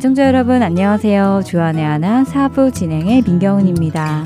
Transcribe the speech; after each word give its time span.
애청자 0.00 0.26
여러분 0.26 0.62
안녕하세요. 0.62 1.42
주안의 1.44 1.84
하나 1.84 2.24
사부 2.24 2.70
진행의 2.72 3.20
민경은입니다. 3.20 4.24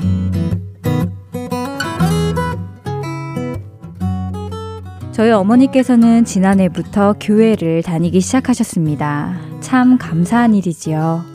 저희 5.11 5.31
어머니께서는 5.31 6.23
지난해부터 6.23 7.15
교회를 7.19 7.83
다니기 7.83 8.21
시작하셨습니다. 8.21 9.35
참 9.59 9.97
감사한 9.97 10.55
일이지요. 10.55 11.25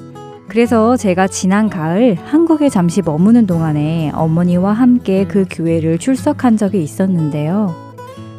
그래서 0.48 0.96
제가 0.96 1.26
지난 1.28 1.68
가을 1.68 2.14
한국에 2.14 2.70
잠시 2.70 3.02
머무는 3.02 3.46
동안에 3.46 4.10
어머니와 4.14 4.72
함께 4.72 5.26
그 5.26 5.44
교회를 5.50 5.98
출석한 5.98 6.56
적이 6.56 6.82
있었는데요. 6.82 7.74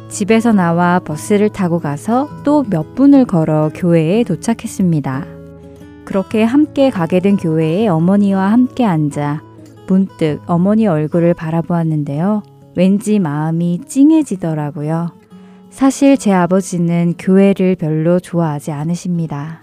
집에서 0.08 0.52
나와 0.52 0.98
버스를 0.98 1.48
타고 1.48 1.78
가서 1.78 2.28
또 2.42 2.64
몇 2.68 2.96
분을 2.96 3.24
걸어 3.24 3.70
교회에 3.72 4.24
도착했습니다. 4.24 5.41
그렇게 6.04 6.42
함께 6.42 6.90
가게 6.90 7.20
된 7.20 7.36
교회에 7.36 7.88
어머니와 7.88 8.50
함께 8.50 8.84
앉아 8.84 9.42
문득 9.86 10.40
어머니 10.46 10.86
얼굴을 10.86 11.34
바라보았는데요. 11.34 12.42
왠지 12.74 13.18
마음이 13.18 13.82
찡해지더라고요. 13.86 15.12
사실 15.70 16.16
제 16.16 16.32
아버지는 16.32 17.14
교회를 17.18 17.76
별로 17.76 18.20
좋아하지 18.20 18.72
않으십니다. 18.72 19.62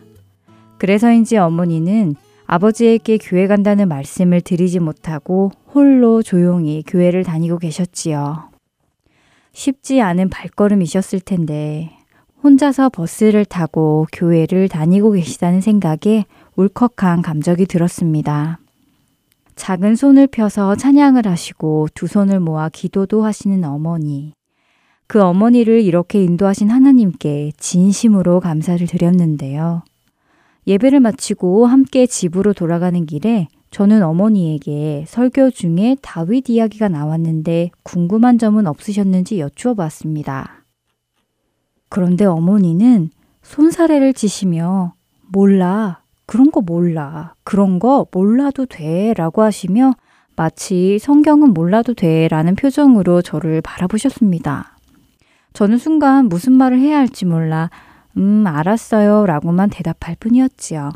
그래서인지 0.77 1.38
어머니는 1.38 2.15
아버지에게 2.45 3.20
교회 3.20 3.45
간다는 3.48 3.87
말씀을 3.87 4.41
드리지 4.41 4.79
못하고 4.79 5.51
홀로 5.73 6.23
조용히 6.23 6.84
교회를 6.85 7.23
다니고 7.23 7.59
계셨지요. 7.59 8.49
쉽지 9.51 10.01
않은 10.01 10.29
발걸음이셨을 10.29 11.20
텐데 11.20 11.91
혼자서 12.41 12.90
버스를 12.90 13.43
타고 13.43 14.07
교회를 14.13 14.70
다니고 14.70 15.12
계시다는 15.12 15.59
생각에 15.59 16.26
울컥한 16.55 17.21
감정이 17.21 17.65
들었습니다. 17.65 18.59
작은 19.55 19.95
손을 19.95 20.27
펴서 20.27 20.76
찬양을 20.76 21.27
하시고 21.27 21.90
두 21.93 22.07
손을 22.07 22.40
모아 22.40 22.70
기도도 22.70 23.23
하시는 23.26 23.62
어머니. 23.65 24.34
그 25.05 25.21
어머니를 25.21 25.82
이렇게 25.82 26.23
인도하신 26.23 26.70
하나님께 26.70 27.51
진심으로 27.57 28.40
감사를 28.40 28.85
드렸는데요. 28.87 29.82
예배를 30.65 31.01
마치고 31.01 31.65
함께 31.65 32.05
집으로 32.05 32.54
돌아가는 32.54 33.05
길에 33.05 33.48
저는 33.71 34.01
어머니에게 34.01 35.05
설교 35.07 35.51
중에 35.51 35.98
다윗 36.01 36.49
이야기가 36.49 36.87
나왔는데 36.87 37.71
궁금한 37.84 38.37
점은 38.37 38.65
없으셨는지 38.65 39.40
여쭈어 39.40 39.73
봤습니다. 39.73 40.59
그런데 41.90 42.26
어머니는 42.26 43.09
손사래를 43.41 44.13
치시며 44.13 44.93
몰라. 45.27 46.01
그런 46.26 46.51
거 46.51 46.62
몰라. 46.62 47.34
그런 47.43 47.79
거 47.79 48.05
몰라도 48.12 48.65
돼. 48.65 49.13
라고 49.15 49.41
하시며 49.41 49.93
마치 50.35 50.99
성경은 50.99 51.54
몰라도 51.54 51.93
돼. 51.93 52.27
라는 52.27 52.55
표정으로 52.55 53.21
저를 53.21 53.62
바라보셨습니다. 53.62 54.77
저는 55.54 55.77
순간 55.77 56.29
무슨 56.29 56.54
말을 56.54 56.79
해야 56.79 56.99
할지 56.99 57.26
몰라, 57.26 57.70
음, 58.17 58.45
알았어요. 58.45 59.26
라고만 59.26 59.70
대답할 59.70 60.15
뿐이었지요. 60.20 60.91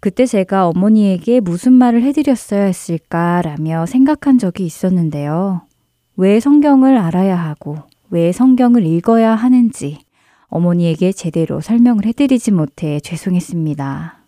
그때 0.00 0.26
제가 0.26 0.68
어머니에게 0.68 1.40
무슨 1.40 1.72
말을 1.72 2.02
해드렸어야 2.02 2.64
했을까라며 2.64 3.86
생각한 3.86 4.38
적이 4.38 4.64
있었는데요. 4.64 5.62
왜 6.16 6.40
성경을 6.40 6.96
알아야 6.96 7.36
하고, 7.36 7.76
왜 8.10 8.32
성경을 8.32 8.84
읽어야 8.86 9.34
하는지 9.34 9.98
어머니에게 10.48 11.12
제대로 11.12 11.60
설명을 11.60 12.06
해드리지 12.06 12.52
못해 12.52 13.00
죄송했습니다. 13.00 14.18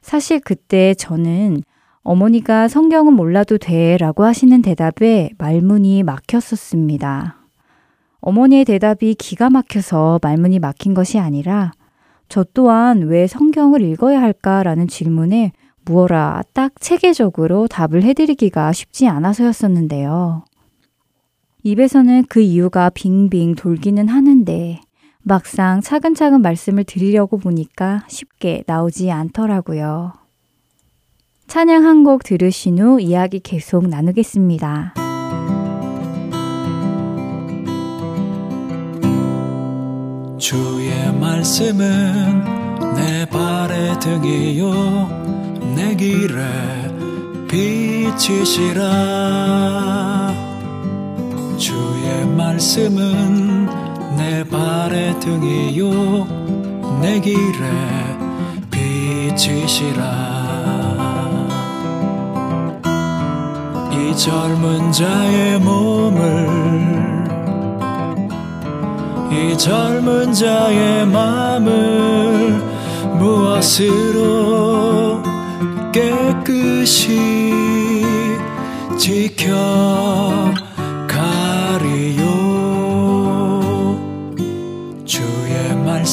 사실 0.00 0.40
그때 0.40 0.94
저는 0.94 1.62
어머니가 2.02 2.68
성경은 2.68 3.14
몰라도 3.14 3.58
돼 3.58 3.96
라고 3.96 4.24
하시는 4.24 4.62
대답에 4.62 5.30
말문이 5.38 6.04
막혔었습니다. 6.04 7.36
어머니의 8.20 8.64
대답이 8.64 9.14
기가 9.14 9.50
막혀서 9.50 10.20
말문이 10.22 10.60
막힌 10.60 10.94
것이 10.94 11.18
아니라 11.18 11.72
저 12.28 12.44
또한 12.54 13.02
왜 13.02 13.26
성경을 13.26 13.82
읽어야 13.82 14.20
할까라는 14.20 14.88
질문에 14.88 15.52
무어라 15.84 16.42
딱 16.52 16.72
체계적으로 16.80 17.68
답을 17.68 18.02
해드리기가 18.02 18.72
쉽지 18.72 19.08
않아서였었는데요. 19.08 20.44
입에서는 21.66 22.26
그 22.28 22.40
이유가 22.40 22.90
빙빙 22.90 23.56
돌기는 23.56 24.06
하는데 24.06 24.80
막상 25.22 25.80
차근차근 25.80 26.40
말씀을 26.40 26.84
드리려고 26.84 27.38
보니까 27.38 28.04
쉽게 28.08 28.62
나오지 28.68 29.10
않더라고요. 29.10 30.12
찬양 31.48 31.84
한 31.84 32.04
곡 32.04 32.22
들으신 32.22 32.78
후 32.78 33.00
이야기 33.00 33.40
계속 33.40 33.88
나누겠습니다. 33.88 34.94
주의 40.38 41.12
말씀은 41.18 42.44
내 42.94 43.26
발의 43.28 43.98
등이요 43.98 44.72
내 45.74 45.96
길에 45.96 46.44
빛이시라 47.48 48.86
주의 51.56 52.26
말씀은 52.26 53.66
내 54.16 54.44
발의 54.44 55.18
등이요 55.20 56.26
내 57.00 57.18
길에 57.20 57.70
빛이시라. 58.70 60.02
이 63.92 64.16
젊은 64.16 64.92
자의 64.92 65.58
몸을 65.58 67.26
이 69.32 69.56
젊은 69.56 70.32
자의 70.32 71.06
마음을 71.06 72.62
무엇으로 73.18 75.22
깨끗이 75.92 77.52
지켜 78.98 79.54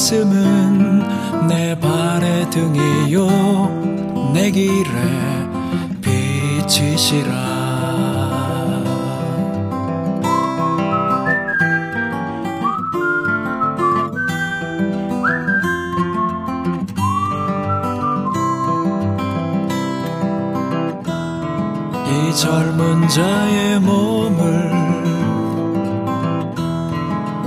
말씀은 0.04 1.48
내 1.48 1.78
발의 1.80 2.50
등이요. 2.50 4.32
내 4.34 4.50
길에 4.50 4.84
빛이시라. 6.02 7.54
젊은 22.36 23.08
자의 23.08 23.78
몸을 23.78 24.73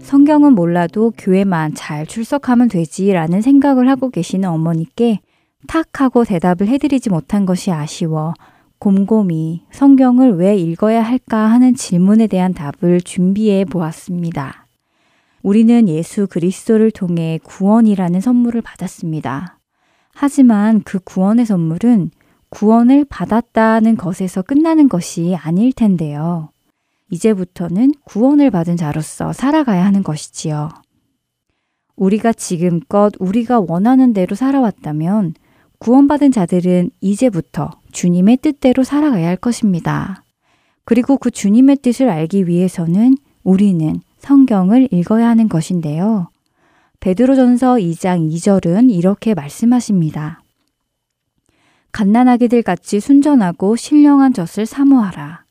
성경은 0.00 0.54
몰라도 0.54 1.14
교회만 1.16 1.72
잘 1.74 2.06
출석하면 2.06 2.68
되지라는 2.68 3.40
생각을 3.40 3.88
하고 3.88 4.10
계시는 4.10 4.46
어머니께 4.46 5.20
탁 5.66 6.02
하고 6.02 6.24
대답을 6.24 6.68
해드리지 6.68 7.08
못한 7.08 7.46
것이 7.46 7.72
아쉬워 7.72 8.34
곰곰이 8.80 9.64
성경을 9.70 10.36
왜 10.36 10.56
읽어야 10.58 11.02
할까 11.02 11.38
하는 11.38 11.74
질문에 11.74 12.26
대한 12.26 12.52
답을 12.52 13.00
준비해 13.00 13.64
보았습니다. 13.64 14.66
우리는 15.42 15.88
예수 15.88 16.26
그리스도를 16.26 16.90
통해 16.90 17.38
구원이라는 17.44 18.20
선물을 18.20 18.60
받았습니다. 18.60 19.58
하지만 20.12 20.82
그 20.84 20.98
구원의 20.98 21.46
선물은 21.46 22.10
구원을 22.50 23.04
받았다는 23.04 23.96
것에서 23.96 24.42
끝나는 24.42 24.88
것이 24.88 25.36
아닐 25.36 25.72
텐데요. 25.72 26.50
이제부터는 27.10 27.92
구원을 28.04 28.50
받은 28.50 28.76
자로서 28.76 29.32
살아가야 29.32 29.84
하는 29.84 30.02
것이지요. 30.02 30.68
우리가 31.96 32.32
지금껏 32.32 33.12
우리가 33.18 33.60
원하는 33.60 34.12
대로 34.12 34.36
살아왔다면 34.36 35.34
구원받은 35.78 36.32
자들은 36.32 36.90
이제부터 37.00 37.70
주님의 37.92 38.38
뜻대로 38.38 38.84
살아가야 38.84 39.26
할 39.28 39.36
것입니다. 39.36 40.24
그리고 40.84 41.18
그 41.18 41.30
주님의 41.30 41.76
뜻을 41.76 42.08
알기 42.08 42.48
위해서는 42.48 43.16
우리는 43.44 44.00
성경을 44.18 44.88
읽어야 44.92 45.28
하는 45.28 45.48
것인데요. 45.48 46.28
베드로전서 47.00 47.74
2장 47.76 48.30
2절은 48.32 48.90
이렇게 48.92 49.34
말씀하십니다. 49.34 50.42
갓난아기들 51.98 52.62
같이 52.62 53.00
순전하고 53.00 53.74
신령한 53.74 54.32
젖을 54.32 54.66
사모하라. 54.66 55.42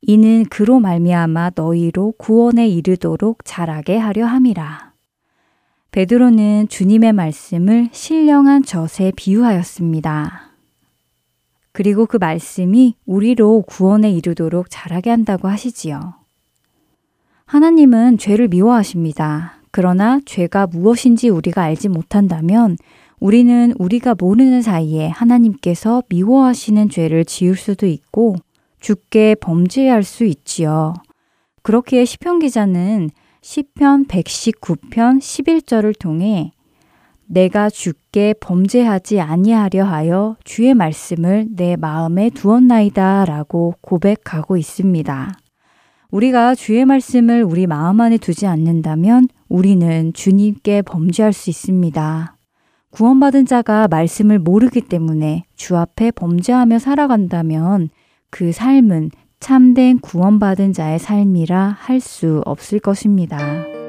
이는 0.00 0.46
그로 0.48 0.80
말미암아 0.80 1.50
너희로 1.54 2.14
구원에 2.16 2.66
이르도록 2.66 3.40
자라게 3.44 3.98
하려 3.98 4.24
함이라. 4.24 4.94
베드로는 5.90 6.68
주님의 6.68 7.12
말씀을 7.12 7.90
신령한 7.92 8.62
젖에 8.62 9.12
비유하였습니다. 9.14 10.52
그리고 11.72 12.06
그 12.06 12.16
말씀이 12.16 12.96
우리로 13.04 13.64
구원에 13.66 14.10
이르도록 14.12 14.68
자라게 14.70 15.10
한다고 15.10 15.48
하시지요. 15.48 16.14
하나님은 17.44 18.16
죄를 18.16 18.48
미워하십니다. 18.48 19.58
그러나 19.70 20.20
죄가 20.24 20.68
무엇인지 20.68 21.28
우리가 21.28 21.60
알지 21.64 21.90
못한다면 21.90 22.78
우리는 23.22 23.72
우리가 23.78 24.16
모르는 24.18 24.62
사이에 24.62 25.06
하나님께서 25.06 26.02
미워하시는 26.08 26.88
죄를 26.88 27.24
지을 27.24 27.54
수도 27.54 27.86
있고 27.86 28.34
죽게 28.80 29.36
범죄할 29.36 30.02
수 30.02 30.24
있지요. 30.24 30.94
그렇기에 31.62 32.04
시편 32.04 32.40
기자는 32.40 33.10
시편 33.40 34.06
119편 34.06 35.20
11절을 35.20 35.96
통해 36.00 36.50
내가 37.26 37.70
죽게 37.70 38.34
범죄하지 38.40 39.20
아니하려 39.20 39.84
하여 39.84 40.36
주의 40.42 40.74
말씀을 40.74 41.46
내 41.50 41.76
마음에 41.76 42.28
두었나이다 42.28 43.26
라고 43.26 43.76
고백하고 43.82 44.56
있습니다. 44.56 45.32
우리가 46.10 46.56
주의 46.56 46.84
말씀을 46.84 47.44
우리 47.44 47.68
마음 47.68 48.00
안에 48.00 48.18
두지 48.18 48.48
않는다면 48.48 49.28
우리는 49.48 50.12
주님께 50.12 50.82
범죄할 50.82 51.32
수 51.32 51.50
있습니다. 51.50 52.36
구원받은 52.92 53.46
자가 53.46 53.88
말씀을 53.88 54.38
모르기 54.38 54.82
때문에 54.82 55.44
주 55.56 55.76
앞에 55.76 56.10
범죄하며 56.10 56.78
살아간다면 56.78 57.88
그 58.30 58.52
삶은 58.52 59.10
참된 59.40 59.98
구원받은 59.98 60.72
자의 60.72 60.98
삶이라 60.98 61.76
할 61.80 62.00
수 62.00 62.42
없을 62.44 62.78
것입니다. 62.78 63.81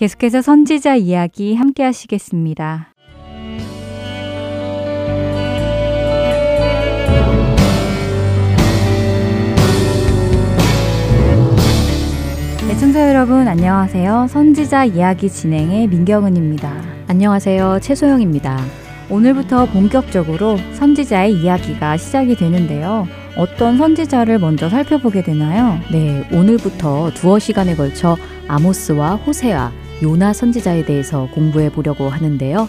계속해서 0.00 0.40
선지자 0.40 0.96
이야기 0.96 1.54
함께 1.54 1.82
하시겠습니다. 1.82 2.94
애청자 12.70 13.04
네, 13.04 13.10
여러분 13.10 13.46
안녕하세요. 13.46 14.28
선지자 14.30 14.86
이야기 14.86 15.28
진행의 15.28 15.88
민경은입니다. 15.88 16.72
안녕하세요. 17.06 17.80
최소영입니다. 17.82 18.56
오늘부터 19.10 19.66
본격적으로 19.66 20.56
선지자의 20.76 21.34
이야기가 21.34 21.98
시작이 21.98 22.36
되는데요. 22.36 23.06
어떤 23.36 23.76
선지자를 23.76 24.38
먼저 24.38 24.70
살펴보게 24.70 25.22
되나요? 25.22 25.78
네, 25.92 26.26
오늘부터 26.32 27.10
두어 27.10 27.38
시간에 27.38 27.74
걸쳐 27.76 28.16
아모스와 28.48 29.16
호세아, 29.16 29.70
요나 30.02 30.32
선지자에 30.32 30.84
대해서 30.84 31.28
공부해 31.32 31.70
보려고 31.70 32.08
하는데요. 32.08 32.68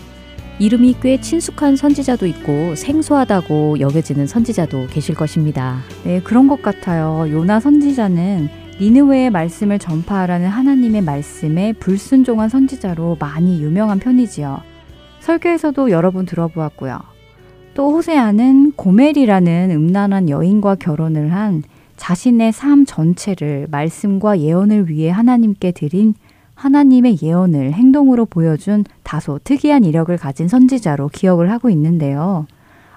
이름이 0.59 0.97
꽤 1.01 1.19
친숙한 1.19 1.75
선지자도 1.75 2.27
있고 2.27 2.75
생소하다고 2.75 3.79
여겨지는 3.79 4.27
선지자도 4.27 4.87
계실 4.87 5.15
것입니다. 5.15 5.79
네, 6.03 6.21
그런 6.21 6.47
것 6.47 6.61
같아요. 6.61 7.25
요나 7.31 7.59
선지자는 7.59 8.49
니느웨의 8.79 9.29
말씀을 9.31 9.79
전파하라는 9.79 10.47
하나님의 10.47 11.01
말씀에 11.01 11.73
불순종한 11.73 12.49
선지자로 12.49 13.17
많이 13.19 13.61
유명한 13.61 13.99
편이지요. 13.99 14.61
설교에서도 15.19 15.89
여러 15.89 16.11
번 16.11 16.25
들어보았고요. 16.25 16.99
또 17.73 17.91
호세아는 17.93 18.73
고멜이라는 18.73 19.71
음란한 19.71 20.29
여인과 20.29 20.75
결혼을 20.75 21.33
한 21.33 21.63
자신의 21.95 22.51
삶 22.51 22.85
전체를 22.85 23.67
말씀과 23.71 24.39
예언을 24.39 24.89
위해 24.89 25.09
하나님께 25.09 25.71
드린 25.71 26.15
하나님의 26.55 27.19
예언을 27.21 27.73
행동으로 27.73 28.25
보여준 28.25 28.83
다소 29.03 29.39
특이한 29.43 29.83
이력을 29.83 30.15
가진 30.17 30.47
선지자로 30.47 31.09
기억을 31.09 31.51
하고 31.51 31.69
있는데요. 31.69 32.45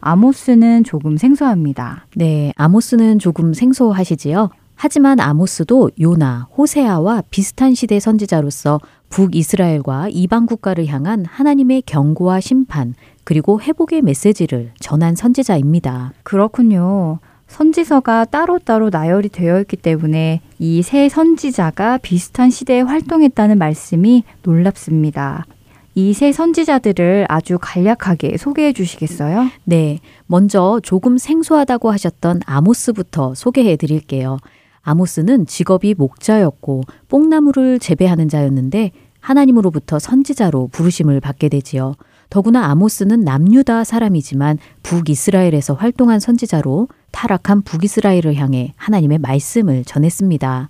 아모스는 0.00 0.84
조금 0.84 1.16
생소합니다. 1.16 2.06
네, 2.14 2.52
아모스는 2.56 3.18
조금 3.18 3.54
생소하시지요. 3.54 4.50
하지만 4.74 5.20
아모스도 5.20 5.90
요나, 6.00 6.48
호세아와 6.56 7.22
비슷한 7.30 7.74
시대 7.74 8.00
선지자로서 8.00 8.80
북이스라엘과 9.08 10.08
이방 10.10 10.46
국가를 10.46 10.86
향한 10.88 11.24
하나님의 11.24 11.82
경고와 11.86 12.40
심판, 12.40 12.94
그리고 13.22 13.60
회복의 13.60 14.02
메시지를 14.02 14.72
전한 14.80 15.14
선지자입니다. 15.14 16.12
그렇군요. 16.22 17.20
선지서가 17.58 18.24
따로따로 18.26 18.90
나열이 18.90 19.28
되어 19.28 19.60
있기 19.60 19.76
때문에 19.76 20.40
이 20.58 20.82
세 20.82 21.08
선지자가 21.08 21.98
비슷한 21.98 22.50
시대에 22.50 22.80
활동했다는 22.80 23.58
말씀이 23.58 24.24
놀랍습니다. 24.42 25.46
이 25.94 26.12
세 26.14 26.32
선지자들을 26.32 27.26
아주 27.28 27.58
간략하게 27.60 28.38
소개해 28.38 28.72
주시겠어요? 28.72 29.46
네. 29.66 30.00
먼저 30.26 30.80
조금 30.82 31.16
생소하다고 31.16 31.92
하셨던 31.92 32.40
아모스부터 32.44 33.34
소개해 33.36 33.76
드릴게요. 33.76 34.38
아모스는 34.82 35.46
직업이 35.46 35.94
목자였고 35.96 36.82
뽕나무를 37.08 37.78
재배하는 37.78 38.28
자였는데 38.28 38.90
하나님으로부터 39.20 40.00
선지자로 40.00 40.70
부르심을 40.72 41.20
받게 41.20 41.48
되지요. 41.50 41.94
더구나 42.34 42.64
아모스는 42.64 43.20
남유다 43.20 43.84
사람이지만 43.84 44.58
북이스라엘에서 44.82 45.74
활동한 45.74 46.18
선지자로 46.18 46.88
타락한 47.12 47.62
북이스라엘을 47.62 48.34
향해 48.34 48.72
하나님의 48.74 49.18
말씀을 49.18 49.84
전했습니다. 49.84 50.68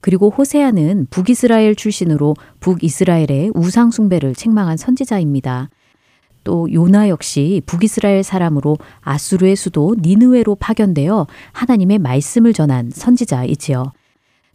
그리고 0.00 0.30
호세아는 0.30 1.08
북이스라엘 1.10 1.74
출신으로 1.74 2.36
북이스라엘의 2.60 3.50
우상숭배를 3.56 4.36
책망한 4.36 4.76
선지자입니다. 4.76 5.68
또 6.44 6.72
요나 6.72 7.08
역시 7.08 7.60
북이스라엘 7.66 8.22
사람으로 8.22 8.78
아수르의 9.00 9.56
수도 9.56 9.96
니느웨로 10.00 10.54
파견되어 10.54 11.26
하나님의 11.50 11.98
말씀을 11.98 12.52
전한 12.52 12.88
선지자이지요. 12.94 13.90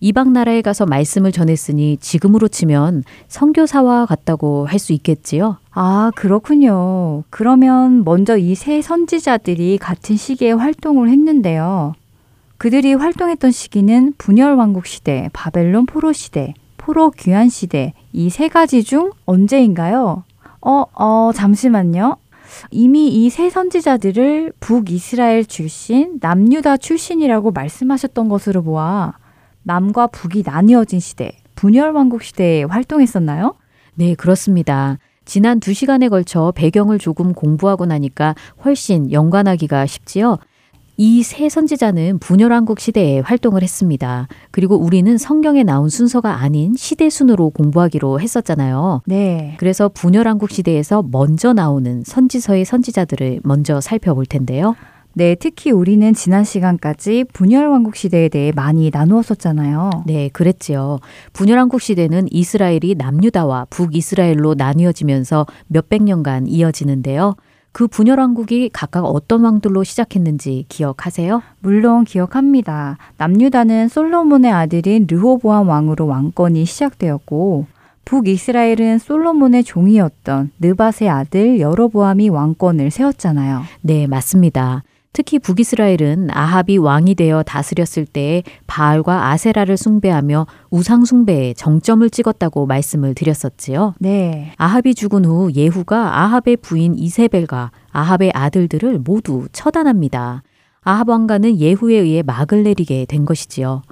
이방 0.02 0.34
나라에 0.34 0.62
가서 0.62 0.86
말씀을 0.86 1.32
전했으니 1.32 1.98
지금으로 1.98 2.48
치면 2.48 3.04
선교사와 3.28 4.06
같다고 4.06 4.66
할 4.68 4.80
수 4.80 4.94
있겠지요. 4.94 5.58
아, 5.72 6.12
그렇군요. 6.16 7.24
그러면 7.30 8.04
먼저 8.04 8.38
이 8.38 8.54
세 8.56 8.82
선지자들이 8.82 9.78
같은 9.80 10.16
시기에 10.18 10.52
활동을 10.52 11.10
했는데요. 11.10 11.94
그들이 12.58 12.94
활동했던 12.94 13.52
시기는 13.52 14.14
분열 14.18 14.56
왕국 14.56 14.86
시대, 14.86 15.30
바벨론 15.34 15.86
포로 15.86 16.14
시대, 16.14 16.54
포로 16.78 17.10
귀환 17.12 17.50
시대 17.50 17.94
이 18.14 18.30
세 18.30 18.48
가지 18.48 18.84
중 18.84 19.12
언제인가요? 19.26 20.24
어, 20.62 20.84
어, 20.94 21.32
잠시만요. 21.34 22.18
이미 22.70 23.08
이 23.08 23.30
세 23.30 23.50
선지자들을 23.50 24.54
북이스라엘 24.60 25.46
출신, 25.46 26.18
남유다 26.22 26.78
출신이라고 26.78 27.52
말씀하셨던 27.52 28.30
것으로 28.30 28.62
보아 28.64 29.14
남과 29.66 30.08
북이 30.08 30.44
나뉘어진 30.46 31.00
시대, 31.00 31.32
분열왕국 31.56 32.24
시대에 32.24 32.64
활동했었나요? 32.64 33.56
네, 33.96 34.14
그렇습니다. 34.16 35.00
지난 35.26 35.60
두 35.60 35.74
시간에 35.74 36.08
걸쳐 36.08 36.54
배경을 36.56 37.00
조금 37.00 37.34
공부하고 37.34 37.86
나니까 37.88 38.36
훨씬 38.64 39.12
연관하기가 39.12 39.86
쉽지요. 39.88 40.38
이 40.98 41.24
세 41.24 41.50
선지자는 41.50 42.20
분열왕국 42.20 42.80
시대에 42.80 43.20
활동을 43.20 43.64
했습니다. 43.64 44.28
그리고 44.52 44.78
우리는 44.78 45.18
성경에 45.18 45.64
나온 45.64 45.90
순서가 45.90 46.36
아닌 46.36 46.74
시대 46.78 47.10
순으로 47.10 47.50
공부하기로 47.50 48.22
했었잖아요. 48.22 49.02
네. 49.06 49.56
그래서 49.60 49.90
분열왕국 49.90 50.52
시대에서 50.52 51.04
먼저 51.12 51.52
나오는 51.52 52.04
선지서의 52.06 52.64
선지자들을 52.64 53.42
먼저 53.44 53.82
살펴볼 53.82 54.26
텐데요. 54.26 54.76
네, 55.18 55.34
특히 55.36 55.72
우리는 55.72 56.14
지난 56.14 56.44
시간까지 56.44 57.24
분열왕국 57.32 57.96
시대에 57.96 58.28
대해 58.28 58.52
많이 58.54 58.90
나누었었잖아요. 58.92 60.04
네, 60.06 60.28
그랬지요. 60.34 61.00
분열왕국 61.32 61.80
시대는 61.80 62.28
이스라엘이 62.30 62.96
남유다와 62.98 63.68
북이스라엘로 63.70 64.56
나뉘어지면서 64.56 65.46
몇백 65.68 66.04
년간 66.04 66.48
이어지는데요. 66.48 67.36
그 67.72 67.88
분열왕국이 67.88 68.72
각각 68.74 69.06
어떤 69.06 69.46
왕들로 69.46 69.86
시작했는지 69.86 70.66
기억하세요? 70.68 71.42
물론 71.62 72.04
기억합니다. 72.04 72.98
남유다는 73.18 73.88
솔로몬의 73.88 74.52
아들인 74.52 75.08
르호보암 75.10 75.70
왕으로 75.70 76.08
왕권이 76.08 76.66
시작되었고 76.66 77.68
북이스라엘은 78.04 79.00
솔로몬의 79.00 79.64
종이었던 79.64 80.52
느밧의 80.60 81.08
아들 81.10 81.62
여로보암이 81.62 82.28
왕권을 82.28 82.92
세웠잖아요. 82.92 83.62
네, 83.80 84.08
맞습니다. 84.08 84.84
특히 85.16 85.40
북이스라엘은 85.40 86.28
아합이 86.30 86.76
왕이 86.76 87.16
되어 87.16 87.42
다스렸을 87.42 88.06
때 88.06 88.44
바알과 88.68 89.30
아세라를 89.30 89.78
숭배하며 89.78 90.46
우상 90.72 91.06
숭배에 91.06 91.54
정점을 91.54 92.10
찍었다고 92.10 92.66
말씀을 92.66 93.16
드렸었지요. 93.16 93.94
네. 94.00 94.52
아합이 94.58 94.94
죽은 94.94 95.24
후 95.24 95.54
예후가 95.54 96.20
아합의 96.22 96.58
부인 96.58 96.96
이세벨과 96.96 97.72
아합의 97.92 98.34
아들들을 98.36 99.00
모두 99.00 99.48
처단합니다. 99.54 100.44
아합 100.82 101.08
왕가는 101.08 101.60
예후에 101.60 101.96
의해 101.96 102.22
막을 102.22 102.64
내리게 102.64 103.06
된 103.06 103.24
것이지요. 103.24 103.84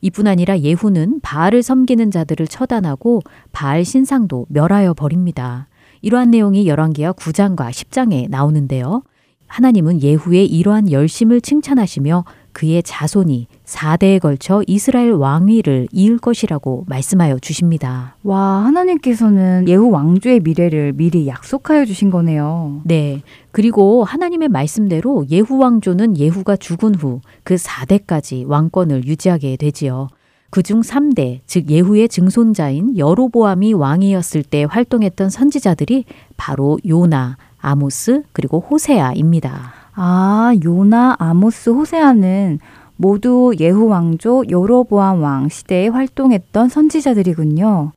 이뿐 0.00 0.26
아니라 0.26 0.58
예후는 0.60 1.20
바알을 1.20 1.62
섬기는 1.62 2.10
자들을 2.10 2.46
처단하고 2.46 3.20
바알 3.52 3.84
신상도 3.84 4.46
멸하여 4.48 4.94
버립니다. 4.94 5.68
이러한 6.00 6.30
내용이 6.30 6.66
열왕기하 6.66 7.12
9장과 7.12 7.68
10장에 7.68 8.30
나오는데요. 8.30 9.02
하나님은 9.50 10.00
예후의 10.02 10.46
이러한 10.46 10.90
열심을 10.92 11.40
칭찬하시며 11.40 12.24
그의 12.52 12.82
자손이 12.82 13.46
4대에 13.64 14.20
걸쳐 14.20 14.62
이스라엘 14.66 15.12
왕위를 15.12 15.88
이을 15.92 16.18
것이라고 16.18 16.84
말씀하여 16.88 17.38
주십니다. 17.38 18.16
와, 18.24 18.64
하나님께서는 18.64 19.66
예후 19.68 19.90
왕조의 19.90 20.40
미래를 20.40 20.92
미리 20.94 21.26
약속하여 21.26 21.84
주신 21.84 22.10
거네요. 22.10 22.80
네. 22.84 23.22
그리고 23.52 24.04
하나님의 24.04 24.48
말씀대로 24.48 25.26
예후 25.30 25.58
왕조는 25.58 26.16
예후가 26.16 26.56
죽은 26.56 26.94
후 26.94 27.20
그 27.42 27.56
4대까지 27.56 28.46
왕권을 28.46 29.06
유지하게 29.06 29.56
되지요. 29.56 30.08
그중 30.50 30.80
3대, 30.80 31.40
즉 31.46 31.70
예후의 31.70 32.08
증손자인 32.08 32.96
여로보암이 32.98 33.72
왕이었을 33.72 34.42
때 34.42 34.64
활동했던 34.68 35.30
선지자들이 35.30 36.04
바로 36.36 36.78
요나, 36.86 37.36
아모스, 37.60 38.22
그리고 38.32 38.60
호세아입니다. 38.60 39.72
아, 39.94 40.54
요나, 40.64 41.16
아모스, 41.18 41.70
호세아는 41.70 42.58
모두 42.96 43.52
예후 43.58 43.86
왕조 43.86 44.44
여로보암 44.48 45.22
왕 45.22 45.48
시대에 45.48 45.88
활동했던 45.88 46.68
선지자들이군요. 46.68 47.92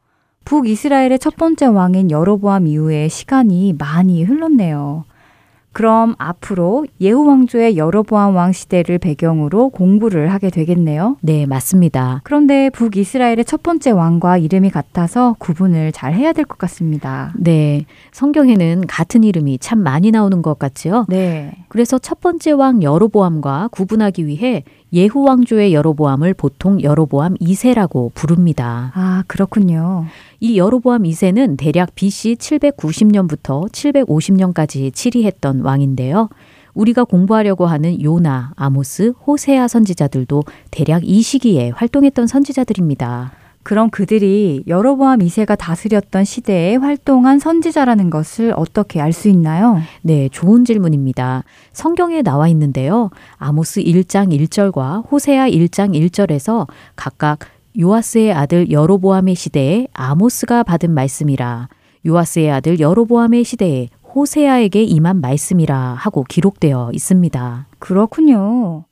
북이스라엘의 0.45 1.19
첫 1.19 1.35
번째 1.35 1.67
왕인 1.67 2.11
여로보암 2.11 2.67
이후에 2.67 3.07
시간이 3.07 3.73
많이 3.77 4.23
흘렀네요. 4.23 5.05
그럼 5.73 6.13
앞으로 6.19 6.85
예후 7.01 7.25
왕조의 7.27 7.77
여로보암 7.77 8.35
왕 8.35 8.51
시대를 8.51 8.99
배경으로 8.99 9.69
공부를 9.69 10.31
하게 10.31 10.49
되겠네요. 10.49 11.17
네, 11.21 11.45
맞습니다. 11.47 12.21
그런데 12.23 12.69
북이스라엘의 12.69 13.43
첫 13.45 13.63
번째 13.63 13.91
왕과 13.91 14.37
이름이 14.37 14.69
같아서 14.69 15.35
구분을 15.39 15.91
잘 15.91 16.13
해야 16.13 16.31
될 16.31 16.45
것 16.45 16.57
같습니다. 16.59 17.33
네. 17.37 17.85
성경에는 18.11 18.85
같은 18.87 19.23
이름이 19.23 19.57
참 19.59 19.79
많이 19.79 20.11
나오는 20.11 20.41
것 20.41 20.59
같지요? 20.59 21.05
네. 21.09 21.51
그래서 21.69 21.97
첫 21.97 22.21
번째 22.21 22.51
왕 22.51 22.83
여로보암과 22.83 23.69
구분하기 23.71 24.27
위해 24.27 24.63
예후 24.93 25.23
왕조의 25.23 25.73
여로보암을 25.73 26.35
보통 26.35 26.79
여로보암 26.79 27.35
2세라고 27.35 28.13
부릅니다. 28.13 28.91
아, 28.93 29.23
그렇군요. 29.25 30.05
이 30.39 30.57
여로보암 30.59 31.03
2세는 31.03 31.57
대략 31.57 31.95
BC 31.95 32.35
790년부터 32.35 33.71
750년까지 33.71 34.93
치리했던 34.93 35.61
왕인데요. 35.61 36.29
우리가 36.75 37.05
공부하려고 37.05 37.65
하는 37.65 38.01
요나, 38.01 38.53
아모스, 38.55 39.13
호세아 39.25 39.67
선지자들도 39.67 40.43
대략 40.69 41.03
이 41.03 41.23
시기에 41.23 41.71
활동했던 41.71 42.27
선지자들입니다. 42.27 43.42
그럼 43.63 43.89
그들이 43.89 44.63
여로보암 44.67 45.19
2세가 45.19 45.57
다스렸던 45.57 46.25
시대에 46.25 46.75
활동한 46.75 47.39
선지자라는 47.39 48.09
것을 48.09 48.53
어떻게 48.55 48.99
알 48.99 49.13
수 49.13 49.29
있나요? 49.29 49.79
네, 50.01 50.27
좋은 50.29 50.65
질문입니다. 50.65 51.43
성경에 51.71 52.21
나와 52.21 52.47
있는데요. 52.49 53.09
아모스 53.37 53.81
1장 53.81 54.37
1절과 54.37 55.09
호세아 55.11 55.49
1장 55.49 55.93
1절에서 55.93 56.67
각각 56.95 57.39
요아스의 57.79 58.33
아들 58.33 58.69
여로보암의 58.69 59.35
시대에 59.35 59.87
아모스가 59.93 60.63
받은 60.63 60.91
말씀이라 60.93 61.69
요아스의 62.05 62.51
아들 62.51 62.79
여로보암의 62.79 63.43
시대에 63.43 63.89
호세아에게 64.13 64.83
임한 64.83 65.21
말씀이라 65.21 65.75
하고 65.97 66.23
기록되어 66.23 66.91
있습니다. 66.93 67.67
그렇군요. 67.79 68.85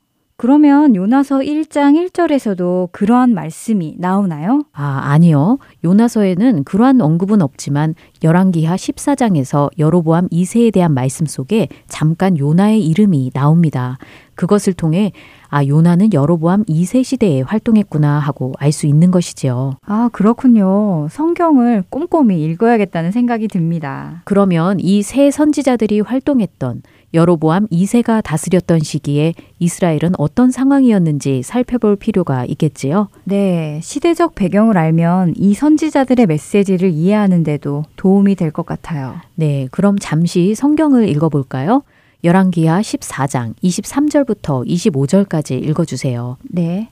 그러면 0.46 0.96
요나서 0.96 1.38
1장 1.38 1.94
1절에서도 1.94 2.90
그러한 2.90 3.32
말씀이 3.32 3.94
나오나요? 3.96 4.64
아, 4.72 5.02
아니요. 5.04 5.58
요나서에는 5.84 6.64
그러한 6.64 7.00
언급은 7.00 7.42
없지만 7.42 7.94
열왕기하 8.24 8.74
14장에서 8.74 9.70
여로보암 9.78 10.30
2세에 10.30 10.72
대한 10.72 10.94
말씀 10.94 11.26
속에 11.26 11.68
잠깐 11.86 12.36
요나의 12.36 12.84
이름이 12.84 13.30
나옵니다. 13.32 13.98
그것을 14.34 14.72
통해 14.72 15.12
아, 15.48 15.64
요나는 15.64 16.12
여로보암 16.12 16.64
2세 16.64 17.04
시대에 17.04 17.42
활동했구나 17.42 18.18
하고 18.18 18.52
알 18.58 18.72
수 18.72 18.88
있는 18.88 19.12
것이지요. 19.12 19.74
아, 19.86 20.08
그렇군요. 20.12 21.06
성경을 21.08 21.84
꼼꼼히 21.88 22.42
읽어야겠다는 22.42 23.12
생각이 23.12 23.46
듭니다. 23.46 24.22
그러면 24.24 24.80
이 24.80 25.02
세 25.02 25.30
선지자들이 25.30 26.00
활동했던 26.00 26.82
여로보암 27.14 27.68
2세가 27.68 28.22
다스렸던 28.22 28.80
시기에 28.80 29.34
이스라엘은 29.58 30.14
어떤 30.18 30.50
상황이었는지 30.50 31.42
살펴볼 31.42 31.96
필요가 31.96 32.44
있겠지요. 32.46 33.08
네, 33.24 33.80
시대적 33.82 34.34
배경을 34.34 34.78
알면 34.78 35.34
이 35.36 35.54
선지자들의 35.54 36.26
메시지를 36.26 36.90
이해하는데도 36.90 37.84
도움이 37.96 38.34
될 38.34 38.50
것 38.52 38.66
같아요. 38.66 39.16
네, 39.34 39.68
그럼 39.70 39.98
잠시 39.98 40.54
성경을 40.54 41.08
읽어볼까요? 41.08 41.82
열왕기하 42.24 42.80
14장 42.80 43.54
23절부터 43.62 44.66
25절까지 44.66 45.62
읽어주세요. 45.62 46.36
네. 46.50 46.88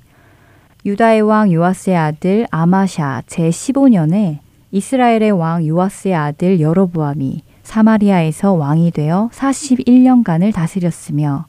유다의 0.85 1.21
왕 1.23 1.53
요아스의 1.53 1.97
아들 1.97 2.47
아마샤 2.51 3.23
제 3.27 3.51
15년에 3.51 4.39
이스라엘의 4.73 5.31
왕 5.33 5.67
요아스의 5.67 6.15
아들 6.15 6.61
여로보암이 6.61 7.43
사마리아에서 7.63 8.53
왕이 8.53 8.91
되어 8.91 9.31
41년간을 9.33 10.53
다스렸으며 10.53 11.47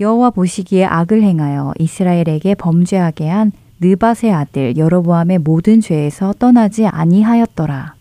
여호와 0.00 0.30
보시기에 0.30 0.84
악을 0.84 1.22
행하여 1.22 1.74
이스라엘에게 1.78 2.54
범죄하게 2.54 3.28
한 3.28 3.52
느밧의 3.80 4.32
아들 4.32 4.76
여로보암의 4.76 5.38
모든 5.38 5.80
죄에서 5.80 6.34
떠나지 6.38 6.86
아니하였더라. 6.86 7.94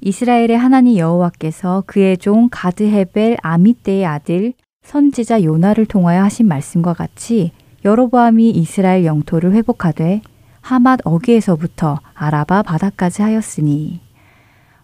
이스라엘의 0.00 0.56
하나님 0.56 0.96
여호와께서 0.96 1.84
그의 1.86 2.18
종 2.18 2.48
가드헤벨 2.50 3.36
아미떼의 3.42 4.06
아들 4.06 4.52
선지자 4.82 5.42
요나를 5.42 5.86
통하여 5.86 6.22
하신 6.22 6.46
말씀과 6.46 6.94
같이 6.94 7.52
여로보암이 7.84 8.50
이스라엘 8.50 9.04
영토를 9.04 9.52
회복하되 9.52 10.22
하맛 10.60 11.00
어기에서부터 11.04 12.00
아라바 12.14 12.62
바다까지 12.62 13.22
하였으니 13.22 14.00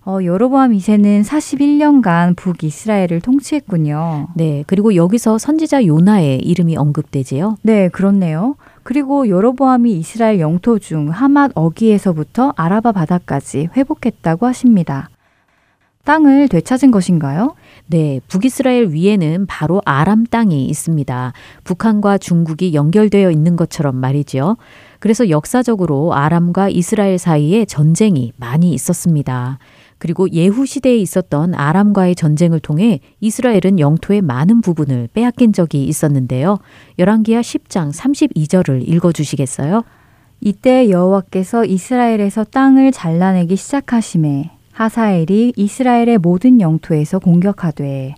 어, 0.07 0.19
여로보암 0.23 0.73
2세는 0.73 1.25
41년간 1.25 2.37
북이스라엘을 2.37 3.23
통치했군요. 3.23 4.29
네, 4.35 4.62
그리고 4.67 4.95
여기서 4.95 5.38
선지자 5.38 5.87
요나의 5.87 6.40
이름이 6.40 6.77
언급되지요. 6.77 7.57
네, 7.62 7.88
그렇네요. 7.88 8.57
그리고 8.83 9.29
여로보암이 9.29 9.93
이스라엘 9.95 10.40
영토 10.40 10.79
중 10.79 11.09
하맛 11.09 11.53
어기에서부터 11.55 12.53
아라바 12.55 12.93
바다까지 12.93 13.71
회복했다고 13.75 14.45
하십니다. 14.47 15.09
땅을 16.05 16.49
되찾은 16.49 16.90
것인가요? 16.90 17.55
네, 17.87 18.21
북이스라엘 18.29 18.88
위에는 18.88 19.47
바로 19.47 19.81
아람 19.87 20.27
땅이 20.27 20.67
있습니다. 20.67 21.33
북한과 21.64 22.19
중국이 22.19 22.75
연결되어 22.75 23.31
있는 23.31 23.57
것처럼 23.57 23.97
말이지요. 23.97 24.59
그래서 24.99 25.31
역사적으로 25.31 26.14
아람과 26.14 26.69
이스라엘 26.69 27.17
사이에 27.17 27.64
전쟁이 27.64 28.33
많이 28.37 28.73
있었습니다. 28.75 29.59
그리고 30.05 30.31
예후 30.33 30.67
시대에 30.67 30.99
있었던 30.99 31.55
아람과의 31.55 32.14
전쟁을 32.14 32.61
통해 32.61 33.01
이스라엘은 33.21 33.79
영토의 33.79 34.21
많은 34.21 34.61
부분을 34.61 35.09
빼앗긴 35.14 35.55
적이 35.55 35.85
있었는데요. 35.85 36.59
열왕기하 36.99 37.40
10장 37.40 37.90
32절을 37.90 38.87
읽어 38.87 39.12
주시겠어요? 39.12 39.83
이때 40.43 40.90
여호와께서 40.90 41.64
이스라엘에서 41.64 42.45
땅을 42.45 42.93
잘라내기 42.93 43.57
시작하심에 43.57 44.51
하사엘이 44.73 45.55
이스라엘의 45.57 46.19
모든 46.19 46.61
영토에서 46.61 47.19
공격하되 47.19 48.14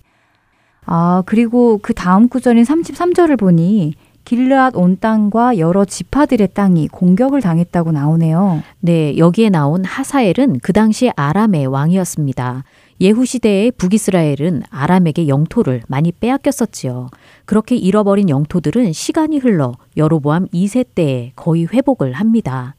아, 0.86 1.22
그리고 1.24 1.78
그 1.80 1.94
다음 1.94 2.28
구절인 2.28 2.64
33절을 2.64 3.38
보니 3.38 3.94
길르앗 4.26 4.74
온 4.76 4.98
땅과 4.98 5.58
여러 5.58 5.84
지파들의 5.84 6.48
땅이 6.52 6.88
공격을 6.88 7.40
당했다고 7.40 7.92
나오네요. 7.92 8.60
네, 8.80 9.16
여기에 9.16 9.50
나온 9.50 9.84
하사엘은 9.84 10.58
그 10.62 10.72
당시 10.72 11.12
아람의 11.14 11.68
왕이었습니다. 11.68 12.64
예후 13.00 13.24
시대의 13.24 13.70
북이스라엘은 13.70 14.64
아람에게 14.68 15.28
영토를 15.28 15.82
많이 15.86 16.10
빼앗겼었지요. 16.10 17.06
그렇게 17.44 17.76
잃어버린 17.76 18.28
영토들은 18.28 18.92
시간이 18.92 19.38
흘러 19.38 19.74
여로보암 19.96 20.48
2세 20.48 20.86
때에 20.96 21.30
거의 21.36 21.68
회복을 21.72 22.12
합니다. 22.12 22.74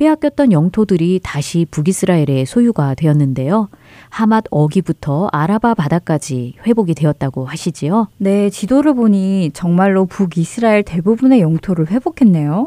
빼앗겼던 0.00 0.50
영토들이 0.50 1.20
다시 1.22 1.66
북이스라엘의 1.70 2.46
소유가 2.46 2.94
되었는데요. 2.94 3.68
하맛 4.08 4.44
어기부터 4.50 5.28
아라바 5.30 5.74
바다까지 5.74 6.54
회복이 6.66 6.94
되었다고 6.94 7.44
하시지요. 7.44 8.08
네, 8.16 8.48
지도를 8.48 8.94
보니 8.94 9.50
정말로 9.52 10.06
북이스라엘 10.06 10.84
대부분의 10.84 11.42
영토를 11.42 11.90
회복했네요. 11.90 12.64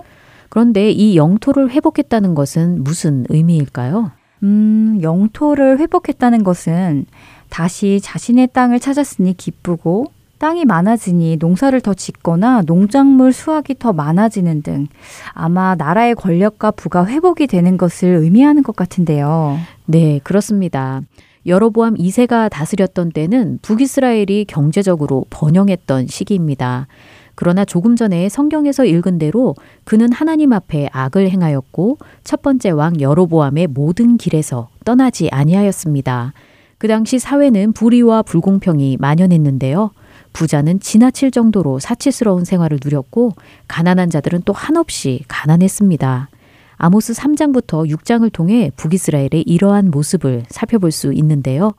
그런데 0.49 0.91
이 0.91 1.17
영토를 1.17 1.71
회복했다는 1.71 2.35
것은 2.35 2.83
무슨 2.83 3.25
의미일까요? 3.29 4.11
음, 4.43 4.99
영토를 5.01 5.79
회복했다는 5.79 6.43
것은 6.43 7.07
다시 7.49 7.99
자신의 7.99 8.49
땅을 8.53 8.79
찾았으니 8.79 9.35
기쁘고 9.35 10.05
땅이 10.43 10.65
많아지니 10.65 11.37
농사를 11.39 11.79
더 11.79 11.93
짓거나 11.93 12.63
농작물 12.63 13.31
수확이 13.31 13.79
더 13.79 13.93
많아지는 13.93 14.61
등 14.61 14.87
아마 15.31 15.73
나라의 15.75 16.15
권력과 16.15 16.71
부가 16.71 17.05
회복이 17.05 17.47
되는 17.47 17.77
것을 17.77 18.09
의미하는 18.09 18.61
것 18.61 18.75
같은데요. 18.75 19.57
네, 19.85 20.19
그렇습니다. 20.21 20.99
여로보암 21.45 21.95
2세가 21.95 22.49
다스렸던 22.49 23.13
때는 23.13 23.59
북이스라엘이 23.61 24.43
경제적으로 24.49 25.25
번영했던 25.29 26.07
시기입니다. 26.07 26.87
그러나 27.35 27.63
조금 27.63 27.95
전에 27.95 28.27
성경에서 28.27 28.83
읽은 28.83 29.19
대로 29.19 29.55
그는 29.85 30.11
하나님 30.11 30.51
앞에 30.51 30.89
악을 30.91 31.29
행하였고 31.29 31.99
첫 32.25 32.41
번째 32.41 32.71
왕 32.71 32.99
여로보암의 32.99 33.67
모든 33.67 34.17
길에서 34.17 34.67
떠나지 34.83 35.29
아니하였습니다. 35.31 36.33
그 36.79 36.89
당시 36.89 37.17
사회는 37.17 37.71
불의와 37.71 38.23
불공평이 38.23 38.97
만연했는데요. 38.99 39.91
부자는 40.33 40.79
지나칠 40.79 41.31
정도로 41.31 41.79
사치스러운 41.79 42.43
생활을 42.43 42.79
누렸고 42.83 43.33
가난한 43.67 44.09
자들은 44.09 44.41
또 44.45 44.53
한없이 44.53 45.23
가난했습니다. 45.27 46.29
아모스 46.77 47.13
3장부터 47.13 47.89
6장을 47.89 48.29
통해 48.33 48.71
북이스라엘의 48.75 49.43
이러한 49.45 49.91
모습을 49.91 50.43
살펴볼 50.49 50.91
수 50.91 51.13
있는데요. 51.13 51.71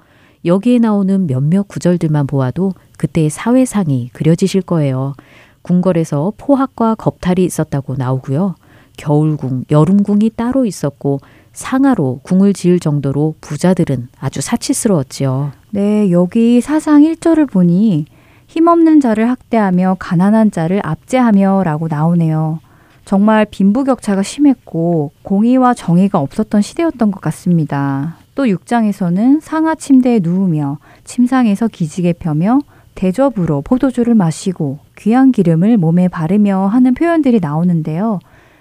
여기에 0.44 0.78
나오는 0.78 1.26
몇몇 1.26 1.68
구절들만 1.68 2.26
보아도 2.26 2.72
그때의 2.96 3.30
사회상이 3.30 4.10
그려지실 4.12 4.62
거예요. 4.62 5.14
궁궐에서 5.62 6.32
포학과 6.36 6.94
겁탈이 6.94 7.44
있었다고 7.44 7.96
나오고요. 7.96 8.54
겨울궁, 8.96 9.64
여름궁이 9.70 10.30
따로 10.36 10.66
있었고 10.66 11.20
상하로 11.52 12.20
궁을 12.22 12.52
지을 12.52 12.78
정도로 12.80 13.34
부자들은 13.40 14.08
아주 14.20 14.40
사치스러웠지요. 14.40 15.52
네, 15.70 16.10
여기 16.10 16.60
사상 16.60 17.02
1절을 17.02 17.50
보니 17.50 18.06
힘없는 18.54 19.00
자를 19.00 19.28
학대하며 19.28 19.96
가난한 19.98 20.52
자를 20.52 20.80
압제하며 20.84 21.64
라고 21.64 21.88
나오네요. 21.88 22.60
정말 23.04 23.46
빈부격차가 23.46 24.22
심했고 24.22 25.10
공의와 25.24 25.74
정의가 25.74 26.20
없었던 26.20 26.62
시대였던 26.62 27.10
것 27.10 27.20
같습니다. 27.20 28.14
또 28.36 28.44
6장에서는 28.44 29.40
상하 29.40 29.74
침대에 29.74 30.20
누우며 30.22 30.78
침상에서 31.02 31.66
기지개 31.66 32.12
펴며 32.12 32.60
대접으로 32.94 33.60
포도주를 33.62 34.14
마시고 34.14 34.78
귀한 34.98 35.32
기름을 35.32 35.76
몸에 35.76 36.06
바르며 36.06 36.68
하는 36.68 36.94
표현들이 36.94 37.40
나오는데요. 37.40 38.20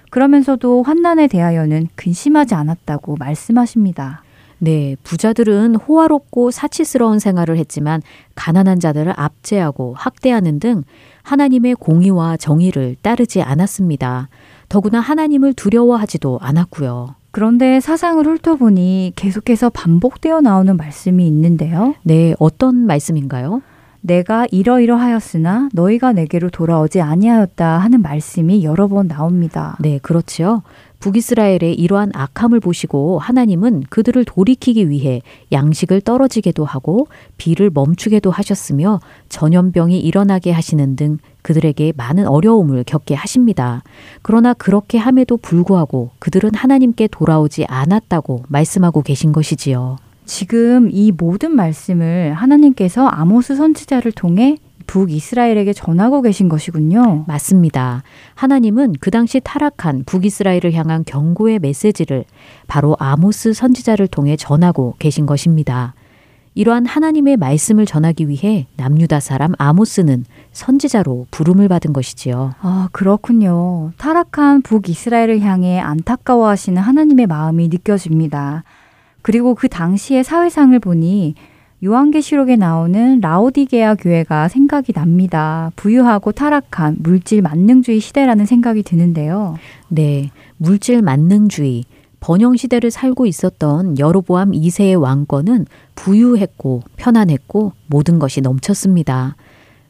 그러면서도 0.10 0.82
환난에 0.82 1.28
대하여는 1.28 1.88
근심하지 1.94 2.56
않았다고 2.56 3.18
말씀하십니다. 3.18 4.24
네, 4.60 4.96
부자들은 5.04 5.76
호화롭고 5.76 6.52
사치스러운 6.52 7.20
생활을 7.20 7.58
했지만 7.58 8.02
가난한 8.36 8.80
자들을 8.80 9.14
압제하고 9.16 9.94
학대하는 9.98 10.60
등 10.60 10.84
하나님의 11.24 11.76
공의와 11.76 12.38
정의를 12.38 12.96
따르지 13.02 13.42
않았습니다. 13.42 14.30
더구나 14.70 15.00
하나님을 15.00 15.54
두려워하지도 15.54 16.40
않았고요. 16.42 17.16
그런데 17.32 17.80
사상을 17.80 18.24
훑어보니 18.26 19.14
계속해서 19.16 19.72
반복되어 19.72 20.42
나오는 20.42 20.78
말씀이 20.78 21.26
있는데요. 21.28 21.96
네, 22.04 22.36
어떤 22.38 22.76
말씀인가요? 22.76 23.62
내가 24.02 24.46
이러이러하였으나 24.52 25.70
너희가 25.74 26.12
내게로 26.12 26.50
돌아오지 26.50 27.02
아니하였다 27.02 27.78
하는 27.80 28.02
말씀이 28.02 28.64
여러 28.64 28.88
번 28.88 29.08
나옵니다. 29.08 29.78
네, 29.80 29.98
그렇지요. 30.00 30.62
북이스라엘의 31.04 31.74
이러한 31.74 32.12
악함을 32.14 32.62
보시고 32.62 33.20
하나님은 33.20 33.84
그들을 33.90 34.24
돌이키기 34.24 34.90
위해 34.90 35.22
양식을 35.52 36.00
떨어지게도 36.00 36.64
하고 36.64 37.08
비를 37.38 37.70
멈추게도 37.74 38.32
하셨으며 38.32 39.02
전염병이 39.28 40.00
일어나게 40.00 40.52
하시는 40.52 40.96
등 40.96 41.18
그들에게 41.42 41.92
많은 41.98 42.26
어려움을 42.26 42.86
겪게 42.86 43.16
하십니다. 43.16 43.84
그러나 44.22 44.54
그렇게 44.54 44.98
함에도 44.98 45.36
불구하고 45.36 46.12
그들은 46.20 46.56
하나님께 46.56 47.10
돌아오지 47.12 47.66
않았다고 47.66 48.46
말씀하고 48.48 49.02
계신 49.02 49.34
것이지요. 49.34 49.98
지금 50.24 50.90
이 50.90 51.12
모든 51.12 51.54
말씀을 51.54 52.32
하나님께서 52.34 53.08
아모스 53.08 53.58
선지자를 53.58 54.14
통해 54.14 54.58
북이스라엘에게 54.88 55.74
전하고 55.74 56.22
계신 56.22 56.50
것이군요. 56.50 57.26
맞습니다. 57.28 58.04
하나님은 58.36 58.94
그 59.00 59.12
당시 59.12 59.40
타락한 59.44 60.04
북이스라엘을 60.06 60.74
향한 60.74 61.04
경고의 61.06 61.60
메시지를 61.60 62.26
바로 62.68 62.96
아모스 63.00 63.54
선지자를 63.54 64.08
통해 64.08 64.36
전하고 64.36 64.96
계신 65.00 65.26
것입니다. 65.26 65.94
이러한 66.56 66.86
하나님의 66.86 67.38
말씀을 67.38 67.86
전하기 67.86 68.30
위해 68.30 68.68
남유다 68.78 69.20
사람 69.20 69.54
아모스는 69.58 70.26
선지자로 70.52 71.28
부름을 71.32 71.68
받은 71.68 71.94
것이지요. 71.94 72.54
아, 72.62 72.90
그렇군요. 72.92 73.92
타락한 73.98 74.62
북이스라엘을 74.62 75.42
향해 75.42 75.80
안타까워하시는 75.80 76.80
하나님의 76.80 77.26
마음이 77.26 77.70
느껴집니다. 77.70 78.64
그리고 79.24 79.56
그 79.56 79.68
당시의 79.68 80.24
사회상을 80.24 80.78
보니 80.80 81.34
요한계시록에 81.84 82.56
나오는 82.56 83.20
라오디게아 83.20 83.96
교회가 83.96 84.48
생각이 84.48 84.94
납니다. 84.94 85.70
부유하고 85.76 86.32
타락한 86.32 86.98
물질 87.00 87.42
만능주의 87.42 88.00
시대라는 88.00 88.46
생각이 88.46 88.84
드는데요. 88.84 89.58
네, 89.90 90.32
물질 90.58 91.02
만능주의. 91.02 91.84
번영 92.22 92.56
시대를 92.56 92.90
살고 92.90 93.26
있었던 93.26 94.00
여로보암 94.00 94.52
2세의 94.52 94.98
왕권은 95.02 95.66
부유했고 95.96 96.84
편안했고 96.96 97.74
모든 97.88 98.18
것이 98.18 98.40
넘쳤습니다. 98.40 99.36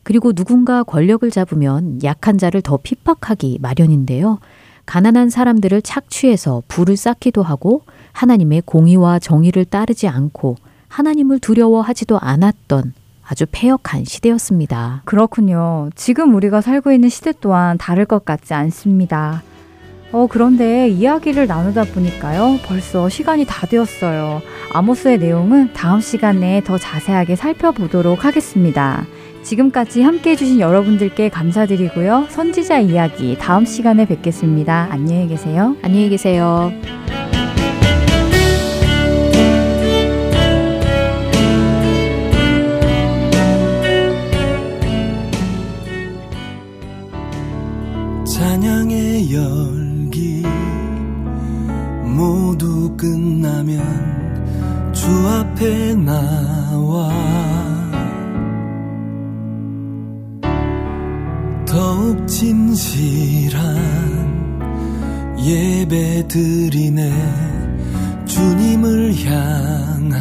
그리고 0.01 0.33
누군가 0.33 0.81
권력을 0.81 1.29
잡으면 1.29 1.99
약한 2.03 2.39
자를 2.39 2.63
더 2.63 2.79
핍박하기 2.81 3.59
마련인데요. 3.61 4.39
가난한 4.87 5.29
사람들을 5.29 5.83
착취해서 5.83 6.63
불을 6.67 6.97
쌓기도 6.97 7.43
하고 7.43 7.83
하나님의 8.13 8.63
공의와 8.65 9.19
정의를 9.19 9.65
따르지 9.65 10.07
않고 10.07 10.55
하나님을 10.93 11.39
두려워하지도 11.39 12.19
않았던 12.19 12.93
아주 13.25 13.45
폐역한 13.51 14.05
시대였습니다. 14.05 15.01
그렇군요. 15.05 15.89
지금 15.95 16.35
우리가 16.35 16.61
살고 16.61 16.91
있는 16.91 17.09
시대 17.09 17.33
또한 17.41 17.77
다를 17.79 18.05
것 18.05 18.25
같지 18.25 18.53
않습니다. 18.53 19.41
어, 20.11 20.27
그런데 20.29 20.87
이야기를 20.89 21.47
나누다 21.47 21.85
보니까요. 21.85 22.59
벌써 22.67 23.09
시간이 23.09 23.45
다 23.45 23.65
되었어요. 23.65 24.41
아모스의 24.73 25.17
내용은 25.17 25.73
다음 25.73 25.99
시간에 25.99 26.63
더 26.63 26.77
자세하게 26.77 27.35
살펴보도록 27.35 28.23
하겠습니다. 28.23 29.07
지금까지 29.41 30.03
함께 30.03 30.31
해주신 30.31 30.59
여러분들께 30.59 31.29
감사드리고요. 31.29 32.27
선지자 32.29 32.79
이야기 32.81 33.35
다음 33.39 33.65
시간에 33.65 34.05
뵙겠습니다. 34.05 34.89
안녕히 34.91 35.27
계세요. 35.27 35.75
안녕히 35.81 36.09
계세요. 36.09 36.71
찬양의 48.43 49.33
열기 49.33 50.43
모두 52.03 52.93
끝나면 52.97 53.81
주 54.91 55.07
앞에 55.29 55.95
나와. 55.95 57.09
더욱 61.65 62.27
진실한 62.27 63.63
예배 65.39 66.27
드리네 66.27 67.13
주님을 68.25 69.15
향한 69.25 70.13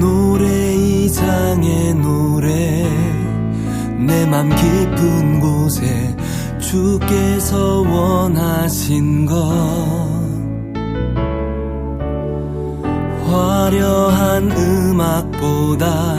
노래 0.00 0.74
이상의 0.74 1.94
노래 1.96 3.05
내 4.06 4.24
맘 4.26 4.48
깊은 4.48 5.40
곳에 5.40 6.16
주께서 6.60 7.80
원하신 7.80 9.26
것. 9.26 9.36
화려한 13.28 14.50
음악보다 14.52 16.16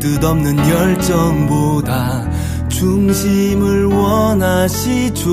뜻없는 0.00 0.58
열정보다 0.58 2.28
중심을 2.68 3.86
원하시죠. 3.86 5.30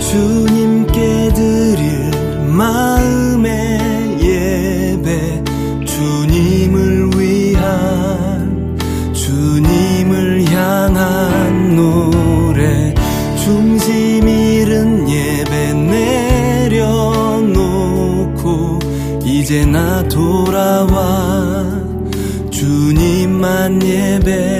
주님께 0.00 1.32
드릴 1.34 2.10
마 2.48 3.01
찬양 10.92 11.74
노래. 11.74 12.94
중심 13.42 14.28
잃은 14.28 15.08
예배 15.08 15.72
내려놓고 16.68 18.78
이제 19.24 19.64
나 19.64 20.06
돌아와. 20.08 21.64
주님만 22.50 23.82
예배 23.82 24.51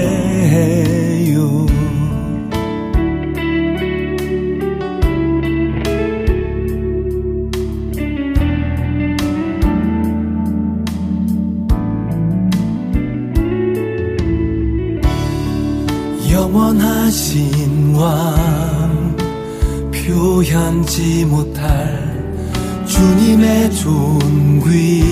표현지 20.53 21.25
못할 21.25 21.65
주님의 22.87 23.73
존귀. 23.75 25.03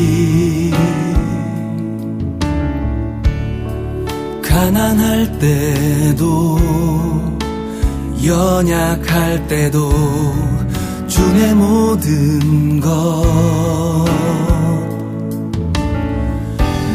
가난할 4.42 5.38
때도 5.38 6.58
연약할 8.22 9.48
때도 9.48 9.90
주의 11.08 11.54
모든 11.54 12.78
것. 12.80 13.24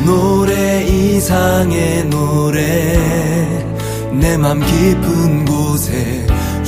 노래 0.06 0.84
이상의 0.84 2.06
노래 2.10 3.66
내 4.12 4.38
맘 4.38 4.60
깊은 4.60 5.46
곳에 5.46 6.25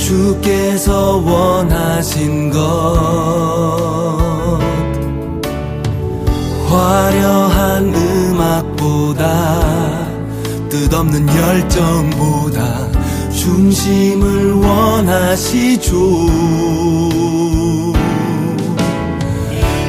주께서 0.08 1.18
원하신 1.18 2.50
것. 2.50 2.58
화려한 6.70 7.94
음악보다 7.94 9.26
뜻없는 10.70 11.28
열정보다 11.28 12.88
중심을 13.34 14.54
원하시죠. 14.54 15.92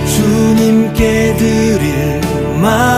주님께 0.04 1.36
드릴 1.36 2.20
마 2.60 2.97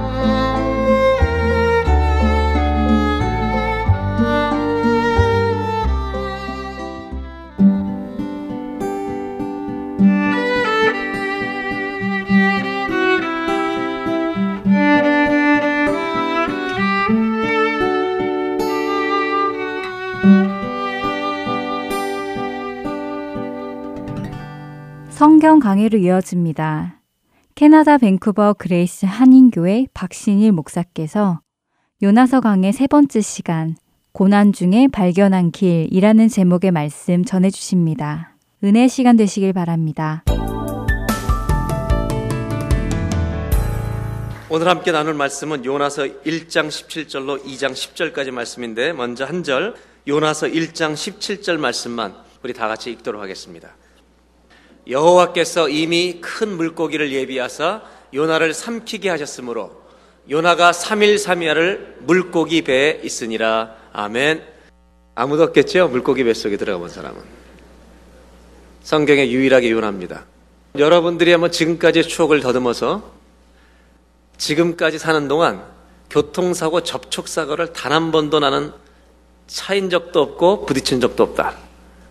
강해로 25.61 25.99
이어집니다. 25.99 26.99
캐나다 27.55 27.97
밴쿠버 27.97 28.55
그레이스 28.57 29.05
한인교회 29.05 29.87
박신일 29.93 30.51
목사께서 30.51 31.39
요나서 32.03 32.41
강의 32.41 32.73
세 32.73 32.87
번째 32.87 33.21
시간 33.21 33.75
고난 34.11 34.51
중에 34.51 34.87
발견한 34.91 35.51
길이라는 35.51 36.27
제목의 36.27 36.71
말씀 36.71 37.23
전해 37.23 37.49
주십니다. 37.49 38.35
은혜 38.63 38.87
시간 38.87 39.15
되시길 39.15 39.53
바랍니다. 39.53 40.23
오늘 44.49 44.67
함께 44.67 44.91
나눌 44.91 45.13
말씀은 45.13 45.63
요나서 45.63 46.03
1장 46.25 46.67
17절로 46.67 47.41
2장 47.45 47.71
10절까지 47.71 48.31
말씀인데 48.31 48.91
먼저 48.91 49.23
한 49.23 49.43
절 49.43 49.75
요나서 50.07 50.47
1장 50.47 50.93
17절 50.93 51.57
말씀만 51.57 52.15
우리 52.43 52.53
다 52.53 52.67
같이 52.67 52.91
읽도록 52.91 53.21
하겠습니다. 53.21 53.69
여호와께서 54.87 55.69
이미 55.69 56.19
큰 56.21 56.55
물고기를 56.57 57.11
예비하사 57.11 57.81
요나를 58.13 58.53
삼키게 58.53 59.09
하셨으므로 59.09 59.81
요나가 60.29 60.71
3일 60.71 61.15
3야를 61.15 61.95
물고기 61.99 62.61
배에 62.61 63.01
있으니라. 63.03 63.75
아멘. 63.93 64.43
아무도 65.15 65.43
없겠죠? 65.43 65.87
물고기 65.89 66.23
뱃속에 66.23 66.57
들어가 66.57 66.79
본 66.79 66.89
사람은. 66.89 67.21
성경에 68.83 69.29
유일하게 69.29 69.71
요나입니다. 69.71 70.25
여러분들이 70.77 71.31
한번 71.31 71.51
지금까지의 71.51 72.07
추억을 72.07 72.39
더듬어서 72.39 73.11
지금까지 74.37 74.97
사는 74.97 75.27
동안 75.27 75.63
교통사고, 76.09 76.81
접촉사고를 76.81 77.73
단 77.73 77.91
한 77.91 78.11
번도 78.11 78.39
나는 78.39 78.71
차인 79.47 79.89
적도 79.89 80.21
없고 80.21 80.65
부딪힌 80.65 81.01
적도 81.01 81.23
없다. 81.23 81.55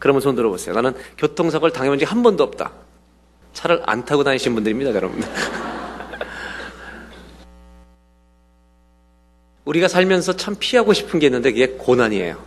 그러면 0.00 0.20
손 0.20 0.34
들어보세요. 0.34 0.74
나는 0.74 0.94
교통사고를 1.18 1.72
당해본 1.72 2.00
적이 2.00 2.08
한 2.10 2.24
번도 2.24 2.42
없다. 2.42 2.72
차를 3.52 3.82
안 3.86 4.04
타고 4.04 4.24
다니신 4.24 4.54
분들입니다, 4.54 4.92
여러분. 4.94 5.22
우리가 9.66 9.86
살면서 9.86 10.36
참 10.36 10.56
피하고 10.58 10.92
싶은 10.92 11.20
게 11.20 11.26
있는데 11.26 11.52
그게 11.52 11.68
고난이에요. 11.68 12.42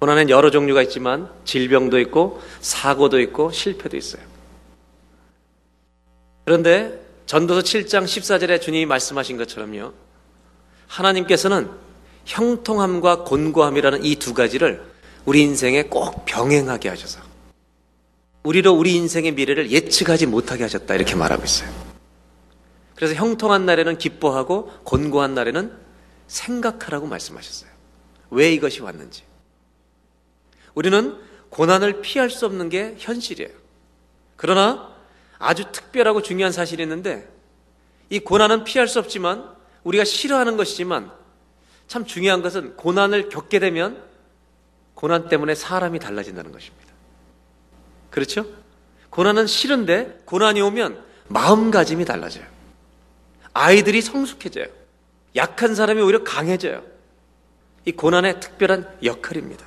고난엔 0.00 0.30
여러 0.30 0.50
종류가 0.50 0.82
있지만 0.82 1.30
질병도 1.44 2.00
있고 2.00 2.42
사고도 2.60 3.20
있고 3.20 3.52
실패도 3.52 3.96
있어요. 3.96 4.22
그런데 6.44 7.00
전도서 7.26 7.60
7장 7.60 8.04
14절에 8.04 8.60
주님이 8.60 8.86
말씀하신 8.86 9.36
것처럼요. 9.36 9.92
하나님께서는 10.88 11.70
형통함과 12.24 13.22
곤고함이라는 13.24 14.04
이 14.04 14.16
두 14.16 14.34
가지를 14.34 14.89
우리 15.24 15.42
인생에 15.42 15.84
꼭 15.84 16.24
병행하게 16.24 16.88
하셔서 16.88 17.20
우리로 18.42 18.72
우리 18.72 18.94
인생의 18.94 19.32
미래를 19.32 19.70
예측하지 19.70 20.26
못하게 20.26 20.62
하셨다 20.62 20.94
이렇게 20.94 21.14
말하고 21.14 21.44
있어요. 21.44 21.70
그래서 22.94 23.14
형통한 23.14 23.66
날에는 23.66 23.98
기뻐하고 23.98 24.70
곤고한 24.84 25.34
날에는 25.34 25.72
생각하라고 26.26 27.06
말씀하셨어요. 27.06 27.70
왜 28.30 28.52
이것이 28.52 28.80
왔는지. 28.82 29.24
우리는 30.74 31.18
고난을 31.50 32.00
피할 32.00 32.30
수 32.30 32.46
없는 32.46 32.68
게 32.68 32.94
현실이에요. 32.98 33.50
그러나 34.36 34.94
아주 35.38 35.64
특별하고 35.72 36.22
중요한 36.22 36.52
사실이 36.52 36.82
있는데 36.82 37.28
이 38.08 38.20
고난은 38.20 38.64
피할 38.64 38.88
수 38.88 38.98
없지만 38.98 39.48
우리가 39.84 40.04
싫어하는 40.04 40.56
것이지만 40.56 41.10
참 41.88 42.04
중요한 42.04 42.42
것은 42.42 42.76
고난을 42.76 43.28
겪게 43.30 43.58
되면 43.58 44.09
고난 45.00 45.30
때문에 45.30 45.54
사람이 45.54 45.98
달라진다는 45.98 46.52
것입니다. 46.52 46.92
그렇죠? 48.10 48.44
고난은 49.08 49.46
싫은데 49.46 50.20
고난이 50.26 50.60
오면 50.60 51.02
마음가짐이 51.28 52.04
달라져요. 52.04 52.44
아이들이 53.54 54.02
성숙해져요. 54.02 54.66
약한 55.36 55.74
사람이 55.74 56.02
오히려 56.02 56.22
강해져요. 56.22 56.82
이 57.86 57.92
고난의 57.92 58.40
특별한 58.40 58.98
역할입니다. 59.02 59.64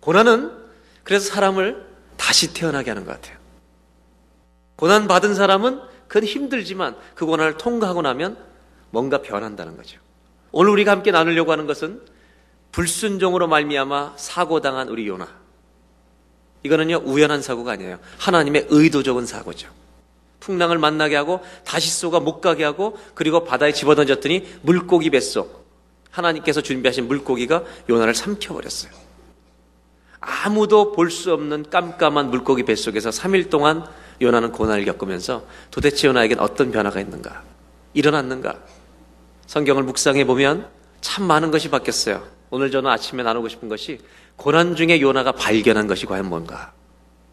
고난은 0.00 0.50
그래서 1.04 1.28
사람을 1.28 1.86
다시 2.16 2.54
태어나게 2.54 2.90
하는 2.90 3.04
것 3.04 3.12
같아요. 3.12 3.36
고난 4.76 5.06
받은 5.06 5.34
사람은 5.34 5.82
그건 6.08 6.24
힘들지만 6.24 6.96
그 7.14 7.26
고난을 7.26 7.58
통과하고 7.58 8.00
나면 8.00 8.38
뭔가 8.88 9.20
변한다는 9.20 9.76
거죠. 9.76 10.00
오늘 10.50 10.70
우리가 10.70 10.92
함께 10.92 11.10
나누려고 11.10 11.52
하는 11.52 11.66
것은 11.66 12.15
불순종으로 12.72 13.48
말미암아 13.48 14.14
사고당한 14.16 14.88
우리 14.88 15.08
요나. 15.08 15.28
이거는요 16.62 17.02
우연한 17.04 17.42
사고가 17.42 17.72
아니에요. 17.72 17.98
하나님의 18.18 18.66
의도적인 18.70 19.26
사고죠. 19.26 19.68
풍랑을 20.40 20.78
만나게 20.78 21.16
하고 21.16 21.40
다시 21.64 21.90
쏘가 21.90 22.20
못 22.20 22.40
가게 22.40 22.64
하고 22.64 22.98
그리고 23.14 23.44
바다에 23.44 23.72
집어던졌더니 23.72 24.58
물고기 24.62 25.10
뱃속 25.10 25.66
하나님께서 26.10 26.60
준비하신 26.60 27.08
물고기가 27.08 27.64
요나를 27.88 28.14
삼켜버렸어요. 28.14 28.92
아무도 30.20 30.92
볼 30.92 31.10
수 31.10 31.32
없는 31.32 31.70
깜깜한 31.70 32.30
물고기 32.30 32.64
뱃속에서 32.64 33.10
3일 33.10 33.50
동안 33.50 33.86
요나는 34.20 34.52
고난을 34.52 34.84
겪으면서 34.86 35.44
도대체 35.70 36.08
요나에겐 36.08 36.40
어떤 36.40 36.72
변화가 36.72 37.00
있는가? 37.00 37.42
일어났는가? 37.94 38.58
성경을 39.46 39.82
묵상해 39.84 40.24
보면 40.26 40.68
참 41.00 41.24
많은 41.26 41.50
것이 41.50 41.70
바뀌었어요. 41.70 42.26
오늘 42.50 42.70
저는 42.70 42.90
아침에 42.90 43.22
나누고 43.22 43.48
싶은 43.48 43.68
것이 43.68 43.98
고난 44.36 44.76
중에 44.76 45.00
요나가 45.00 45.32
발견한 45.32 45.86
것이 45.86 46.06
과연 46.06 46.26
뭔가? 46.26 46.72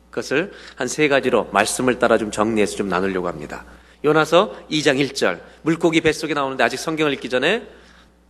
그것을 0.10 0.52
한 0.76 0.88
세 0.88 1.08
가지로 1.08 1.50
말씀을 1.52 2.00
따라 2.00 2.18
좀 2.18 2.32
정리해서 2.32 2.76
좀 2.76 2.88
나누려고 2.88 3.28
합니다. 3.28 3.66
요나서 4.06 4.56
2장 4.70 5.00
1절 5.10 5.40
물고기 5.64 6.02
뱃속에 6.02 6.34
나오는데 6.34 6.64
아직 6.64 6.78
성경을 6.78 7.14
읽기 7.14 7.30
전에 7.30 7.68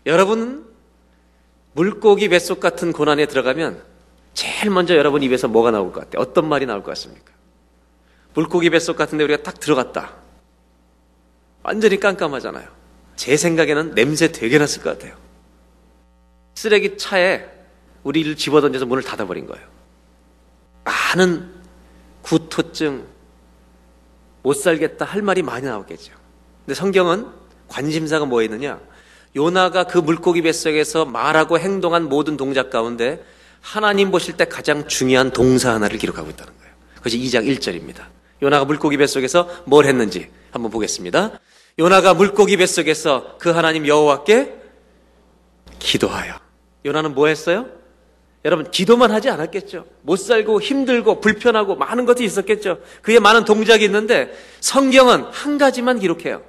여러분 0.06 0.66
물고기 1.74 2.30
뱃속 2.30 2.60
같은 2.60 2.92
고난에 2.94 3.26
들어가면 3.26 3.82
제일 4.34 4.70
먼저 4.70 4.96
여러분 4.96 5.24
입에서 5.24 5.48
뭐가 5.48 5.72
나올 5.72 5.92
것 5.92 6.02
같아요? 6.02 6.22
어떤 6.22 6.48
말이 6.48 6.66
나올 6.66 6.84
것 6.84 6.92
같습니까? 6.92 7.32
물고기 8.34 8.70
뱃속 8.70 8.96
같은데 8.98 9.24
우리가 9.24 9.44
딱 9.44 9.60
들어갔다. 9.60 10.14
완전히 11.64 12.00
깜깜하잖아요. 12.00 12.68
제 13.16 13.38
생각에는 13.38 13.94
냄새 13.96 14.32
되게 14.32 14.58
났을 14.58 14.82
것 14.82 14.98
같아요. 14.98 15.16
쓰레기 16.56 16.98
차에 16.98 17.46
우리를 18.04 18.36
집어던져서 18.36 18.86
문을 18.86 19.04
닫아버린 19.04 19.46
거예요. 19.48 19.66
많은 20.84 21.50
구토증, 22.22 23.06
못 24.42 24.54
살겠다 24.54 25.06
할 25.06 25.22
말이 25.22 25.42
많이 25.42 25.66
나오겠죠. 25.66 26.14
근데 26.66 26.76
성경은 26.76 27.28
관심사가 27.68 28.26
뭐 28.26 28.42
있느냐? 28.44 28.80
요나가 29.36 29.86
그 29.86 29.98
물고기 29.98 30.42
뱃속에서 30.42 31.06
말하고 31.06 31.58
행동한 31.58 32.04
모든 32.04 32.38
동작 32.38 32.70
가운데 32.70 33.24
하나님 33.62 34.12
보실 34.12 34.38
때 34.38 34.46
가장 34.46 34.88
중요한 34.88 35.32
동사 35.32 35.74
하나를 35.74 35.98
기록하고 35.98 36.30
있다는 36.30 36.54
거예요. 36.60 36.74
그것이 36.98 37.18
2장 37.20 37.48
1절입니다. 37.48 38.04
요나가 38.42 38.66
물고기 38.66 38.98
뱃속에서 38.98 39.50
뭘 39.66 39.86
했는지 39.86 40.30
한번 40.52 40.70
보겠습니다. 40.72 41.40
요나가 41.80 42.14
물고기 42.14 42.58
뱃속에서 42.58 43.38
그 43.40 43.50
하나님 43.50 43.88
여호와께 43.88 44.54
기도하여. 45.80 46.43
요나는 46.86 47.14
뭐 47.14 47.28
했어요? 47.28 47.68
여러분 48.46 48.70
기도만 48.70 49.12
하지 49.12 49.30
않았겠죠. 49.30 49.86
못 50.02 50.18
살고 50.18 50.62
힘들고 50.62 51.22
불편하고 51.22 51.76
많은 51.76 52.06
것이 52.06 52.24
있었겠죠. 52.26 52.80
그의 53.02 53.20
많은 53.20 53.46
동작이 53.46 53.86
있는데 53.86 54.34
성경은 54.60 55.24
한 55.32 55.58
가지만 55.58 56.00
기록해요. 56.00 56.44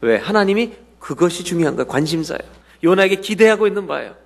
왜? 0.00 0.16
하나님이 0.16 0.72
그것이 0.98 1.44
중요한 1.44 1.76
거예요. 1.76 1.86
관심사예요. 1.86 2.40
요나에게 2.82 3.16
기대하고 3.16 3.66
있는 3.66 3.86
바예요. 3.86 4.16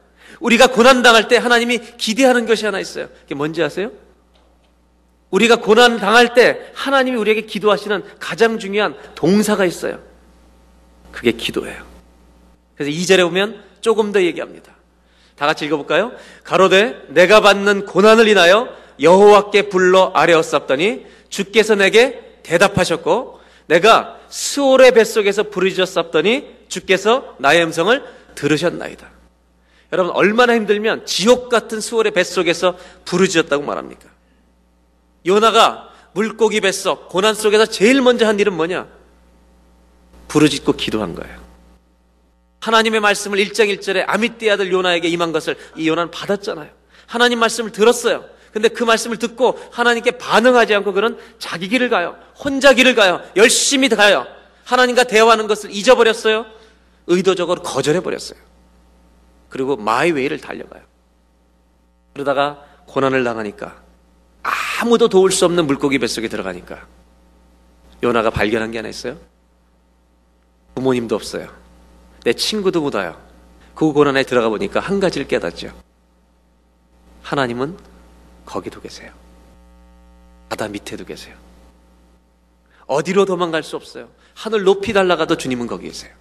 우리가 0.40 0.68
고난 0.68 1.02
당할 1.02 1.26
때 1.26 1.36
하나님이 1.36 1.80
기대하는 1.96 2.46
것이 2.46 2.64
하나 2.64 2.78
있어요. 2.78 3.08
그게 3.22 3.34
뭔지 3.34 3.62
아세요? 3.62 3.90
우리가 5.30 5.56
고난 5.56 5.98
당할 5.98 6.34
때 6.34 6.70
하나님이 6.74 7.16
우리에게 7.16 7.42
기도하시는 7.42 8.02
가장 8.18 8.58
중요한 8.58 8.96
동사가 9.14 9.64
있어요. 9.64 10.00
그게 11.10 11.32
기도예요. 11.32 11.84
그래서 12.76 12.92
2절에 12.92 13.24
보면 13.24 13.62
조금 13.80 14.12
더 14.12 14.22
얘기합니다. 14.22 14.77
다 15.38 15.46
같이 15.46 15.64
읽어볼까요? 15.66 16.12
가로되 16.42 17.00
내가 17.08 17.40
받는 17.40 17.86
고난을 17.86 18.26
인하여 18.26 18.68
여호와께 19.00 19.68
불러 19.68 20.10
아뢰었었더니 20.14 21.06
주께서 21.28 21.76
내게 21.76 22.40
대답하셨고 22.42 23.38
내가 23.66 24.18
스올의 24.28 24.92
뱃속에서 24.92 25.44
부르짖었었더니 25.44 26.56
주께서 26.68 27.36
나의 27.38 27.62
음성을 27.62 28.02
들으셨나이다. 28.34 29.08
여러분 29.92 30.12
얼마나 30.14 30.54
힘들면 30.54 31.06
지옥 31.06 31.48
같은 31.48 31.80
수월의 31.80 32.12
뱃속에서 32.12 32.76
부르짖었다고 33.04 33.62
말합니까? 33.62 34.08
요나가 35.24 35.88
물고기 36.12 36.60
뱃속 36.60 37.08
고난 37.08 37.34
속에서 37.34 37.66
제일 37.66 38.02
먼저 38.02 38.26
한 38.26 38.40
일은 38.40 38.54
뭐냐? 38.54 38.88
부르짖고 40.26 40.72
기도한 40.72 41.14
거예요. 41.14 41.47
하나님의 42.68 43.00
말씀을 43.00 43.38
1장 43.38 43.74
1절에 43.74 44.04
아미띠 44.06 44.50
아들 44.50 44.70
요나에게 44.70 45.08
임한 45.08 45.32
것을 45.32 45.56
이 45.76 45.88
요나는 45.88 46.10
받았잖아요. 46.10 46.68
하나님 47.06 47.38
말씀을 47.38 47.72
들었어요. 47.72 48.26
근데 48.52 48.68
그 48.68 48.84
말씀을 48.84 49.16
듣고 49.16 49.58
하나님께 49.72 50.12
반응하지 50.12 50.74
않고 50.74 50.92
그는 50.92 51.18
자기 51.38 51.68
길을 51.68 51.88
가요. 51.88 52.16
혼자 52.36 52.74
길을 52.74 52.94
가요. 52.94 53.22
열심히 53.36 53.88
가요. 53.88 54.26
하나님과 54.64 55.04
대화하는 55.04 55.46
것을 55.46 55.70
잊어버렸어요. 55.70 56.44
의도적으로 57.06 57.62
거절해버렸어요. 57.62 58.38
그리고 59.48 59.76
마이웨이를 59.76 60.38
달려가요. 60.38 60.82
그러다가 62.12 62.62
고난을 62.86 63.24
당하니까 63.24 63.80
아무도 64.42 65.08
도울 65.08 65.32
수 65.32 65.46
없는 65.46 65.66
물고기 65.66 65.98
뱃속에 65.98 66.28
들어가니까 66.28 66.86
요나가 68.02 68.28
발견한 68.28 68.72
게 68.72 68.78
하나 68.78 68.88
있어요. 68.88 69.16
부모님도 70.74 71.14
없어요. 71.14 71.67
내 72.28 72.34
친구도 72.34 72.82
못 72.82 72.94
와요. 72.94 73.18
그 73.74 73.90
고난에 73.90 74.22
들어가 74.22 74.50
보니까 74.50 74.80
한 74.80 75.00
가지를 75.00 75.26
깨닫죠. 75.26 75.72
하나님은 77.22 77.78
거기도 78.44 78.82
계세요. 78.82 79.10
바다 80.50 80.68
밑에도 80.68 81.06
계세요. 81.06 81.34
어디로 82.86 83.24
도망갈 83.24 83.62
수 83.62 83.76
없어요. 83.76 84.10
하늘 84.34 84.64
높이 84.64 84.92
달라가도 84.92 85.38
주님은 85.38 85.66
거기 85.68 85.86
계세요. 85.86 86.12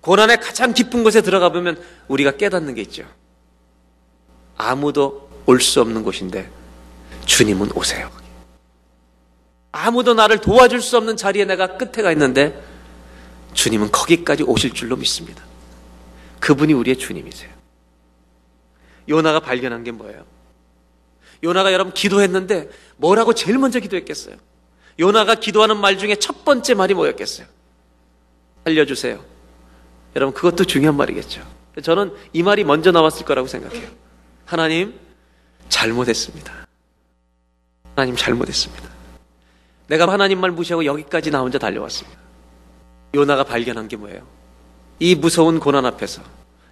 고난의 0.00 0.40
가장 0.40 0.72
깊은 0.72 1.04
곳에 1.04 1.20
들어가 1.20 1.50
보면 1.50 1.82
우리가 2.08 2.38
깨닫는 2.38 2.74
게 2.74 2.80
있죠. 2.80 3.04
아무도 4.56 5.28
올 5.44 5.60
수 5.60 5.82
없는 5.82 6.02
곳인데 6.02 6.50
주님은 7.26 7.72
오세요. 7.72 8.10
아무도 9.70 10.14
나를 10.14 10.40
도와줄 10.40 10.80
수 10.80 10.96
없는 10.96 11.18
자리에 11.18 11.44
내가 11.44 11.76
끝에 11.76 12.02
가 12.02 12.10
있는데 12.12 12.73
주님은 13.54 13.90
거기까지 13.90 14.42
오실 14.42 14.72
줄로 14.72 14.96
믿습니다. 14.96 15.42
그분이 16.40 16.74
우리의 16.74 16.98
주님이세요. 16.98 17.50
요나가 19.08 19.40
발견한 19.40 19.84
게 19.84 19.90
뭐예요? 19.90 20.24
요나가 21.42 21.72
여러분 21.72 21.92
기도했는데 21.92 22.68
뭐라고 22.96 23.32
제일 23.32 23.58
먼저 23.58 23.80
기도했겠어요? 23.80 24.36
요나가 24.98 25.34
기도하는 25.34 25.78
말 25.78 25.98
중에 25.98 26.16
첫 26.16 26.44
번째 26.44 26.74
말이 26.74 26.94
뭐였겠어요? 26.94 27.46
알려주세요. 28.64 29.24
여러분 30.16 30.34
그것도 30.34 30.64
중요한 30.64 30.96
말이겠죠. 30.96 31.42
저는 31.82 32.14
이 32.32 32.42
말이 32.42 32.64
먼저 32.64 32.92
나왔을 32.92 33.24
거라고 33.24 33.48
생각해요. 33.48 33.88
하나님, 34.46 34.98
잘못했습니다. 35.68 36.66
하나님, 37.94 38.16
잘못했습니다. 38.16 38.88
내가 39.88 40.10
하나님 40.10 40.40
말 40.40 40.50
무시하고 40.50 40.84
여기까지 40.84 41.30
나 41.30 41.40
혼자 41.40 41.58
달려왔습니다. 41.58 42.23
요나가 43.14 43.44
발견한 43.44 43.88
게 43.88 43.96
뭐예요? 43.96 44.26
이 44.98 45.14
무서운 45.14 45.60
고난 45.60 45.86
앞에서, 45.86 46.22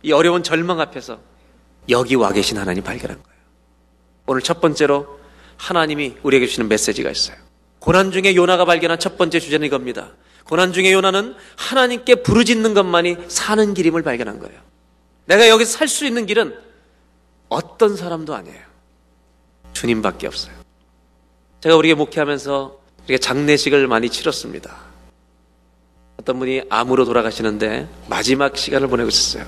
이 0.03 0.12
어려운 0.12 0.43
절망 0.43 0.80
앞에서 0.80 1.18
여기 1.88 2.14
와 2.14 2.32
계신 2.32 2.59
하나님 2.59 2.82
발견한 2.82 3.22
거예요. 3.22 3.38
오늘 4.26 4.43
첫 4.43 4.61
번째로 4.61 5.20
하나님이 5.57 6.16
우리에게 6.22 6.47
주시는 6.47 6.68
메시지가 6.68 7.11
있어요. 7.11 7.36
고난 7.78 8.12
중에 8.12 8.34
요나가 8.34 8.64
발견한 8.64 8.99
첫 8.99 9.18
번째 9.18 9.40
주제는 9.40 9.66
이겁니다. 9.66 10.11
고난 10.45 10.72
중에 10.72 10.93
요나는 10.93 11.34
하나님께 11.57 12.16
부르짖는 12.16 12.74
것만이 12.74 13.16
사는 13.28 13.74
길임을 13.74 14.03
발견한 14.03 14.38
거예요. 14.38 14.61
내가 15.26 15.49
여기서 15.49 15.78
살수 15.78 16.07
있는 16.07 16.26
길은 16.26 16.57
어떤 17.49 17.97
사람도 17.97 18.34
아니에요. 18.34 18.61
주님밖에 19.72 20.26
없어요. 20.26 20.55
제가 21.61 21.76
우리에게 21.76 21.95
목회하면서 21.95 22.78
우리가 23.05 23.18
장례식을 23.18 23.86
많이 23.86 24.11
치렀습니다. 24.11 24.91
어떤 26.22 26.38
분이 26.38 26.62
암으로 26.70 27.04
돌아가시는데 27.04 27.88
마지막 28.08 28.56
시간을 28.56 28.86
보내고 28.86 29.08
있었어요. 29.08 29.44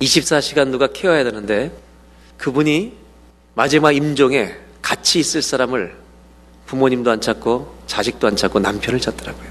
24시간 0.00 0.68
누가 0.70 0.88
케어해야 0.88 1.22
되는데 1.22 1.70
그분이 2.38 2.96
마지막 3.54 3.92
임종에 3.92 4.56
같이 4.82 5.20
있을 5.20 5.42
사람을 5.42 5.94
부모님도 6.66 7.10
안 7.10 7.20
찾고 7.20 7.82
자식도 7.86 8.26
안 8.26 8.34
찾고 8.36 8.58
남편을 8.58 9.00
찾더라고요. 9.00 9.48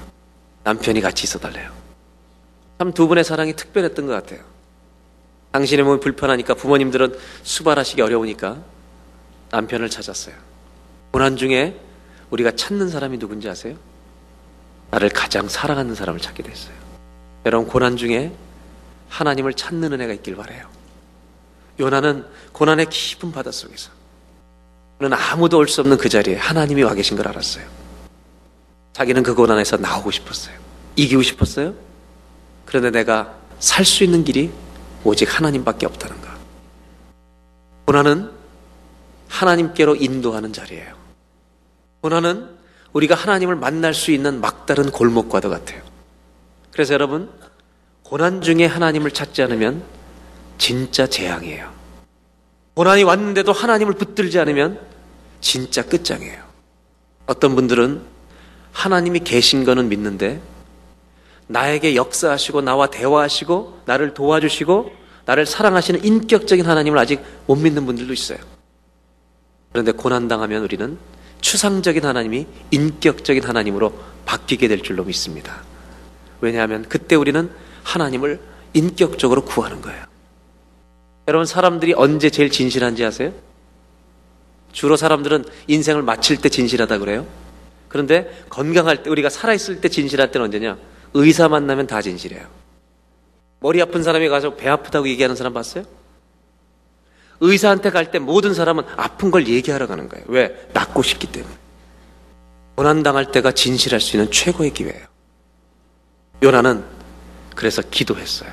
남편이 0.64 1.00
같이 1.00 1.24
있어달래요. 1.24 1.70
참 2.78 2.92
두 2.92 3.08
분의 3.08 3.24
사랑이 3.24 3.54
특별했던 3.56 4.06
것 4.06 4.12
같아요. 4.12 4.40
당신의 5.52 5.84
몸이 5.84 6.00
불편하니까 6.00 6.54
부모님들은 6.54 7.14
수발하시기 7.42 8.00
어려우니까 8.02 8.58
남편을 9.52 9.88
찾았어요. 9.88 10.34
고난 11.12 11.36
중에 11.36 11.78
우리가 12.30 12.52
찾는 12.52 12.88
사람이 12.90 13.18
누군지 13.18 13.48
아세요? 13.48 13.76
나를 14.90 15.08
가장 15.08 15.48
사랑하는 15.48 15.94
사람을 15.94 16.20
찾게 16.20 16.42
됐어요. 16.42 16.74
여러분 17.46 17.68
고난 17.68 17.96
중에 17.96 18.32
하나님을 19.08 19.54
찾는 19.54 19.92
은혜가 19.92 20.12
있길 20.14 20.36
바래요. 20.36 20.68
요나는 21.78 22.26
고난의 22.52 22.86
깊은 22.90 23.32
바닷속에서 23.32 23.90
그는 24.98 25.16
아무도 25.16 25.56
올 25.58 25.66
수 25.66 25.80
없는 25.80 25.96
그 25.96 26.08
자리에 26.08 26.36
하나님이 26.36 26.82
와 26.82 26.94
계신 26.94 27.16
걸 27.16 27.26
알았어요. 27.28 27.64
자기는 28.92 29.22
그 29.22 29.34
고난에서 29.34 29.78
나오고 29.78 30.10
싶었어요. 30.10 30.54
이기고 30.96 31.22
싶었어요. 31.22 31.74
그런데 32.66 32.90
내가 32.90 33.34
살 33.58 33.84
수 33.84 34.04
있는 34.04 34.24
길이 34.24 34.50
오직 35.04 35.38
하나님밖에 35.38 35.86
없다는 35.86 36.20
것. 36.20 36.28
고난은 37.86 38.30
하나님께로 39.28 39.96
인도하는 39.96 40.52
자리예요. 40.52 40.94
고난은 42.02 42.59
우리가 42.92 43.14
하나님을 43.14 43.56
만날 43.56 43.94
수 43.94 44.10
있는 44.10 44.40
막다른 44.40 44.90
골목과도 44.90 45.48
같아요. 45.50 45.82
그래서 46.72 46.94
여러분, 46.94 47.30
고난 48.02 48.42
중에 48.42 48.66
하나님을 48.66 49.12
찾지 49.12 49.42
않으면 49.42 49.82
진짜 50.58 51.06
재앙이에요. 51.06 51.70
고난이 52.74 53.02
왔는데도 53.04 53.52
하나님을 53.52 53.94
붙들지 53.94 54.38
않으면 54.38 54.80
진짜 55.40 55.84
끝장이에요. 55.84 56.42
어떤 57.26 57.54
분들은 57.54 58.02
하나님이 58.72 59.20
계신 59.20 59.64
거는 59.64 59.88
믿는데 59.88 60.40
나에게 61.46 61.96
역사하시고 61.96 62.60
나와 62.60 62.86
대화하시고 62.86 63.82
나를 63.86 64.14
도와주시고 64.14 64.92
나를 65.26 65.46
사랑하시는 65.46 66.04
인격적인 66.04 66.64
하나님을 66.64 66.98
아직 66.98 67.20
못 67.46 67.56
믿는 67.56 67.86
분들도 67.86 68.12
있어요. 68.12 68.38
그런데 69.72 69.92
고난당하면 69.92 70.62
우리는 70.62 70.98
추상적인 71.40 72.04
하나님이 72.04 72.46
인격적인 72.70 73.44
하나님으로 73.44 73.92
바뀌게 74.24 74.68
될 74.68 74.82
줄로 74.82 75.04
믿습니다. 75.04 75.62
왜냐하면 76.40 76.84
그때 76.88 77.16
우리는 77.16 77.50
하나님을 77.82 78.40
인격적으로 78.74 79.44
구하는 79.44 79.80
거예요. 79.80 80.04
여러분, 81.28 81.46
사람들이 81.46 81.94
언제 81.94 82.30
제일 82.30 82.50
진실한지 82.50 83.04
아세요? 83.04 83.32
주로 84.72 84.96
사람들은 84.96 85.44
인생을 85.66 86.02
마칠 86.02 86.40
때 86.40 86.48
진실하다 86.48 86.98
그래요. 86.98 87.26
그런데 87.88 88.44
건강할 88.48 89.02
때, 89.02 89.10
우리가 89.10 89.28
살아있을 89.28 89.80
때 89.80 89.88
진실할 89.88 90.30
때는 90.30 90.46
언제냐? 90.46 90.78
의사 91.14 91.48
만나면 91.48 91.86
다 91.86 92.00
진실해요. 92.00 92.46
머리 93.58 93.82
아픈 93.82 94.02
사람이 94.02 94.28
가서 94.28 94.54
배 94.54 94.68
아프다고 94.68 95.08
얘기하는 95.08 95.36
사람 95.36 95.52
봤어요? 95.52 95.84
의사한테 97.40 97.90
갈 97.90 98.10
때 98.10 98.18
모든 98.18 98.54
사람은 98.54 98.84
아픈 98.96 99.30
걸 99.30 99.46
얘기하러 99.46 99.86
가는 99.86 100.08
거예요. 100.08 100.24
왜? 100.28 100.68
낫고 100.72 101.02
싶기 101.02 101.26
때문에. 101.26 101.54
고난당할 102.76 103.30
때가 103.32 103.52
진실할 103.52 104.00
수 104.00 104.16
있는 104.16 104.30
최고의 104.30 104.72
기회예요. 104.72 105.06
요나는 106.42 106.84
그래서 107.54 107.82
기도했어요. 107.90 108.50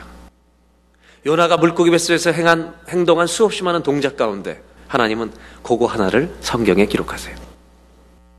요나가 1.25 1.57
물고기 1.57 1.91
뱃속에서 1.91 2.31
행한, 2.31 2.73
행동한 2.89 3.27
수없이 3.27 3.63
많은 3.63 3.83
동작 3.83 4.15
가운데 4.17 4.61
하나님은 4.87 5.31
그거 5.63 5.85
하나를 5.85 6.33
성경에 6.41 6.85
기록하세요. 6.85 7.35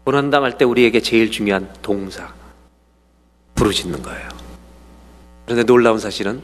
고난당할 0.04 0.56
때 0.56 0.64
우리에게 0.64 1.00
제일 1.00 1.30
중요한 1.30 1.70
동사, 1.82 2.32
부르짖는 3.54 4.02
거예요. 4.02 4.28
그런데 5.44 5.64
놀라운 5.64 5.98
사실은 5.98 6.42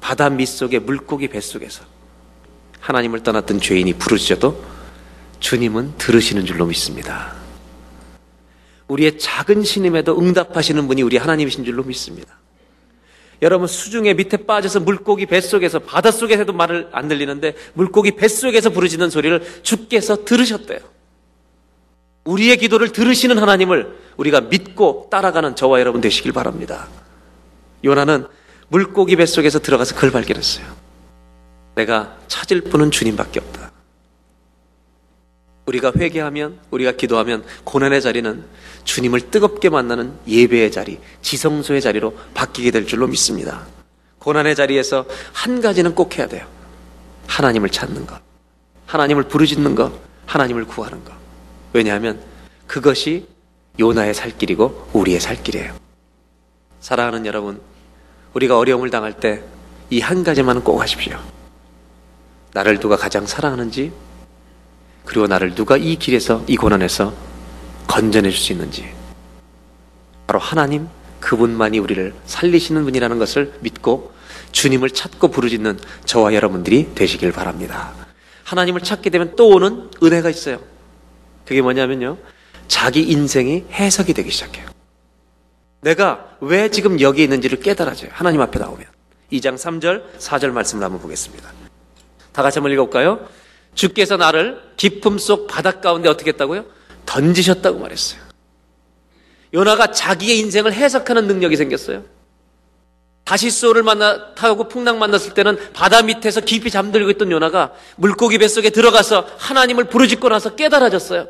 바다 0.00 0.30
밑속의 0.30 0.80
물고기 0.80 1.28
뱃속에서 1.28 1.84
하나님을 2.84 3.22
떠났던 3.22 3.60
죄인이 3.60 3.94
부르짖어도 3.94 4.62
주님은 5.40 5.94
들으시는 5.96 6.44
줄로 6.44 6.66
믿습니다. 6.66 7.32
우리의 8.88 9.18
작은 9.18 9.64
신임에도 9.64 10.18
응답하시는 10.18 10.86
분이 10.86 11.00
우리 11.02 11.16
하나님이신 11.16 11.64
줄로 11.64 11.82
믿습니다. 11.82 12.38
여러분 13.40 13.66
수중에 13.66 14.12
밑에 14.12 14.36
빠져서 14.36 14.80
물고기 14.80 15.24
뱃속에서 15.24 15.78
바닷속에서도 15.78 16.52
말을 16.52 16.90
안 16.92 17.08
들리는데 17.08 17.54
물고기 17.72 18.12
뱃속에서 18.12 18.68
부르짖는 18.68 19.08
소리를 19.08 19.42
주께서 19.62 20.24
들으셨대요. 20.24 20.80
우리의 22.24 22.58
기도를 22.58 22.92
들으시는 22.92 23.38
하나님을 23.38 23.96
우리가 24.18 24.42
믿고 24.42 25.08
따라가는 25.10 25.56
저와 25.56 25.80
여러분 25.80 26.02
되시길 26.02 26.32
바랍니다. 26.32 26.88
요나는 27.82 28.26
물고기 28.68 29.16
뱃속에서 29.16 29.58
들어가서 29.58 29.94
그걸 29.94 30.10
발견했어요. 30.10 30.83
내가 31.74 32.16
찾을 32.28 32.62
분은 32.62 32.90
주님밖에 32.90 33.40
없다. 33.40 33.72
우리가 35.66 35.92
회개하면, 35.96 36.58
우리가 36.70 36.92
기도하면 36.92 37.44
고난의 37.64 38.02
자리는 38.02 38.44
주님을 38.84 39.30
뜨겁게 39.30 39.70
만나는 39.70 40.12
예배의 40.28 40.70
자리, 40.70 41.00
지성소의 41.22 41.80
자리로 41.80 42.16
바뀌게 42.34 42.70
될 42.70 42.86
줄로 42.86 43.06
믿습니다. 43.06 43.66
고난의 44.18 44.54
자리에서 44.54 45.06
한 45.32 45.60
가지는 45.60 45.94
꼭 45.94 46.18
해야 46.18 46.26
돼요. 46.26 46.46
하나님을 47.26 47.70
찾는 47.70 48.06
것. 48.06 48.20
하나님을 48.86 49.24
부르짖는 49.24 49.74
것. 49.74 49.92
하나님을 50.26 50.66
구하는 50.66 51.02
것. 51.04 51.12
왜냐하면 51.72 52.20
그것이 52.66 53.26
요나의 53.80 54.14
살 54.14 54.36
길이고 54.36 54.90
우리의 54.92 55.18
살 55.20 55.42
길이에요. 55.42 55.74
사랑하는 56.80 57.24
여러분, 57.26 57.60
우리가 58.34 58.58
어려움을 58.58 58.90
당할 58.90 59.18
때 59.18 59.42
이 59.90 60.00
한 60.00 60.24
가지만은 60.24 60.62
꼭 60.64 60.80
하십시오. 60.80 61.18
나를 62.54 62.78
누가 62.78 62.96
가장 62.96 63.26
사랑하는지, 63.26 63.92
그리고 65.04 65.26
나를 65.26 65.54
누가 65.54 65.76
이 65.76 65.96
길에서, 65.96 66.44
이 66.46 66.56
고난에서 66.56 67.12
건져내 67.88 68.30
줄 68.30 68.40
수 68.40 68.52
있는지. 68.52 68.88
바로 70.26 70.38
하나님, 70.38 70.88
그분만이 71.20 71.78
우리를 71.80 72.14
살리시는 72.26 72.84
분이라는 72.84 73.18
것을 73.18 73.54
믿고 73.60 74.12
주님을 74.52 74.90
찾고 74.90 75.28
부르짖는 75.28 75.80
저와 76.04 76.32
여러분들이 76.34 76.94
되시길 76.94 77.32
바랍니다. 77.32 77.92
하나님을 78.44 78.82
찾게 78.82 79.10
되면 79.10 79.34
또 79.36 79.48
오는 79.48 79.90
은혜가 80.02 80.30
있어요. 80.30 80.60
그게 81.44 81.60
뭐냐면요. 81.60 82.18
자기 82.68 83.02
인생이 83.02 83.66
해석이 83.72 84.14
되기 84.14 84.30
시작해요. 84.30 84.68
내가 85.80 86.36
왜 86.40 86.70
지금 86.70 87.00
여기 87.00 87.24
있는지를 87.24 87.60
깨달아져요. 87.60 88.10
하나님 88.12 88.40
앞에 88.40 88.58
나오면. 88.58 88.86
2장 89.32 89.56
3절, 89.56 90.18
4절 90.18 90.50
말씀을 90.52 90.84
한번 90.84 91.00
보겠습니다. 91.00 91.63
다 92.34 92.42
같이 92.42 92.58
한번 92.58 92.72
읽어볼까요? 92.72 93.26
주께서 93.74 94.16
나를 94.16 94.60
깊음 94.76 95.18
속 95.18 95.46
바닷 95.46 95.80
가운데 95.80 96.08
어떻게 96.08 96.30
했다고요? 96.30 96.64
던지셨다고 97.06 97.78
말했어요. 97.78 98.20
요나가 99.54 99.92
자기의 99.92 100.38
인생을 100.40 100.72
해석하는 100.72 101.26
능력이 101.28 101.56
생겼어요. 101.56 102.02
다시 103.24 103.50
소를 103.50 103.82
만나 103.84 104.34
타고 104.34 104.68
풍랑 104.68 104.98
만났을 104.98 105.32
때는 105.32 105.56
바다 105.72 106.02
밑에서 106.02 106.40
깊이 106.40 106.70
잠들고 106.70 107.08
있던 107.12 107.30
요나가 107.30 107.72
물고기 107.96 108.36
뱃속에 108.36 108.70
들어가서 108.70 109.26
하나님을 109.38 109.84
부르짖고 109.84 110.28
나서 110.28 110.56
깨달아졌어요. 110.56 111.28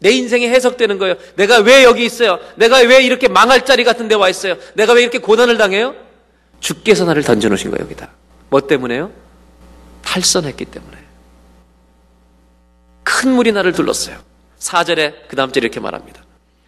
내 0.00 0.10
인생이 0.10 0.48
해석되는 0.48 0.98
거예요. 0.98 1.14
내가 1.36 1.58
왜 1.58 1.84
여기 1.84 2.04
있어요? 2.04 2.40
내가 2.56 2.78
왜 2.78 3.02
이렇게 3.04 3.28
망할 3.28 3.64
자리 3.64 3.84
같은 3.84 4.08
데 4.08 4.16
와 4.16 4.28
있어요? 4.28 4.56
내가 4.74 4.92
왜 4.94 5.02
이렇게 5.02 5.18
고난을 5.18 5.56
당해요? 5.56 5.94
주께서 6.58 7.04
나를 7.04 7.22
던져놓으신 7.22 7.70
거예요, 7.70 7.84
여기다. 7.84 8.10
뭐 8.50 8.60
때문에요? 8.60 9.12
탈선했기 10.02 10.64
때문에. 10.66 10.98
큰 13.02 13.32
물이 13.32 13.52
나를 13.52 13.72
둘렀어요. 13.72 14.18
4절에 14.58 15.28
그 15.28 15.36
다음 15.36 15.50
절에 15.52 15.64
이렇게 15.64 15.80
말합니다. 15.80 16.22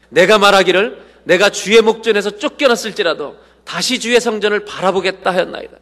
내가 0.08 0.38
말하기를 0.38 1.04
내가 1.24 1.50
주의 1.50 1.80
목전에서 1.80 2.38
쫓겨났을지라도 2.38 3.36
다시 3.64 3.98
주의 3.98 4.20
성전을 4.20 4.64
바라보겠다 4.64 5.32
하였나이다. 5.32 5.76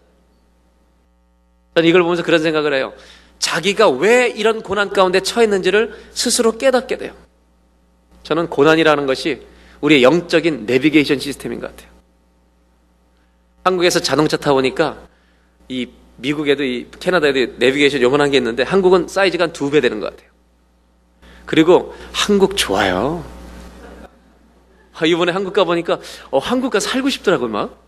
저는 1.74 1.88
이걸 1.88 2.02
보면서 2.02 2.22
그런 2.22 2.42
생각을 2.42 2.74
해요. 2.74 2.92
자기가 3.38 3.88
왜 3.90 4.28
이런 4.28 4.62
고난 4.62 4.90
가운데 4.90 5.20
처했는지를 5.20 5.94
스스로 6.12 6.58
깨닫게 6.58 6.96
돼요. 6.96 7.14
저는 8.22 8.48
고난이라는 8.48 9.06
것이 9.06 9.42
우리의 9.80 10.02
영적인 10.02 10.66
내비게이션 10.66 11.18
시스템인 11.18 11.60
것 11.60 11.74
같아요. 11.74 11.90
한국에서 13.64 14.00
자동차 14.00 14.36
타보니까 14.36 14.98
이 15.68 15.88
미국에도 16.16 16.62
이 16.64 16.86
캐나다에도 17.00 17.54
내비게이션 17.58 18.02
요만한 18.02 18.30
게 18.30 18.36
있는데 18.36 18.62
한국은 18.62 19.08
사이즈가 19.08 19.44
한두배 19.44 19.80
되는 19.80 20.00
것 20.00 20.10
같아요. 20.10 20.30
그리고 21.46 21.94
한국 22.12 22.56
좋아요. 22.56 23.24
아, 24.94 25.06
이번에 25.06 25.32
한국 25.32 25.52
가보니까 25.52 25.98
어, 26.30 26.38
한국 26.38 26.70
가 26.70 26.80
살고 26.80 27.08
싶더라고요, 27.10 27.48
막. 27.48 27.82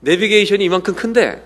내비게이션이 0.00 0.64
이만큼 0.64 0.94
큰데 0.94 1.44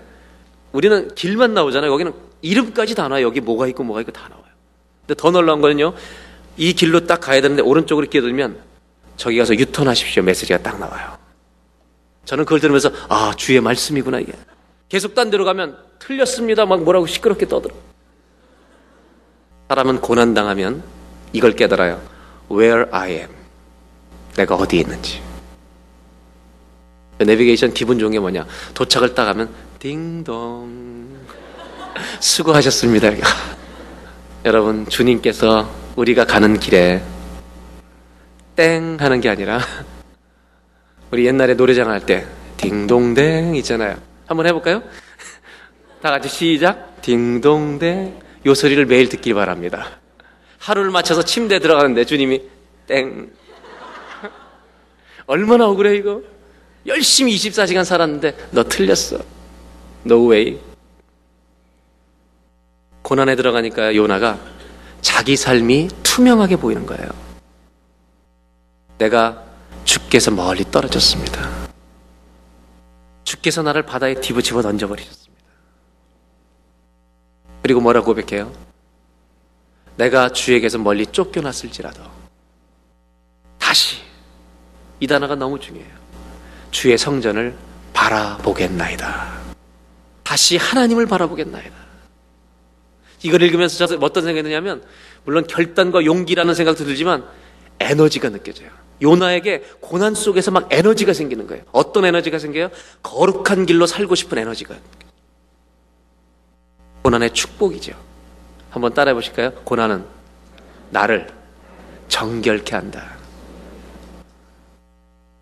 우리는 0.71 1.13
길만 1.13 1.53
나오잖아요. 1.53 1.91
여기는 1.91 2.13
이름까지 2.41 2.95
다 2.95 3.07
나와요. 3.07 3.25
여기 3.25 3.41
뭐가 3.41 3.67
있고 3.67 3.83
뭐가 3.83 4.01
있고 4.01 4.11
다 4.11 4.27
나와요. 4.29 4.45
근데 5.01 5.15
더 5.15 5.31
놀라운 5.31 5.61
거는요. 5.61 5.93
이 6.57 6.73
길로 6.73 7.05
딱 7.05 7.19
가야 7.19 7.41
되는데 7.41 7.61
오른쪽으로 7.61 8.07
끼어들면 8.07 8.59
저기 9.17 9.37
가서 9.37 9.55
유턴하십시오. 9.55 10.23
메시지가 10.23 10.59
딱 10.59 10.79
나와요. 10.79 11.17
저는 12.25 12.45
그걸 12.45 12.59
들으면서 12.59 12.91
아 13.09 13.33
주의 13.37 13.59
말씀이구나 13.59 14.19
이게. 14.19 14.33
계속 14.89 15.15
딴 15.15 15.29
데로 15.29 15.45
가면 15.45 15.77
틀렸습니다. 15.99 16.65
막 16.65 16.83
뭐라고 16.83 17.07
시끄럽게 17.07 17.47
떠들어. 17.47 17.73
사람은 19.69 20.01
고난 20.01 20.33
당하면 20.33 20.83
이걸 21.33 21.53
깨달아요. 21.53 22.01
Where 22.51 22.85
I 22.91 23.11
am. 23.11 23.29
내가 24.37 24.55
어디에 24.55 24.81
있는지. 24.81 25.21
내비게이션 27.17 27.73
기분 27.73 27.97
좋은 27.97 28.11
게 28.11 28.19
뭐냐? 28.19 28.45
도착을 28.73 29.15
딱 29.15 29.27
하면 29.29 29.49
딩동. 29.79 31.09
수고하셨습니다. 32.19 33.09
여러분, 34.45 34.87
주님께서 34.87 35.67
우리가 35.95 36.25
가는 36.25 36.59
길에 36.59 37.01
땡 38.55 38.97
하는 38.99 39.21
게 39.21 39.29
아니라 39.29 39.59
우리 41.11 41.25
옛날에 41.25 41.55
노래장 41.55 41.89
할 41.89 42.01
때 42.05 42.27
딩동댕 42.57 43.55
있잖아요. 43.57 43.95
한번 44.27 44.47
해볼까요? 44.47 44.83
다 46.01 46.11
같이 46.11 46.29
시작. 46.29 47.01
딩동댕. 47.01 48.21
요 48.45 48.53
소리를 48.53 48.85
매일 48.85 49.09
듣길 49.09 49.33
바랍니다. 49.33 49.99
하루를 50.59 50.91
맞춰서 50.91 51.23
침대에 51.23 51.59
들어가는데 51.59 52.05
주님이 52.05 52.41
땡. 52.87 53.31
얼마나 55.25 55.67
억울해 55.67 55.95
이거. 55.95 56.21
열심히 56.85 57.35
24시간 57.35 57.83
살았는데 57.83 58.49
너 58.51 58.63
틀렸어. 58.63 59.19
Way. 60.07 60.59
고난에 63.01 63.35
들어가니까 63.35 63.95
요나가 63.95 64.39
자기 65.01 65.35
삶이 65.35 65.89
투명하게 66.03 66.55
보이는 66.57 66.85
거예요. 66.85 67.07
내가 68.97 69.43
주께서 69.83 70.31
멀리 70.31 70.63
떨어졌습니다. 70.69 71.64
주께서 73.25 73.61
나를 73.61 73.81
바다에 73.83 74.15
뒤집어 74.21 74.61
던져 74.61 74.87
버리셨습니다. 74.87 75.43
그리고 77.61 77.81
뭐라고 77.81 78.13
고백해요? 78.13 78.53
내가 79.97 80.29
주에게서 80.29 80.77
멀리 80.77 81.05
쫓겨났을지라도 81.07 82.01
다시 83.57 83.97
이 84.99 85.07
단어가 85.07 85.35
너무 85.35 85.59
중요해요. 85.59 85.93
주의 86.71 86.97
성전을 86.97 87.55
바라보겠나이다. 87.93 89.35
다시 90.23 90.57
하나님을 90.57 91.07
바라보겠나이다. 91.07 91.75
이걸 93.23 93.41
읽으면서 93.41 93.87
저는 93.87 94.03
어떤 94.03 94.23
생각이 94.23 94.43
드냐면 94.43 94.83
물론 95.23 95.47
결단과 95.47 96.05
용기라는 96.05 96.53
생각도 96.53 96.85
들지만 96.85 97.27
에너지가 97.79 98.29
느껴져요. 98.29 98.69
요나에게 99.01 99.63
고난 99.81 100.15
속에서 100.15 100.51
막 100.51 100.71
에너지가 100.71 101.13
생기는 101.13 101.47
거예요. 101.47 101.63
어떤 101.71 102.05
에너지가 102.05 102.39
생겨요? 102.39 102.69
거룩한 103.03 103.65
길로 103.65 103.85
살고 103.85 104.15
싶은 104.15 104.37
에너지가. 104.37 104.75
고난의 107.03 107.33
축복이죠. 107.33 107.93
한번 108.69 108.93
따라해 108.93 109.13
보실까요? 109.13 109.51
고난은 109.63 110.05
나를 110.89 111.27
정결케 112.07 112.75
한다. 112.75 113.15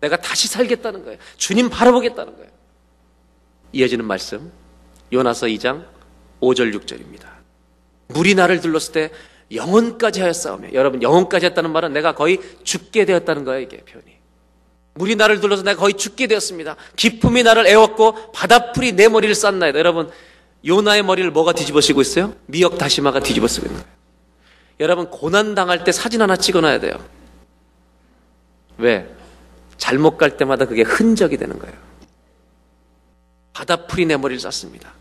내가 0.00 0.16
다시 0.16 0.48
살겠다는 0.48 1.04
거예요. 1.04 1.18
주님 1.36 1.70
바라보겠다는 1.70 2.36
거예요. 2.36 2.50
이어지는 3.72 4.04
말씀. 4.04 4.52
요나서 5.12 5.46
2장 5.46 5.84
5절 6.40 6.74
6절입니다. 6.74 7.26
물이 8.08 8.34
나를 8.34 8.60
둘렀을 8.60 8.92
때 8.92 9.10
영혼까지 9.54 10.20
하였사오며 10.20 10.72
여러분 10.72 11.02
영혼까지 11.02 11.46
했다는 11.46 11.70
말은 11.70 11.92
내가 11.92 12.14
거의 12.14 12.40
죽게 12.62 13.04
되었다는 13.04 13.44
거예요 13.44 13.60
이게 13.60 13.78
표현이. 13.78 14.14
물이 14.94 15.16
나를 15.16 15.40
둘러서 15.40 15.62
내가 15.62 15.80
거의 15.80 15.94
죽게 15.94 16.26
되었습니다. 16.26 16.76
기품이 16.96 17.42
나를 17.42 17.66
애웠고 17.66 18.32
바다풀이 18.32 18.92
내 18.92 19.08
머리를 19.08 19.34
쌌나이다. 19.34 19.78
여러분 19.78 20.10
요나의 20.64 21.02
머리를 21.02 21.30
뭐가 21.30 21.52
뒤집어 21.52 21.80
쓰고 21.80 22.00
있어요? 22.00 22.34
미역 22.46 22.78
다시마가 22.78 23.20
뒤집어 23.20 23.48
쓰고 23.48 23.66
있는 23.66 23.80
거예요. 23.80 23.94
여러분 24.80 25.10
고난 25.10 25.54
당할 25.54 25.84
때 25.84 25.92
사진 25.92 26.22
하나 26.22 26.36
찍어놔야 26.36 26.80
돼요. 26.80 26.92
왜? 28.78 29.08
잘못 29.76 30.16
갈 30.16 30.36
때마다 30.36 30.64
그게 30.64 30.82
흔적이 30.82 31.36
되는 31.36 31.58
거예요. 31.58 31.74
바다풀이 33.52 34.06
내 34.06 34.16
머리를 34.16 34.40
쌌습니다. 34.40 34.92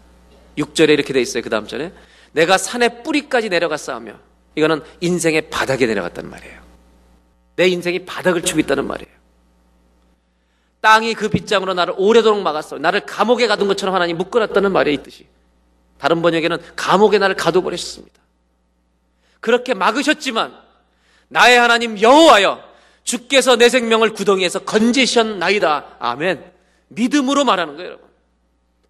6절에 0.58 0.90
이렇게 0.90 1.14
돼 1.14 1.22
있어요 1.22 1.42
그 1.42 1.50
다음 1.50 1.66
절에. 1.68 1.92
내가 2.34 2.58
산의 2.58 3.04
뿌리까지 3.04 3.50
내려갔사오며 3.50 4.14
이거는 4.56 4.82
인생의 5.02 5.50
바닥에 5.50 5.86
내려갔단 5.86 6.30
말이에요. 6.30 6.62
내 7.56 7.68
인생이 7.68 8.06
바닥을 8.06 8.42
치고 8.42 8.60
있다는 8.60 8.86
말이에요. 8.88 9.14
땅이 10.82 11.14
그 11.14 11.30
빗장으로 11.30 11.74
나를 11.74 11.94
오래도록 11.98 12.42
막았어. 12.42 12.78
나를 12.78 13.02
감옥에 13.02 13.48
가둔 13.48 13.68
것처럼 13.68 13.96
하나님 13.96 14.18
묶어놨다는 14.18 14.72
말이 14.72 14.94
있듯이. 14.96 15.28
다른 15.98 16.22
번역에는 16.22 16.58
감옥에 16.76 17.20
나를 17.20 17.36
가둬버리셨습니다. 17.36 18.22
그렇게 19.40 19.74
막으셨지만 19.74 20.54
나의 21.30 21.58
하나님 21.58 22.00
여호와여 22.02 22.64
주께서 23.04 23.56
내 23.56 23.70
생명을 23.70 24.14
구덩이에서 24.14 24.60
건지셨나이다. 24.60 25.98
아멘. 26.00 26.52
믿음으로 26.90 27.44
말하는 27.46 27.76
거예요, 27.76 27.92
여러분. 27.92 28.13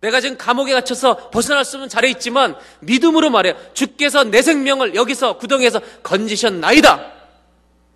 내가 0.03 0.19
지금 0.19 0.37
감옥에 0.37 0.73
갇혀서 0.73 1.29
벗어날 1.29 1.63
수는 1.63 1.87
잘해 1.87 2.09
있지만 2.09 2.55
믿음으로 2.81 3.29
말해요. 3.29 3.55
주께서 3.73 4.25
내 4.25 4.41
생명을 4.41 4.95
여기서 4.95 5.37
구덩이에서 5.37 5.79
건지셨나이다. 6.03 7.13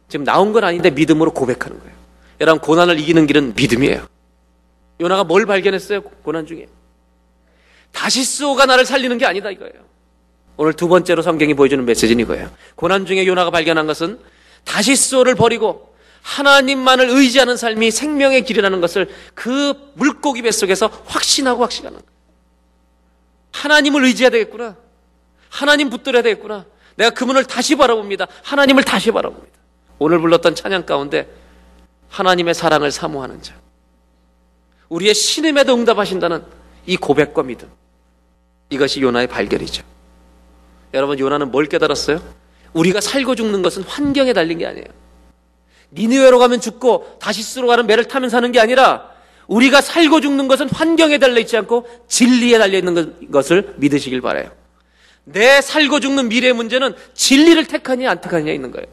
지금 0.08 0.24
나온 0.24 0.54
건 0.54 0.64
아닌데 0.64 0.90
믿음으로 0.90 1.34
고백하는 1.34 1.78
거예요. 1.78 1.94
여러분 2.40 2.62
고난을 2.62 2.98
이기는 2.98 3.28
길은 3.28 3.54
믿음이에요. 3.58 4.08
요나가 5.02 5.26
뭘 5.26 5.46
발견했어요? 5.46 6.02
고난 6.02 6.48
중에. 6.48 6.68
다시스오가 7.92 8.66
나를 8.66 8.86
살리는 8.86 9.18
게 9.18 9.26
아니다 9.26 9.52
이거예요. 9.52 9.74
오늘 10.56 10.72
두 10.74 10.88
번째로 10.88 11.22
성경이 11.22 11.56
보여주는 11.56 11.84
메시지는 11.84 12.24
이거예요. 12.24 12.50
고난 12.76 13.06
중에 13.06 13.28
요나가 13.28 13.52
발견한 13.52 13.86
것은 13.86 14.18
다시스오를 14.64 15.36
버리고 15.36 15.94
하나님만을 16.28 17.10
의지하는 17.10 17.56
삶이 17.56 17.90
생명의 17.90 18.44
길이라는 18.44 18.82
것을 18.82 19.10
그 19.34 19.74
물고기 19.94 20.42
뱃속에서 20.42 20.88
확신하고 21.06 21.64
확신하는. 21.64 22.02
하나님을 23.54 24.04
의지해야 24.04 24.30
되겠구나. 24.30 24.76
하나님 25.50 25.90
붙들어야 25.90 26.22
되겠구나. 26.22 26.66
내가 26.98 27.12
그분을 27.12 27.46
다시 27.46 27.78
바라봅니다. 27.78 28.28
하나님을 28.44 28.84
다시 28.84 29.12
바라봅니다. 29.12 29.58
오늘 30.00 30.20
불렀던 30.20 30.56
찬양 30.56 30.86
가운데 30.86 31.30
하나님의 32.10 32.54
사랑을 32.54 32.92
사모하는 32.92 33.42
자. 33.42 33.56
우리의 34.90 35.14
신임에도 35.14 35.74
응답하신다는 35.76 36.44
이 36.86 36.98
고백과 36.98 37.44
믿음. 37.44 37.70
이것이 38.70 39.02
요나의 39.02 39.28
발견이죠. 39.28 39.82
여러분, 40.94 41.20
요나는 41.20 41.52
뭘 41.52 41.68
깨달았어요? 41.68 42.22
우리가 42.74 43.00
살고 43.00 43.36
죽는 43.36 43.62
것은 43.62 43.84
환경에 43.84 44.34
달린 44.34 44.58
게 44.58 44.66
아니에요. 44.66 45.07
니느웨로 45.92 46.40
가면 46.40 46.62
죽고 46.62 47.18
다시스로 47.20 47.68
가는 47.68 47.88
배를 47.88 48.06
타면 48.06 48.30
사는 48.30 48.52
게 48.52 48.60
아니라 48.60 49.10
우리가 49.48 49.82
살고 49.82 50.22
죽는 50.22 50.48
것은 50.48 50.70
환경에 50.70 51.18
달려 51.18 51.40
있지 51.40 51.56
않고 51.58 51.88
진리에 52.08 52.58
달려 52.58 52.78
있는 52.78 53.32
것을 53.32 53.76
믿으시길 53.78 54.22
바래요. 54.22 54.52
내 55.24 55.62
살고 55.62 56.00
죽는 56.00 56.30
미래의 56.30 56.54
문제는 56.54 56.96
진리를 57.14 57.66
택하냐 57.66 58.10
안 58.10 58.22
택하냐 58.22 58.52
있는 58.52 58.72
거예요. 58.72 58.88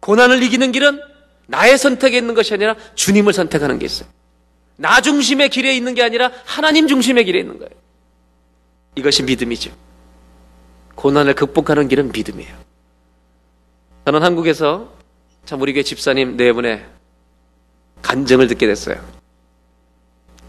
고난을 0.00 0.42
이기는 0.42 0.72
길은 0.72 1.00
나의 1.46 1.78
선택에 1.78 2.16
있는 2.16 2.34
것이 2.34 2.54
아니라 2.54 2.76
주님을 2.94 3.32
선택하는 3.32 3.78
게 3.78 3.86
있어요. 3.86 4.08
나 4.76 5.00
중심의 5.00 5.50
길에 5.50 5.74
있는 5.74 5.94
게 5.94 6.02
아니라 6.02 6.32
하나님 6.44 6.88
중심의 6.88 7.24
길에 7.24 7.40
있는 7.40 7.58
거예요. 7.58 7.70
이것이 8.96 9.22
믿음이죠. 9.22 9.70
고난을 10.94 11.34
극복하는 11.34 11.88
길은 11.88 12.12
믿음이에요. 12.12 12.54
저는 14.06 14.22
한국에서 14.22 14.92
참 15.44 15.60
우리 15.60 15.72
교회 15.72 15.82
집사님 15.82 16.36
네 16.36 16.52
분의 16.52 16.84
간증을 18.02 18.46
듣게 18.48 18.66
됐어요. 18.66 19.02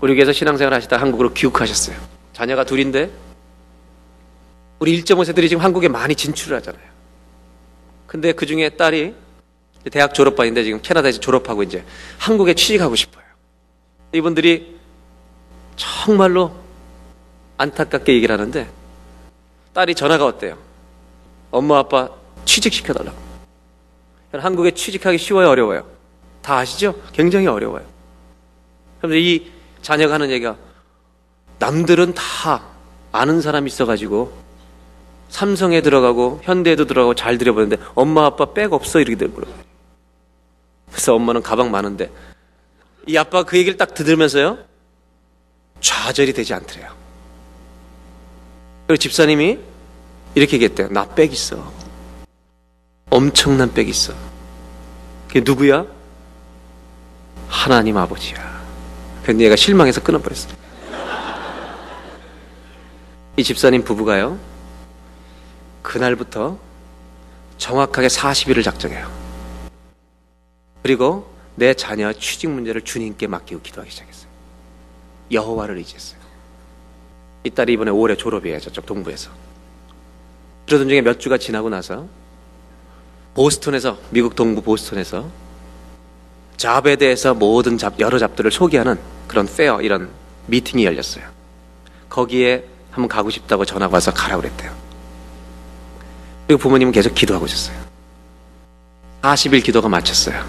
우리 0.02 0.14
교회에서 0.14 0.34
신앙생활 0.34 0.74
하시다 0.74 0.98
한국으로 0.98 1.34
귀국하셨어요. 1.34 1.98
자녀가 2.34 2.64
둘인데 2.64 3.10
우리 4.80 5.02
1.5세들이 5.02 5.50
지금 5.50 5.64
한국에 5.64 5.88
많이 5.88 6.16
진출을 6.16 6.58
하잖아요. 6.58 6.84
근데 8.06 8.34
그 8.34 8.46
중에 8.46 8.70
딸이 8.70 9.16
대학 9.92 10.14
졸업반인데 10.14 10.64
지금 10.64 10.82
캐나다에서 10.82 11.20
졸업하고 11.20 11.64
이제 11.64 11.84
한국에 12.18 12.54
취직하고 12.54 12.96
싶어요. 12.96 13.24
이분들이 14.14 14.78
정말로 15.76 16.56
안타깝게 17.58 18.14
얘기를 18.14 18.34
하는데 18.34 18.70
딸이 19.74 19.96
전화가 19.96 20.26
왔대요. 20.26 20.58
엄마 21.50 21.80
아빠 21.80 22.10
취직시켜달라고. 22.46 23.33
한국에 24.42 24.72
취직하기 24.72 25.18
쉬워요, 25.18 25.50
어려워요? 25.50 25.86
다 26.42 26.58
아시죠? 26.58 26.96
굉장히 27.12 27.48
어려워요. 27.48 27.86
그런데 29.00 29.20
이 29.20 29.52
자녀가 29.82 30.16
하는 30.16 30.30
얘기가 30.32 30.58
남들은 31.60 32.14
다 32.14 32.64
아는 33.12 33.42
사람이 33.42 33.68
있어가지고 33.68 34.34
삼성에 35.30 35.82
들어가고 35.82 36.42
현대에도 36.44 36.86
들어가고 36.86 37.16
잘 37.16 37.38
들여보는데 37.38 37.78
엄마 37.96 38.26
아빠 38.26 38.54
백 38.54 38.74
없어 38.74 39.00
이렇게 39.00 39.16
되더라고요. 39.16 39.54
그래서 40.92 41.16
엄마는 41.16 41.42
가방 41.42 41.72
많은데 41.72 42.12
이 43.08 43.18
아빠가 43.18 43.44
그 43.44 43.58
얘기를 43.58 43.78
딱 43.78 43.94
들으면서요 43.94 44.58
좌절이 45.82 46.34
되지 46.34 46.54
않더래요. 46.54 46.92
그리고 48.88 48.98
집사님이 48.98 49.60
이렇게 50.36 50.54
얘기했대요. 50.56 50.90
나 50.90 51.06
백 51.06 51.32
있어. 51.34 51.72
엄청난 53.14 53.72
백 53.72 53.90
있어. 53.90 54.12
그게 55.28 55.42
누구야? 55.46 55.86
하나님 57.48 57.96
아버지야. 57.96 58.64
근데 59.24 59.46
얘가 59.46 59.56
실망해서 59.56 60.02
끊어버렸어. 60.02 60.50
이 63.38 63.44
집사님 63.44 63.84
부부가요. 63.84 64.40
그날부터 65.84 66.58
정확하게 67.60 68.08
40일을 68.08 68.64
작정해요. 68.64 69.08
그리고 70.82 71.32
내 71.56 71.76
자녀 71.76 72.12
취직 72.14 72.50
문제를 72.50 72.82
주님께 72.82 73.28
맡기고 73.28 73.62
기도하기 73.62 73.92
시작했어요. 73.92 74.28
여호와를 75.32 75.78
의지했어요. 75.78 76.20
이 77.44 77.52
딸이 77.52 77.74
이번에 77.74 77.92
올해 77.92 78.18
졸업이에요. 78.18 78.60
저쪽 78.60 78.88
동부에서. 78.88 79.30
그러던 80.66 80.90
중에 80.90 81.02
몇 81.02 81.20
주가 81.20 81.38
지나고 81.38 81.70
나서 81.70 82.08
보스턴에서 83.34 83.98
미국 84.12 84.36
동부 84.36 84.62
보스턴에서 84.62 85.30
잡에 86.58 86.96
대해서 86.96 87.34
모든 87.34 87.78
잡 87.78 88.00
여러 88.00 88.20
잡들을 88.20 88.52
소개하는 88.52 89.00
그런 89.28 89.48
페어 89.48 89.82
이런 89.82 90.10
미팅이 90.48 90.86
열렸어요. 90.86 91.26
거기에 92.10 92.66
한번 92.92 93.08
가고 93.08 93.30
싶다고 93.30 93.66
전화가 93.66 93.96
와서 93.96 94.14
가라고 94.14 94.44
그랬대요. 94.44 94.72
그리고 96.48 96.62
부모님은 96.62 96.92
계속 96.92 97.16
기도하고 97.16 97.46
있었어요. 97.48 97.78
40일 99.24 99.64
기도가 99.64 99.90
마쳤어요. 99.90 100.44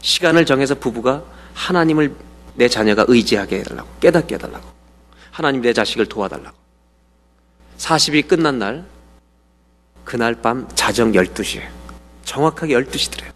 시간을 0.00 0.46
정해서 0.46 0.74
부부가 0.74 1.22
하나님을 1.54 2.14
내 2.54 2.68
자녀가 2.68 3.04
의지하게 3.08 3.60
해달라고 3.60 3.88
깨닫게 4.00 4.34
해달라고 4.34 4.68
하나님 5.30 5.62
내 5.62 5.72
자식을 5.72 6.06
도와달라고 6.06 6.56
40일 7.78 8.28
끝난 8.28 8.58
날 8.58 8.84
그날 10.04 10.34
밤 10.34 10.68
자정 10.74 11.12
12시에 11.12 11.62
정확하게 12.24 12.74
12시더래요. 12.74 13.32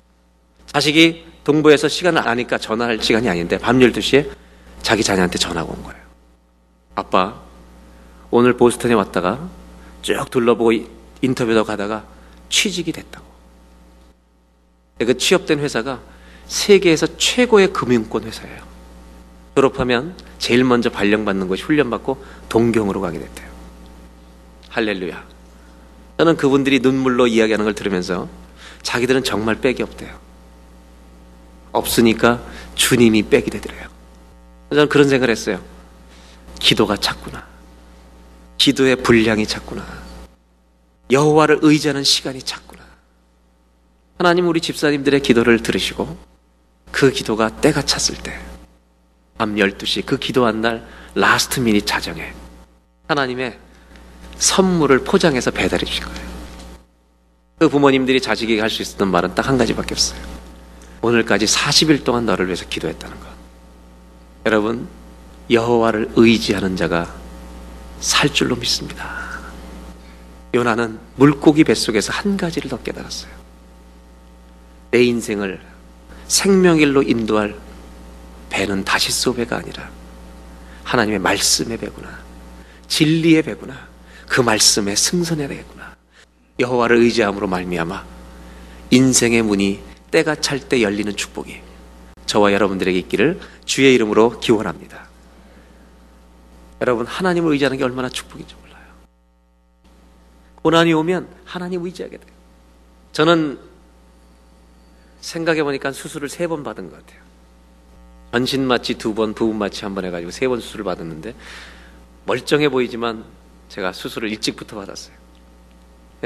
자식이 0.66 1.24
동부에서 1.44 1.88
시간을 1.88 2.26
아니까 2.26 2.58
전화할 2.58 3.00
시간이 3.00 3.28
아닌데 3.28 3.58
밤 3.58 3.78
12시에 3.78 4.30
자기 4.82 5.02
자녀한테 5.02 5.38
전화가 5.38 5.70
온 5.70 5.82
거예요. 5.82 6.00
아빠, 6.94 7.40
오늘 8.30 8.56
보스턴에 8.56 8.94
왔다가 8.94 9.48
쭉 10.02 10.30
둘러보고 10.30 10.72
인터뷰도 11.22 11.64
가다가 11.64 12.04
취직이 12.48 12.92
됐다고. 12.92 13.26
그 14.98 15.16
취업된 15.16 15.58
회사가 15.60 16.00
세계에서 16.46 17.16
최고의 17.16 17.72
금융권 17.72 18.24
회사예요. 18.24 18.64
졸업하면 19.54 20.14
제일 20.38 20.64
먼저 20.64 20.90
발령받는 20.90 21.48
것이 21.48 21.62
훈련받고 21.62 22.24
동경으로 22.48 23.00
가게 23.00 23.18
됐대요. 23.18 23.48
할렐루야. 24.68 25.35
저는 26.18 26.36
그분들이 26.36 26.80
눈물로 26.80 27.26
이야기하는 27.26 27.64
걸 27.64 27.74
들으면서 27.74 28.28
자기들은 28.82 29.24
정말 29.24 29.56
빽이 29.60 29.82
없대요. 29.82 30.18
없으니까 31.72 32.42
주님이 32.74 33.24
빽이 33.24 33.44
되더래요. 33.44 33.88
저는 34.70 34.88
그런 34.88 35.08
생각을 35.08 35.30
했어요. 35.30 35.60
기도가 36.58 36.96
작구나. 36.96 37.46
기도의 38.56 38.96
분량이 38.96 39.46
작구나. 39.46 39.84
여호와를 41.10 41.58
의지하는 41.62 42.02
시간이 42.02 42.42
작구나. 42.42 42.82
하나님 44.18 44.48
우리 44.48 44.60
집사님들의 44.60 45.20
기도를 45.20 45.62
들으시고 45.62 46.16
그 46.90 47.10
기도가 47.10 47.60
때가 47.60 47.82
찼을 47.82 48.22
때 48.22 48.56
밤 49.38 49.56
12시 49.56 50.06
그 50.06 50.18
기도한 50.18 50.60
날 50.60 50.86
last 51.14 51.60
minute 51.60 51.86
자정에 51.86 52.32
하나님의 53.08 53.58
선물을 54.38 55.04
포장해서 55.04 55.50
배달해 55.50 55.84
주신 55.84 56.04
거예요. 56.04 56.26
그 57.58 57.68
부모님들이 57.68 58.20
자식에게 58.20 58.60
할 58.60 58.68
수 58.70 58.82
있었던 58.82 59.10
말은 59.10 59.34
딱 59.34 59.48
한 59.48 59.56
가지밖에 59.58 59.94
없어요. 59.94 60.20
오늘까지 61.02 61.46
40일 61.46 62.04
동안 62.04 62.26
너를 62.26 62.46
위해서 62.46 62.66
기도했다는 62.68 63.20
것. 63.20 63.26
여러분, 64.46 64.88
여호와를 65.50 66.10
의지하는 66.16 66.76
자가 66.76 67.14
살 68.00 68.32
줄로 68.32 68.56
믿습니다. 68.56 69.26
요나는 70.54 70.98
물고기 71.16 71.64
뱃속에서 71.64 72.12
한 72.12 72.36
가지를 72.36 72.68
더 72.70 72.78
깨달았어요. 72.82 73.30
내 74.90 75.02
인생을 75.04 75.60
생명일로 76.28 77.02
인도할 77.02 77.54
배는 78.50 78.84
다시소 78.84 79.34
배가 79.34 79.56
아니라 79.58 79.88
하나님의 80.84 81.18
말씀의 81.20 81.76
배구나. 81.78 82.08
진리의 82.88 83.42
배구나. 83.42 83.85
그 84.26 84.40
말씀에 84.40 84.94
승선해야 84.96 85.48
되겠구나. 85.48 85.96
여호와를 86.58 86.96
의지함으로 86.98 87.46
말미암아 87.46 88.04
인생의 88.90 89.42
문이 89.42 89.80
때가 90.10 90.36
찰 90.36 90.58
때 90.60 90.82
열리는 90.82 91.14
축복이 91.14 91.60
저와 92.26 92.52
여러분들에게 92.52 92.98
있기를 93.00 93.40
주의 93.64 93.94
이름으로 93.94 94.40
기원합니다. 94.40 95.06
여러분 96.80 97.06
하나님을 97.06 97.52
의지하는 97.52 97.78
게 97.78 97.84
얼마나 97.84 98.08
축복인지 98.08 98.54
몰라요. 98.54 98.84
고난이 100.62 100.92
오면 100.92 101.28
하나님 101.44 101.84
의지하게 101.84 102.16
돼요. 102.18 102.30
저는 103.12 103.58
생각해 105.20 105.62
보니까 105.62 105.92
수술을 105.92 106.28
세 106.28 106.46
번 106.46 106.62
받은 106.62 106.90
것 106.90 106.98
같아요. 107.04 107.20
전신 108.32 108.66
마취 108.66 108.94
두 108.94 109.14
번, 109.14 109.32
부분 109.34 109.56
마취 109.56 109.84
한 109.84 109.94
번 109.94 110.04
해가지고 110.04 110.30
세 110.30 110.46
번 110.48 110.60
수술을 110.60 110.84
받았는데 110.84 111.34
멀쩡해 112.26 112.68
보이지만 112.68 113.24
제가 113.68 113.92
수술을 113.92 114.30
일찍부터 114.30 114.76
받았어요. 114.76 115.14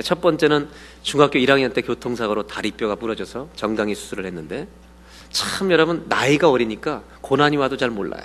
첫 0.03 0.21
번째는 0.21 0.69
중학교 1.03 1.39
1학년 1.39 1.75
때 1.75 1.83
교통사고로 1.83 2.47
다리뼈가 2.47 2.95
부러져서 2.95 3.51
정강이 3.57 3.95
수술을 3.95 4.25
했는데 4.27 4.69
참 5.31 5.71
여러분 5.71 6.05
나이가 6.09 6.51
어리니까 6.51 7.03
고난이 7.21 7.57
와도 7.57 7.77
잘 7.77 7.91
몰라요. 7.91 8.23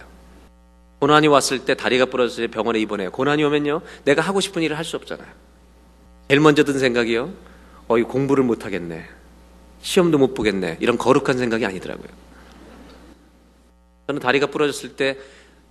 고난이 0.99 1.27
왔을 1.27 1.65
때 1.65 1.73
다리가 1.75 2.05
부러져서 2.05 2.47
병원에 2.49 2.79
입원해요. 2.79 3.11
고난이 3.11 3.43
오면요 3.43 3.81
내가 4.05 4.21
하고 4.21 4.39
싶은 4.39 4.61
일을 4.61 4.77
할 4.77 4.85
수 4.85 4.95
없잖아요. 4.95 5.27
제일 6.29 6.39
먼저 6.39 6.63
든 6.63 6.77
생각이요. 6.79 7.33
어이 7.87 8.03
공부를 8.03 8.43
못 8.43 8.65
하겠네. 8.65 9.05
시험도 9.81 10.17
못 10.17 10.33
보겠네. 10.33 10.77
이런 10.79 10.97
거룩한 10.97 11.37
생각이 11.37 11.65
아니더라고요. 11.65 12.07
저는 14.07 14.21
다리가 14.21 14.47
부러졌을 14.47 14.95
때 14.95 15.17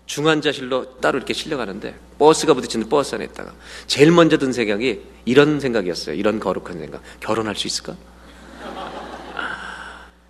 중환자실로 0.06 1.00
따로 1.00 1.18
이렇게 1.18 1.32
실려가는데 1.32 1.94
버스가 2.18 2.54
부딪히는 2.54 2.88
버스 2.88 3.14
안에 3.14 3.24
있다가 3.24 3.52
제일 3.86 4.10
먼저 4.10 4.36
든 4.38 4.52
생각이 4.52 5.02
이런 5.24 5.60
생각이었어요. 5.60 6.14
이런 6.14 6.40
거룩한 6.40 6.78
생각. 6.78 7.02
결혼할 7.20 7.56
수 7.56 7.66
있을까? 7.66 7.96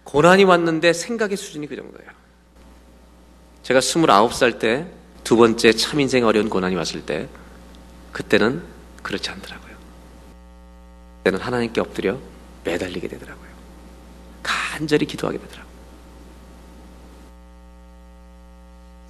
고난이 0.05 0.45
왔는데 0.45 0.93
생각의 0.93 1.37
수준이 1.37 1.67
그 1.67 1.77
정도예요. 1.77 2.11
제가 3.63 3.81
29살 3.81 4.59
때 4.59 5.05
두 5.25 5.37
번째 5.37 5.73
참 5.73 6.01
인생 6.01 6.25
어려운 6.27 6.51
고난이 6.51 6.77
왔을 6.77 7.05
때 7.05 7.29
그때는 8.13 8.63
그렇지 9.03 9.31
않더라고요. 9.31 9.75
그때는 11.19 11.41
하나님께 11.41 11.81
엎드려 11.81 12.19
매달리게 12.63 13.09
되더라고요. 13.09 13.49
간절히 14.43 15.07
기도하게 15.07 15.39
되더라고요. 15.39 15.64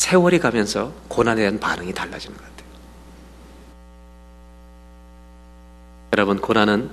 세월이 0.04 0.38
가면서 0.38 0.92
고난에 1.08 1.40
대한 1.40 1.58
반응이 1.58 1.94
달라지는 1.94 2.36
것 2.36 2.44
같아요. 2.44 2.68
여러분 6.12 6.38
고난은 6.42 6.90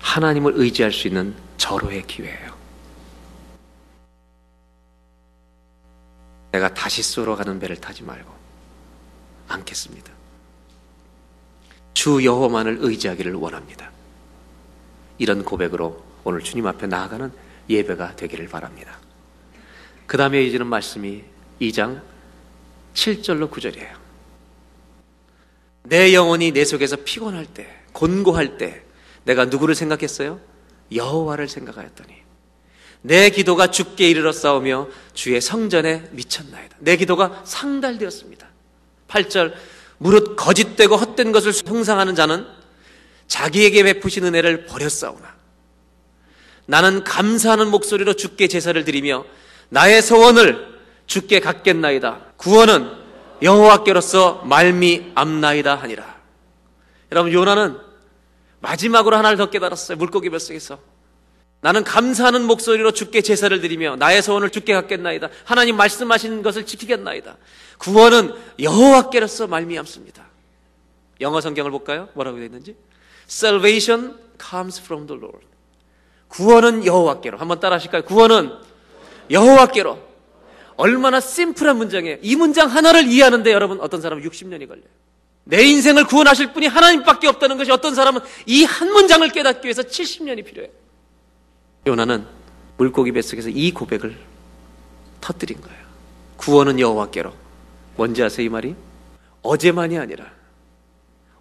하나님을 0.00 0.54
의지할 0.56 0.90
수 0.90 1.06
있는 1.06 1.34
절호의 1.58 2.06
기회예요. 2.06 2.56
내가 6.52 6.72
다시 6.72 7.02
쏘러 7.02 7.36
가는 7.36 7.58
배를 7.58 7.76
타지 7.76 8.02
말고 8.02 8.32
않겠습니다. 9.48 10.10
주 11.92 12.24
여호만을 12.24 12.78
의지하기를 12.80 13.34
원합니다. 13.34 13.90
이런 15.18 15.44
고백으로 15.44 16.02
오늘 16.24 16.40
주님 16.40 16.66
앞에 16.66 16.86
나아가는 16.86 17.30
예배가 17.68 18.16
되기를 18.16 18.48
바랍니다. 18.48 18.98
그 20.06 20.16
다음에 20.16 20.42
이어지는 20.42 20.66
말씀이 20.66 21.22
2장 21.60 22.15
7절로 22.96 23.50
9절이에요. 23.50 23.94
내 25.84 26.14
영혼이 26.14 26.50
내 26.52 26.64
속에서 26.64 26.96
피곤할 26.96 27.46
때, 27.46 27.68
곤고할 27.92 28.58
때, 28.58 28.82
내가 29.24 29.44
누구를 29.44 29.74
생각했어요? 29.74 30.40
여호와를 30.92 31.48
생각하였더니, 31.48 32.14
내 33.02 33.30
기도가 33.30 33.70
죽게 33.70 34.08
이르러 34.08 34.32
싸우며 34.32 34.88
주의 35.14 35.40
성전에 35.40 36.08
미쳤나이다. 36.10 36.78
내 36.80 36.96
기도가 36.96 37.42
상달되었습니다. 37.44 38.48
8절, 39.08 39.52
무릇 39.98 40.34
거짓되고 40.34 40.96
헛된 40.96 41.30
것을 41.32 41.52
송상하는 41.52 42.14
자는 42.14 42.46
자기에게 43.28 43.84
베푸신 43.84 44.24
은혜를 44.24 44.66
버렸사오나, 44.66 45.36
나는 46.64 47.04
감사하는 47.04 47.68
목소리로 47.68 48.14
주께 48.14 48.48
제사를 48.48 48.82
드리며 48.84 49.24
나의 49.68 50.02
소원을 50.02 50.75
주께 51.06 51.40
갖겠나이다. 51.40 52.32
구원은 52.36 52.90
여호와께로서 53.42 54.42
말미암나이다 54.44 55.74
하니라. 55.74 56.16
여러분 57.12 57.32
요나는 57.32 57.78
마지막으로 58.60 59.16
하나를 59.16 59.36
더 59.36 59.50
깨달았어요. 59.50 59.96
물고기 59.98 60.30
뱃속에서. 60.30 60.78
나는 61.60 61.84
감사하는 61.84 62.44
목소리로 62.44 62.92
주께 62.92 63.22
제사를 63.22 63.58
드리며 63.60 63.96
나의 63.96 64.22
소원을 64.22 64.50
주께 64.50 64.74
갖겠나이다. 64.74 65.28
하나님 65.44 65.76
말씀하신 65.76 66.42
것을 66.42 66.66
지키겠나이다. 66.66 67.36
구원은 67.78 68.34
여호와께로서 68.60 69.46
말미암습니다. 69.46 70.24
영어 71.20 71.40
성경을 71.40 71.70
볼까요? 71.70 72.08
뭐라고 72.14 72.36
되어 72.36 72.46
있는지? 72.46 72.76
Salvation 73.28 74.18
comes 74.40 74.80
from 74.80 75.06
the 75.06 75.20
Lord. 75.20 75.46
구원은 76.28 76.84
여호와께로. 76.84 77.38
한번 77.38 77.60
따라 77.60 77.76
하실까요? 77.76 78.04
구원은 78.04 78.52
여호와께로. 79.30 80.05
얼마나 80.76 81.20
심플한 81.20 81.76
문장이에요. 81.78 82.18
이 82.22 82.36
문장 82.36 82.68
하나를 82.68 83.06
이해하는데 83.08 83.50
여러분 83.52 83.80
어떤 83.80 84.00
사람은 84.00 84.22
60년이 84.28 84.68
걸려요. 84.68 84.86
내 85.44 85.62
인생을 85.64 86.04
구원하실 86.04 86.52
분이 86.52 86.66
하나님밖에 86.66 87.28
없다는 87.28 87.56
것이 87.56 87.70
어떤 87.70 87.94
사람은 87.94 88.20
이 88.46 88.64
한 88.64 88.92
문장을 88.92 89.26
깨닫기 89.30 89.66
위해서 89.66 89.82
70년이 89.82 90.44
필요해요. 90.44 90.72
요나는 91.86 92.26
물고기 92.78 93.12
뱃속에서 93.12 93.48
이 93.48 93.70
고백을 93.70 94.16
터뜨린 95.20 95.60
거예요. 95.60 95.86
구원은 96.36 96.80
여호와께로. 96.80 97.32
뭔지 97.96 98.22
아세요 98.22 98.46
이 98.46 98.48
말이? 98.50 98.74
어제만이 99.42 99.96
아니라 99.98 100.30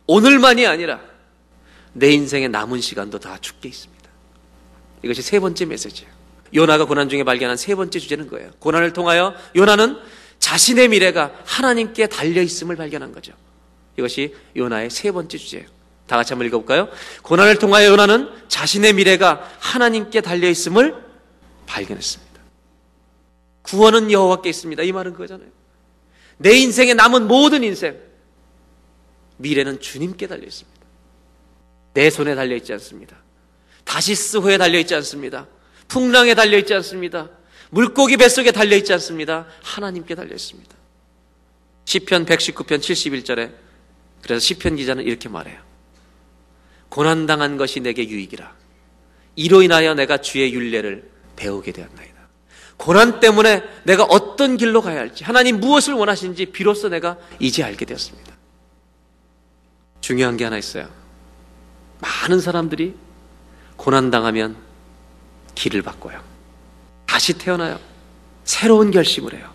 오늘만이 0.07 0.65
아니라 0.67 1.01
내 1.91 2.11
인생의 2.11 2.49
남은 2.49 2.79
시간도 2.79 3.19
다 3.19 3.37
죽게 3.41 3.67
있습니다. 3.69 4.09
이것이 5.03 5.21
세 5.21 5.39
번째 5.39 5.65
메시지예요. 5.65 6.11
요나가 6.53 6.85
고난 6.85 7.09
중에 7.09 7.23
발견한 7.23 7.57
세 7.57 7.75
번째 7.75 7.99
주제는 7.99 8.27
거예요. 8.27 8.51
고난을 8.59 8.93
통하여 8.93 9.33
요나는 9.55 9.97
자신의 10.39 10.89
미래가 10.89 11.33
하나님께 11.45 12.07
달려 12.07 12.41
있음을 12.41 12.75
발견한 12.75 13.11
거죠. 13.11 13.33
이것이 13.97 14.35
요나의 14.55 14.89
세 14.89 15.11
번째 15.11 15.37
주제예요. 15.37 15.67
다 16.07 16.17
같이 16.17 16.33
한번 16.33 16.47
읽어볼까요? 16.47 16.89
고난을 17.23 17.57
통하여 17.57 17.89
요나는 17.89 18.29
자신의 18.47 18.93
미래가 18.93 19.49
하나님께 19.59 20.21
달려 20.21 20.49
있음을 20.49 20.95
발견했습니다. 21.65 22.41
구원은 23.63 24.11
여호와께 24.11 24.49
있습니다. 24.49 24.83
이 24.83 24.91
말은 24.91 25.13
그거잖아요. 25.13 25.49
내 26.37 26.53
인생에 26.55 26.93
남은 26.93 27.27
모든 27.27 27.63
인생 27.63 27.99
미래는 29.37 29.79
주님께 29.79 30.27
달려 30.27 30.43
있습니다. 30.45 30.75
내 31.93 32.09
손에 32.09 32.35
달려 32.35 32.55
있지 32.55 32.71
않습니다. 32.73 33.17
다시스호에 33.85 34.57
달려 34.57 34.77
있지 34.79 34.93
않습니다. 34.95 35.47
풍랑에 35.87 36.33
달려 36.35 36.57
있지 36.57 36.73
않습니다. 36.73 37.29
물고기 37.69 38.17
뱃속에 38.17 38.51
달려 38.51 38.75
있지 38.75 38.93
않습니다. 38.93 39.45
하나님께 39.63 40.15
달려 40.15 40.33
있습니다. 40.33 40.75
시편 41.85 42.25
119편 42.25 42.79
71절에 42.79 43.53
그래서 44.21 44.39
시편 44.39 44.75
기자는 44.75 45.03
이렇게 45.03 45.29
말해요. 45.29 45.59
고난 46.89 47.25
당한 47.25 47.57
것이 47.57 47.79
내게 47.79 48.07
유익이라. 48.07 48.53
이로 49.35 49.61
인하여 49.61 49.93
내가 49.93 50.17
주의 50.17 50.53
윤례를 50.53 51.09
배우게 51.35 51.71
되었나이다. 51.71 52.15
고난 52.77 53.19
때문에 53.19 53.63
내가 53.83 54.03
어떤 54.03 54.57
길로 54.57 54.81
가야 54.81 54.99
할지, 54.99 55.23
하나님 55.23 55.59
무엇을 55.59 55.93
원하시는지 55.93 56.47
비로소 56.47 56.89
내가 56.89 57.17
이제 57.39 57.63
알게 57.63 57.85
되었습니다. 57.85 58.35
중요한 60.01 60.37
게 60.37 60.43
하나 60.43 60.57
있어요. 60.57 60.89
많은 61.99 62.39
사람들이 62.39 62.95
고난 63.75 64.11
당하면 64.11 64.55
길을 65.55 65.81
바꿔요. 65.81 66.21
다시 67.05 67.37
태어나요. 67.37 67.79
새로운 68.43 68.91
결심을 68.91 69.33
해요. 69.33 69.49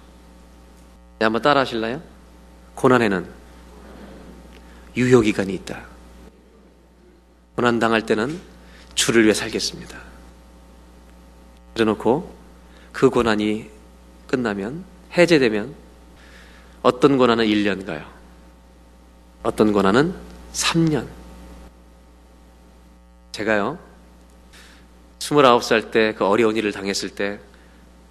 네, 1.18 1.26
한번 1.26 1.42
따라 1.42 1.60
하실래요? 1.60 2.02
고난에는 2.74 3.26
유효기간이 4.96 5.54
있다. 5.54 5.84
고난 7.54 7.78
당할 7.78 8.06
때는 8.06 8.40
주를 8.94 9.24
위해 9.24 9.34
살겠습니다. 9.34 9.98
그래놓고 11.74 12.34
그 12.92 13.10
고난이 13.10 13.70
끝나면 14.26 14.84
해제되면 15.12 15.74
어떤 16.82 17.18
고난은 17.18 17.44
1년 17.44 17.84
가요. 17.84 18.04
어떤 19.42 19.72
고난은 19.72 20.14
3년. 20.52 21.06
제가요, 23.32 23.78
29살 25.20 25.90
때 25.92 26.14
그 26.16 26.24
어려운 26.26 26.56
일을 26.56 26.72
당했을 26.72 27.10
때 27.10 27.38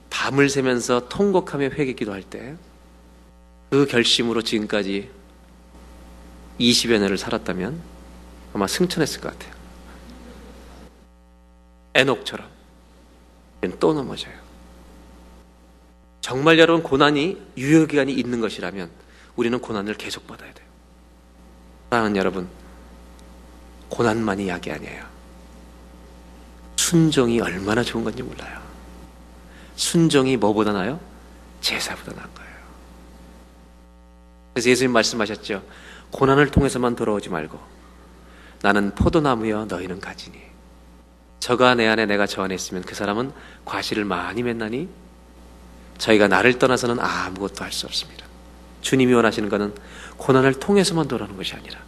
밤을 0.10 0.50
새면서 0.50 1.10
통곡하며 1.10 1.70
회개 1.72 1.94
기도 1.94 2.14
할 2.14 2.24
때 2.24 2.56
그 3.70 3.86
결심으로 3.86 4.42
지금까지 4.42 5.12
20여 6.60 7.00
년을 7.00 7.20
살았다면 7.20 7.80
아마 8.54 8.66
승천했을 8.66 9.22
것 9.22 9.32
같아요. 9.32 9.54
에녹처럼 11.94 12.48
또 13.80 13.94
넘어져요. 13.94 14.34
정말 16.22 16.58
여러분 16.58 16.82
고난이 16.82 17.40
유효기간이 17.58 18.12
있는 18.12 18.40
것이라면 18.42 18.90
우리는 19.36 19.60
고난을 19.60 19.94
계속 19.96 20.26
받아야 20.26 20.52
돼요. 20.52 20.68
사랑하는 21.92 22.18
여러분, 22.18 22.48
고난만이 23.90 24.48
약이 24.50 24.72
아니에요. 24.72 25.06
순종이 26.90 27.40
얼마나 27.40 27.84
좋은 27.84 28.04
건지 28.04 28.24
몰라요. 28.24 28.60
순종이 29.76 30.38
뭐보다 30.38 30.74
나요? 30.74 31.00
제사보다 31.62 32.14
나은 32.20 32.34
거예요. 32.34 32.52
그래서 34.56 34.72
예수님 34.72 34.92
말씀하셨죠. 34.94 35.62
고난을 36.10 36.50
통해서만 36.50 36.96
돌아오지 36.96 37.30
말고 37.30 37.60
나는 38.64 38.96
포도나무여 38.96 39.66
너희는 39.66 40.00
가지니 40.00 40.42
저가 41.40 41.76
내 41.76 41.88
안에 41.88 42.08
내가 42.08 42.26
저 42.26 42.42
안에 42.42 42.56
있으면 42.56 42.82
그 42.82 42.96
사람은 42.96 43.34
과실을 43.66 44.04
많이 44.04 44.42
맺나니 44.42 44.90
저희가 46.00 46.28
나를 46.28 46.58
떠나서는 46.58 47.00
아무것도 47.00 47.64
할 47.64 47.72
수 47.72 47.86
없습니다. 47.86 48.26
주님이 48.82 49.14
원하시는 49.14 49.48
것은 49.48 49.76
고난을 50.18 50.56
통해서만 50.56 51.08
돌아오는 51.08 51.38
것이 51.38 51.54
아니라 51.54 51.80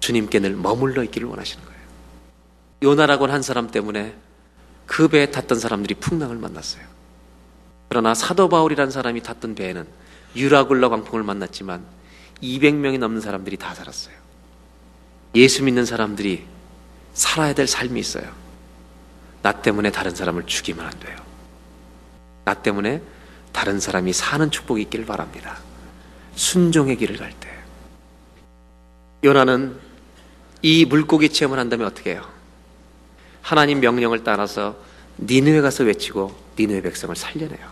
주님께 0.00 0.40
늘 0.40 0.54
머물러 0.54 1.02
있기를 1.04 1.28
원하시는 1.28 1.64
거예요. 1.64 1.73
요나라고 2.84 3.26
한 3.26 3.40
사람 3.40 3.70
때문에 3.70 4.14
그 4.86 5.08
배에 5.08 5.30
탔던 5.30 5.58
사람들이 5.58 5.94
풍랑을 5.94 6.36
만났어요. 6.36 6.84
그러나 7.88 8.14
사도 8.14 8.50
바울이라는 8.50 8.90
사람이 8.90 9.22
탔던 9.22 9.54
배에는 9.54 9.86
유라굴러 10.36 10.90
광풍을 10.90 11.24
만났지만 11.24 11.82
200명이 12.42 12.98
넘는 12.98 13.22
사람들이 13.22 13.56
다 13.56 13.74
살았어요. 13.74 14.14
예수 15.34 15.64
믿는 15.64 15.86
사람들이 15.86 16.44
살아야 17.14 17.54
될 17.54 17.66
삶이 17.66 17.98
있어요. 17.98 18.30
나 19.40 19.52
때문에 19.52 19.90
다른 19.90 20.14
사람을 20.14 20.46
죽이면 20.46 20.84
안 20.84 20.92
돼요. 21.00 21.16
나 22.44 22.52
때문에 22.52 23.00
다른 23.52 23.80
사람이 23.80 24.12
사는 24.12 24.50
축복이 24.50 24.82
있기를 24.82 25.06
바랍니다. 25.06 25.58
순종의 26.34 26.96
길을 26.96 27.16
갈 27.16 27.32
때. 27.40 27.48
요나는 29.22 29.78
이 30.60 30.84
물고기 30.84 31.30
체험을 31.30 31.58
한다면 31.58 31.86
어떻게 31.86 32.12
해요? 32.12 32.33
하나님 33.44 33.80
명령을 33.80 34.24
따라서 34.24 34.74
니느웨 35.18 35.60
가서 35.60 35.84
외치고 35.84 36.34
니느웨 36.58 36.80
백성을 36.80 37.14
살려내요. 37.14 37.68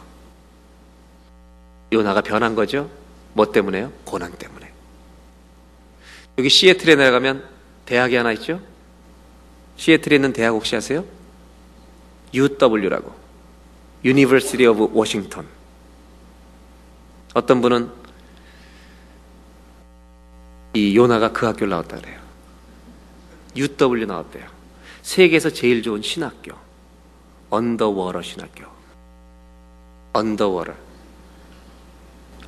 요나가 1.95 2.21
변한 2.21 2.55
거죠? 2.55 2.91
뭐 3.33 3.51
때문에요? 3.51 3.91
고난 4.05 4.31
때문에. 4.33 4.71
여기 6.37 6.51
시애틀에 6.51 6.95
내려가면 6.97 7.49
대학이 7.87 8.15
하나 8.15 8.33
있죠? 8.33 8.61
시애틀에 9.77 10.17
있는 10.17 10.35
대학 10.35 10.51
혹시 10.51 10.77
아세요? 10.77 11.07
UW라고. 12.35 13.15
University 14.05 14.67
of 14.67 14.95
Washington. 14.95 15.49
어떤 17.33 17.63
분은 17.63 17.91
이 20.75 20.95
요나가 20.95 21.33
그 21.33 21.47
학교를 21.47 21.71
나왔다 21.71 21.97
그래요. 21.97 22.21
UW 23.57 24.05
나왔대요. 24.05 24.62
세계에서 25.03 25.51
제일 25.51 25.83
좋은 25.83 26.01
신학교. 26.01 26.53
언더워러 27.51 28.23
신학교. 28.23 28.65
언더워러. 30.13 30.75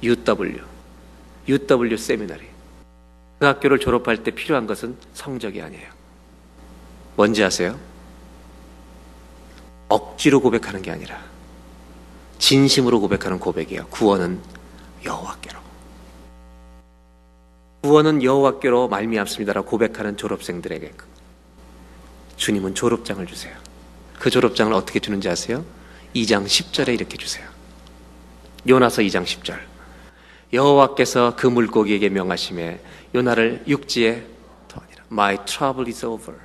UW. 0.03 0.61
UW 1.49 1.97
세미나리. 1.97 2.43
그 3.39 3.47
학교를 3.47 3.79
졸업할 3.79 4.23
때 4.23 4.31
필요한 4.31 4.67
것은 4.67 4.97
성적이 5.13 5.63
아니에요. 5.63 5.91
뭔지 7.17 7.45
아세요? 7.45 7.79
억지로 9.89 10.41
고백하는 10.41 10.83
게 10.83 10.91
아니라 10.91 11.23
진심으로 12.39 13.01
고백하는 13.01 13.39
고백이에요. 13.39 13.87
구원은 13.89 14.41
여호와께로. 15.05 15.61
구원은 17.83 18.23
여호와께로 18.23 18.89
말미암습니다라고 18.89 19.69
고백하는 19.69 20.17
졸업생들에게 20.17 20.93
주님은 22.45 22.75
졸업장을 22.75 23.25
주세요. 23.27 23.57
그 24.19 24.29
졸업장을 24.29 24.71
어떻게 24.75 25.01
주는지 25.01 25.31
아세요? 25.31 25.65
2장 26.15 26.45
10절에 26.45 26.93
이렇게 26.93 27.17
주세요. 27.17 27.49
요나서 28.69 29.01
2장 29.01 29.25
10절. 29.25 29.59
여호와께서 30.53 31.37
그 31.37 31.47
물고기에게 31.47 32.11
명하심에 32.11 32.81
요나를 33.15 33.65
육지에 33.67 34.27
터니라. 34.69 35.05
My 35.11 35.39
trouble 35.47 35.91
is 35.91 36.05
over. 36.05 36.39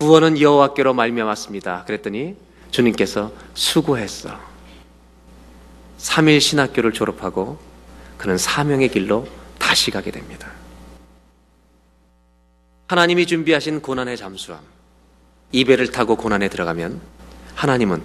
구원은 0.00 0.38
여호와께로 0.38 0.92
말미암았습니다. 0.92 1.84
그랬더니 1.86 2.36
주님께서 2.70 3.32
수고했어. 3.54 4.38
3일 5.98 6.42
신학교를 6.42 6.92
졸업하고 6.92 7.58
그는 8.18 8.36
사명의 8.36 8.90
길로 8.90 9.26
다시 9.58 9.90
가게 9.90 10.10
됩니다. 10.10 10.53
하나님이 12.86 13.26
준비하신 13.26 13.80
고난의 13.80 14.16
잠수함. 14.16 14.60
이 15.52 15.64
배를 15.64 15.90
타고 15.90 16.16
고난에 16.16 16.48
들어가면 16.48 17.00
하나님은 17.54 18.02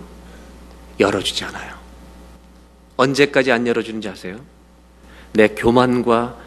열어주지 1.00 1.44
않아요. 1.46 1.76
언제까지 2.96 3.52
안 3.52 3.68
열어주는지 3.68 4.08
아세요? 4.08 4.40
내 5.34 5.50
교만과 5.50 6.38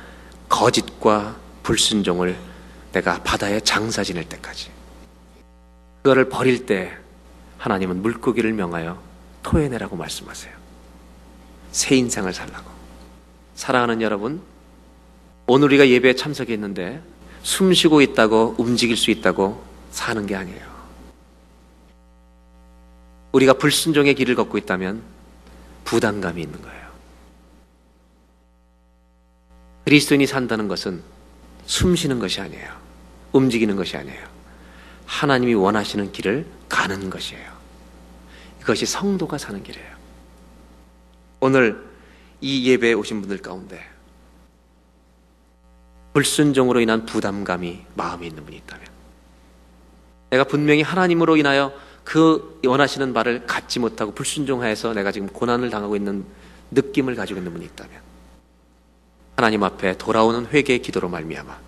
거짓과 0.49 1.37
불순종을 1.63 2.37
내가 2.93 3.23
바다에 3.23 3.61
장사 3.61 4.03
지낼 4.03 4.29
때까지. 4.29 4.71
그거를 6.03 6.29
버릴 6.29 6.67
때 6.67 6.93
하나님은 7.59 8.03
물고기를 8.03 8.53
명하여 8.53 9.01
토해내라고 9.43 9.97
말씀하세요. 9.97 10.53
새 11.71 11.97
인생을 11.97 12.33
살라고. 12.33 12.71
사랑하는 13.55 14.03
여러분, 14.03 14.43
오늘 15.47 15.67
우리가 15.69 15.89
예배에 15.89 16.15
참석했는데 16.15 17.12
숨 17.43 17.73
쉬고 17.75 18.01
있다고 18.01 18.55
움직일 18.59 18.97
수 18.97 19.11
있다고 19.11 19.63
사는 19.91 20.27
게 20.27 20.37
아니에요. 20.37 20.73
우리가 23.33 23.55
불순종의 23.55 24.15
길을 24.15 24.35
걷고 24.35 24.59
있다면 24.59 25.03
부담감이 25.85 26.41
있는 26.41 26.61
거예요. 26.63 26.83
그리스도인이 29.85 30.27
산다는 30.27 30.69
것은 30.69 31.03
숨 31.67 31.97
쉬는 31.97 32.19
것이 32.19 32.41
아니에요. 32.41 32.71
움직이는 33.33 33.77
것이 33.77 33.97
아니에요. 33.97 34.27
하나님이 35.07 35.55
원하시는 35.55 36.13
길을 36.13 36.47
가는 36.69 37.11
것이에요. 37.11 37.51
이것이 38.61 38.87
성도가 38.87 39.39
사는 39.39 39.63
길이에요. 39.63 39.93
오늘 41.41 41.85
이 42.41 42.69
예배에 42.71 42.93
오신 42.93 43.21
분들 43.21 43.39
가운데 43.39 43.92
불순종으로 46.13 46.81
인한 46.81 47.07
부담감이 47.07 47.83
마음에 47.95 48.27
있는 48.27 48.45
분이 48.45 48.57
있다면 48.59 48.87
내가 50.31 50.45
분명히 50.45 50.83
하나님으로 50.83 51.37
인하여 51.37 51.73
그 52.05 52.61
원하시는 52.65 53.13
바를 53.13 53.47
갖지 53.47 53.79
못하고 53.79 54.13
불순종하여서 54.13 54.95
내가 54.95 55.13
지금 55.13 55.29
고난을 55.29 55.71
당하고 55.71 55.97
있는 55.97 56.25
느낌을 56.71 57.15
가지고 57.15 57.39
있는 57.39 57.53
분이 57.53 57.65
있다면 57.67 58.01
하나님 59.37 59.63
앞에 59.63 59.97
돌아오는 59.99 60.47
회개의 60.47 60.83
기도로 60.83 61.09
말미암아 61.09 61.59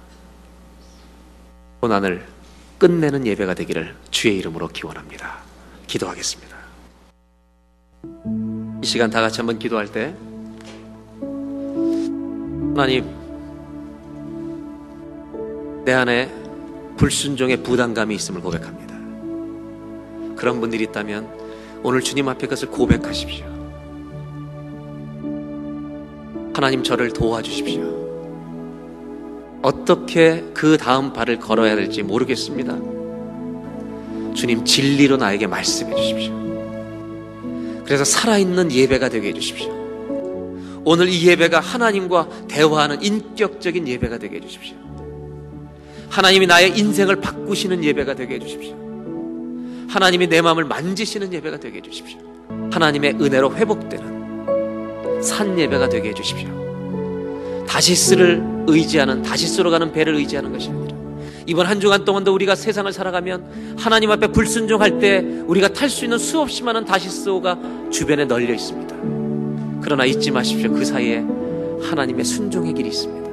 고난을 1.80 2.26
끝내는 2.78 3.26
예배가 3.26 3.54
되기를 3.54 3.94
주의 4.10 4.36
이름으로 4.38 4.68
기원합니다. 4.68 5.38
기도하겠습니다. 5.86 6.56
이 8.82 8.86
시간 8.86 9.10
다 9.10 9.20
같이 9.20 9.38
한번 9.38 9.58
기도할 9.58 9.90
때 9.90 10.14
하나님 12.74 13.23
내 15.84 15.92
안에 15.92 16.30
불순종의 16.96 17.62
부담감이 17.62 18.14
있음을 18.14 18.40
고백합니다. 18.40 18.94
그런 20.36 20.60
분들이 20.60 20.84
있다면 20.84 21.28
오늘 21.82 22.00
주님 22.00 22.28
앞에 22.28 22.46
그것을 22.46 22.68
고백하십시오. 22.70 23.44
하나님 26.54 26.82
저를 26.82 27.12
도와주십시오. 27.12 28.04
어떻게 29.60 30.44
그 30.54 30.76
다음 30.76 31.12
발을 31.12 31.40
걸어야 31.40 31.74
될지 31.74 32.02
모르겠습니다. 32.02 32.76
주님 34.34 34.64
진리로 34.64 35.16
나에게 35.16 35.46
말씀해 35.46 35.94
주십시오. 35.94 36.44
그래서 37.84 38.04
살아있는 38.04 38.72
예배가 38.72 39.10
되게 39.10 39.28
해주십시오. 39.28 39.72
오늘 40.84 41.08
이 41.08 41.26
예배가 41.26 41.60
하나님과 41.60 42.28
대화하는 42.48 43.02
인격적인 43.02 43.88
예배가 43.88 44.18
되게 44.18 44.36
해주십시오. 44.36 44.83
하나님이 46.14 46.46
나의 46.46 46.78
인생을 46.78 47.16
바꾸시는 47.16 47.82
예배가 47.82 48.14
되게 48.14 48.36
해주십시오. 48.36 48.76
하나님이 49.88 50.28
내 50.28 50.40
마음을 50.42 50.62
만지시는 50.62 51.32
예배가 51.32 51.58
되게 51.58 51.78
해주십시오. 51.78 52.20
하나님의 52.70 53.16
은혜로 53.20 53.56
회복되는 53.56 55.20
산 55.20 55.58
예배가 55.58 55.88
되게 55.88 56.10
해주십시오. 56.10 57.64
다시스를 57.66 58.64
의지하는 58.68 59.22
다시스로 59.22 59.72
가는 59.72 59.90
배를 59.90 60.14
의지하는 60.14 60.52
것이 60.52 60.68
아니라 60.68 60.94
이번 61.46 61.66
한 61.66 61.80
주간 61.80 62.04
동안도 62.04 62.32
우리가 62.32 62.54
세상을 62.54 62.92
살아가면 62.92 63.76
하나님 63.76 64.12
앞에 64.12 64.28
불순종할 64.28 65.00
때 65.00 65.18
우리가 65.18 65.72
탈 65.72 65.90
수 65.90 66.04
있는 66.04 66.18
수없이 66.18 66.62
많은 66.62 66.84
다시스호가 66.84 67.58
주변에 67.90 68.24
널려 68.24 68.54
있습니다. 68.54 69.80
그러나 69.82 70.04
잊지 70.04 70.30
마십시오. 70.30 70.72
그 70.72 70.84
사이에 70.84 71.24
하나님의 71.82 72.24
순종의 72.24 72.72
길이 72.74 72.90
있습니다. 72.90 73.23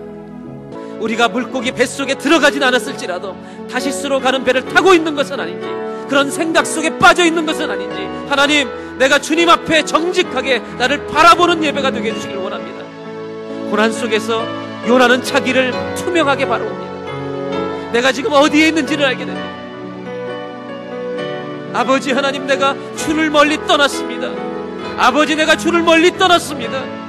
우리가 1.02 1.28
물고기 1.28 1.72
뱃속에 1.72 2.16
들어가진 2.16 2.62
않았을지라도 2.64 3.36
다시스로 3.70 4.20
가는 4.20 4.44
배를 4.44 4.66
타고 4.66 4.94
있는 4.94 5.16
것은 5.16 5.40
아닌지 5.40 5.68
그런 6.08 6.30
생각 6.30 6.66
속에 6.68 6.98
빠져 7.00 7.26
있는 7.26 7.46
것은 7.46 7.70
아닌지 7.70 7.98
하나님 8.30 8.70
내가 8.98 9.18
주님 9.18 9.50
앞에 9.50 9.84
정직하게 9.84 10.60
나를 10.78 11.08
바라보는 11.08 11.64
예배가 11.64 11.92
되게 11.92 12.12
해주시길 12.12 12.38
원합니다. 12.38 12.86
고난 13.70 13.92
속에서 13.92 14.46
요나는 14.88 15.24
자기를 15.24 15.74
투명하게 15.96 16.48
바라봅니다. 16.48 17.92
내가 17.94 18.12
지금 18.12 18.34
어디에 18.34 18.68
있는지를 18.68 19.06
알게 19.06 19.26
됩니다. 19.26 19.50
아버지 21.74 22.12
하나님 22.12 22.46
내가 22.46 22.76
주를 22.96 23.30
멀리 23.30 23.58
떠났습니다. 23.66 24.30
아버지 24.98 25.36
내가 25.36 25.56
주를 25.56 25.82
멀리 25.82 26.16
떠났습니다. 26.18 27.01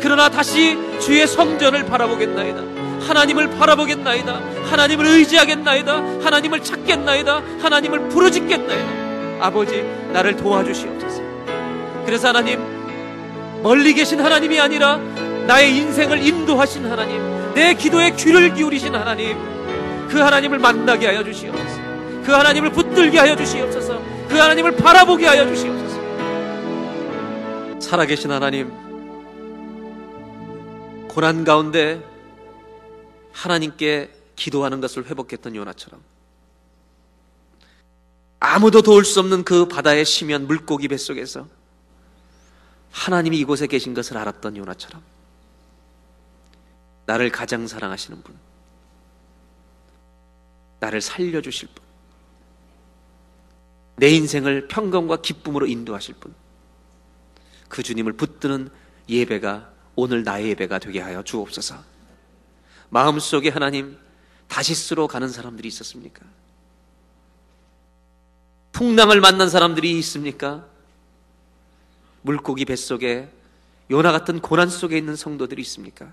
그러나 0.00 0.28
다시 0.28 0.78
주의 1.00 1.26
성전을 1.26 1.86
바라보겠나이다. 1.86 2.80
하나님을 3.06 3.50
바라보겠나이다. 3.50 4.40
하나님을 4.70 5.06
의지하겠나이다. 5.06 5.94
하나님을 6.22 6.62
찾겠나이다. 6.62 7.42
하나님을 7.62 8.08
부르짖겠나이다. 8.08 9.44
아버지 9.44 9.82
나를 10.12 10.36
도와주시옵소서. 10.36 11.22
그래서 12.04 12.28
하나님 12.28 12.60
멀리 13.62 13.92
계신 13.94 14.20
하나님이 14.20 14.58
아니라 14.60 14.98
나의 15.46 15.76
인생을 15.76 16.24
인도하신 16.26 16.90
하나님, 16.90 17.20
내 17.54 17.74
기도에 17.74 18.10
귀를 18.12 18.54
기울이신 18.54 18.94
하나님, 18.94 19.36
그 20.08 20.18
하나님을 20.18 20.58
만나게 20.58 21.06
하여 21.06 21.24
주시옵소서. 21.24 21.80
그 22.24 22.32
하나님을 22.32 22.70
붙들게 22.70 23.18
하여 23.18 23.34
주시옵소서. 23.34 24.00
그 24.28 24.36
하나님을 24.36 24.76
바라보게 24.76 25.26
하여 25.26 25.46
주시옵소서. 25.46 26.00
살아계신 27.80 28.30
하나님, 28.30 28.89
고난 31.10 31.42
가운데 31.42 32.00
하나님께 33.32 34.14
기도하는 34.36 34.80
것을 34.80 35.06
회복했던 35.06 35.56
요나처럼 35.56 36.00
아무도 38.38 38.80
도울 38.80 39.04
수 39.04 39.18
없는 39.18 39.42
그 39.42 39.66
바다의 39.66 40.04
심연 40.04 40.46
물고기 40.46 40.86
뱃속에서 40.86 41.48
하나님이 42.92 43.40
이곳에 43.40 43.66
계신 43.66 43.92
것을 43.92 44.18
알았던 44.18 44.56
요나처럼 44.56 45.02
나를 47.06 47.32
가장 47.32 47.66
사랑하시는 47.66 48.22
분, 48.22 48.38
나를 50.78 51.00
살려주실 51.00 51.70
분, 51.74 51.84
내 53.96 54.10
인생을 54.10 54.68
평강과 54.68 55.22
기쁨으로 55.22 55.66
인도하실 55.66 56.14
분, 56.20 56.32
그 57.68 57.82
주님을 57.82 58.12
붙드는 58.12 58.70
예배가 59.08 59.79
오늘 60.00 60.24
나의 60.24 60.48
예배가 60.48 60.78
되게 60.78 60.98
하여 61.00 61.22
주옵소서. 61.22 61.76
마음속에 62.88 63.50
하나님 63.50 63.98
다시스로 64.48 65.06
가는 65.06 65.28
사람들이 65.28 65.68
있었습니까? 65.68 66.24
풍랑을 68.72 69.20
만난 69.20 69.50
사람들이 69.50 69.98
있습니까? 69.98 70.64
물고기 72.22 72.64
뱃속에 72.64 73.30
요나 73.90 74.10
같은 74.10 74.40
고난 74.40 74.70
속에 74.70 74.96
있는 74.96 75.16
성도들이 75.16 75.60
있습니까? 75.62 76.12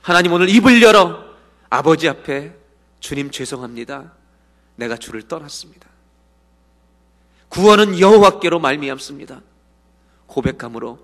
하나님 0.00 0.32
오늘 0.32 0.48
입을 0.48 0.80
열어 0.82 1.22
아버지 1.68 2.08
앞에 2.08 2.56
주님 3.00 3.30
죄송합니다. 3.30 4.12
내가 4.76 4.96
주를 4.96 5.28
떠났습니다. 5.28 5.86
구원은 7.50 8.00
여호와께로 8.00 8.58
말미암습니다. 8.58 9.42
고백함으로 10.26 10.98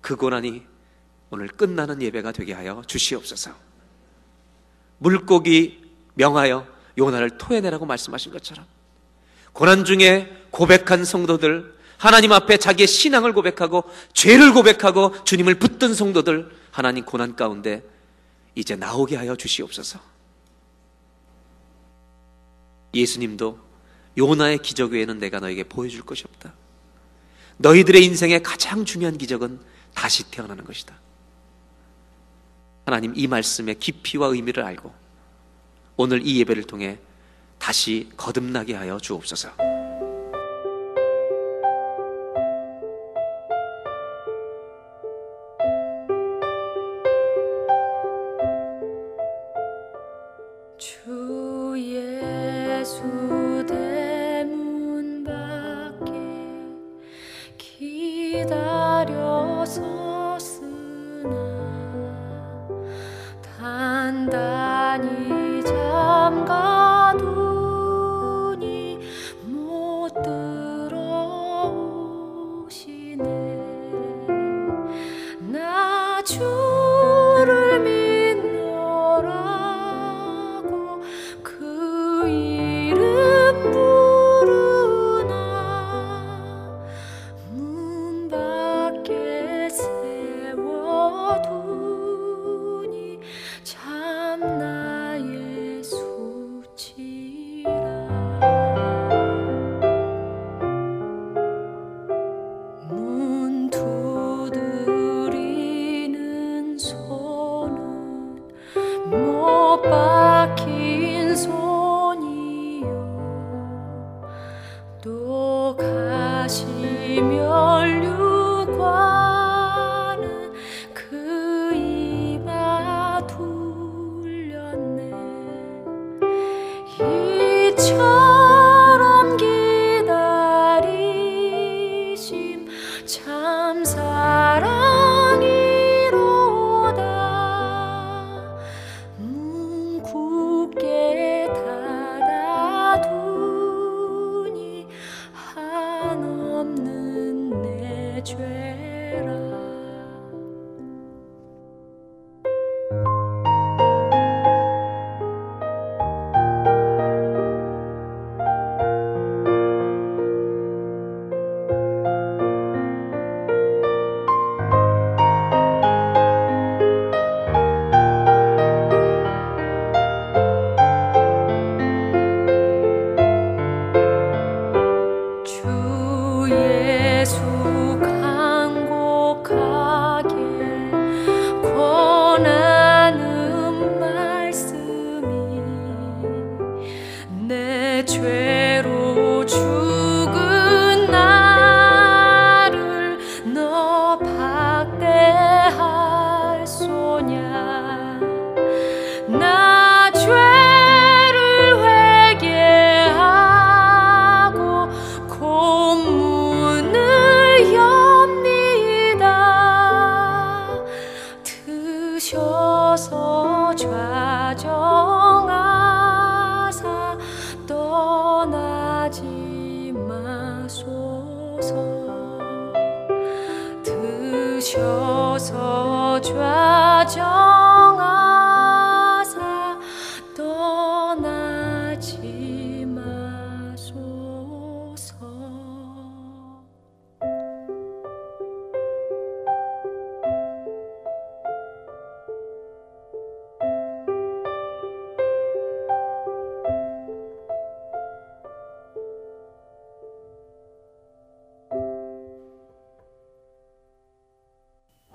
그 0.00 0.16
고난이 0.16 0.73
오늘 1.34 1.48
끝나는 1.48 2.00
예배가 2.00 2.30
되게 2.30 2.52
하여 2.52 2.82
주시옵소서. 2.86 3.50
물고기 4.98 5.82
명하여 6.14 6.64
요나를 6.96 7.38
토해내라고 7.38 7.86
말씀하신 7.86 8.32
것처럼 8.32 8.64
고난 9.52 9.84
중에 9.84 10.46
고백한 10.50 11.04
성도들 11.04 11.74
하나님 11.98 12.30
앞에 12.30 12.58
자기의 12.58 12.86
신앙을 12.86 13.32
고백하고 13.32 13.82
죄를 14.12 14.52
고백하고 14.52 15.24
주님을 15.24 15.56
붙든 15.56 15.94
성도들 15.94 16.56
하나님 16.70 17.04
고난 17.04 17.34
가운데 17.34 17.82
이제 18.54 18.76
나오게 18.76 19.16
하여 19.16 19.34
주시옵소서. 19.34 19.98
예수님도 22.94 23.58
요나의 24.16 24.58
기적 24.58 24.92
외에는 24.92 25.18
내가 25.18 25.40
너에게 25.40 25.64
보여줄 25.64 26.02
것이 26.02 26.22
없다. 26.28 26.54
너희들의 27.56 28.04
인생의 28.04 28.44
가장 28.44 28.84
중요한 28.84 29.18
기적은 29.18 29.58
다시 29.94 30.30
태어나는 30.30 30.62
것이다. 30.62 31.03
하나님 32.84 33.12
이 33.16 33.26
말씀의 33.26 33.76
깊이와 33.78 34.28
의미를 34.28 34.62
알고 34.62 34.92
오늘 35.96 36.26
이 36.26 36.38
예배를 36.40 36.64
통해 36.64 36.98
다시 37.58 38.10
거듭나게 38.16 38.74
하여 38.74 38.98
주옵소서. 38.98 39.73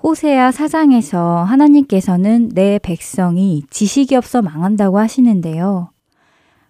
호세아 0.10 0.52
사장에서 0.52 1.44
하나님께서는 1.44 2.50
내 2.56 2.80
백성이 2.82 3.62
지식이 3.70 4.16
없어 4.16 4.42
망한다고 4.42 4.98
하시는데요. 4.98 5.92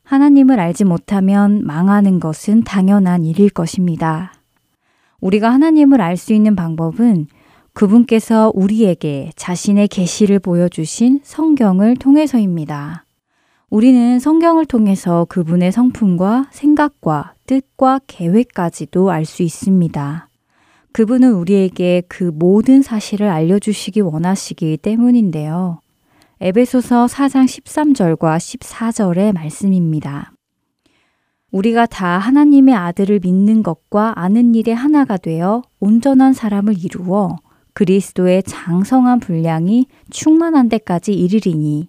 하나님을 0.04 0.60
알지 0.60 0.84
못하면 0.84 1.66
망하는 1.66 2.20
것은 2.20 2.64
당연한 2.66 3.24
일일 3.24 3.50
것입니다. 3.50 4.34
우리가 5.22 5.54
하나님을 5.54 6.02
알 6.02 6.18
수 6.18 6.34
있는 6.34 6.58
방법은 6.58 7.28
그분께서 7.72 8.52
우리에게 8.54 9.32
자신의 9.38 9.88
계시를 9.88 10.40
보여주신 10.40 11.22
성경을 11.24 11.96
통해서입니다. 11.96 13.06
우리는 13.70 14.20
성경을 14.20 14.66
통해서 14.66 15.26
그분의 15.30 15.72
성품과 15.72 16.50
생각과 16.52 17.36
뜻과 17.48 18.02
계획까지도 18.06 19.12
알 19.12 19.24
수 19.24 19.44
있습니다. 19.44 20.29
그분은 20.92 21.34
우리에게 21.34 22.04
그 22.08 22.24
모든 22.24 22.82
사실을 22.82 23.30
알려주시기 23.30 24.02
원하시기 24.02 24.78
때문인데요. 24.78 25.80
에베소서 26.42 27.06
4장 27.06 27.46
13절과 27.46 28.38
14절의 28.38 29.34
말씀입니다. 29.34 30.32
우리가 31.52 31.86
다 31.86 32.18
하나님의 32.18 32.76
아들을 32.76 33.20
믿는 33.24 33.64
것과 33.64 34.14
아는 34.16 34.56
일에 34.56 34.72
하나가 34.72 35.18
되어 35.18 35.64
온전한 35.80 36.34
사람을 36.34 36.76
이루어 36.84 37.38
그리스도의 37.74 38.44
장성한 38.44 39.20
분량이 39.20 39.88
충만한 40.10 40.70
데까지 40.70 41.14
이르리니 41.14 41.88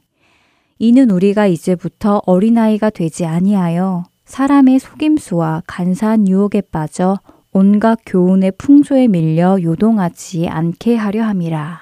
이는 0.78 1.10
우리가 1.10 1.46
이제부터 1.46 2.22
어린아이가 2.24 2.90
되지 2.90 3.26
아니하여 3.26 4.04
사람의 4.24 4.78
속임수와 4.78 5.62
간사한 5.66 6.28
유혹에 6.28 6.60
빠져 6.60 7.18
온갖 7.52 7.98
교훈의 8.06 8.52
풍조에 8.58 9.08
밀려 9.08 9.60
요동하지 9.60 10.46
않게 10.48 10.94
하려 10.94 11.24
함이라. 11.24 11.80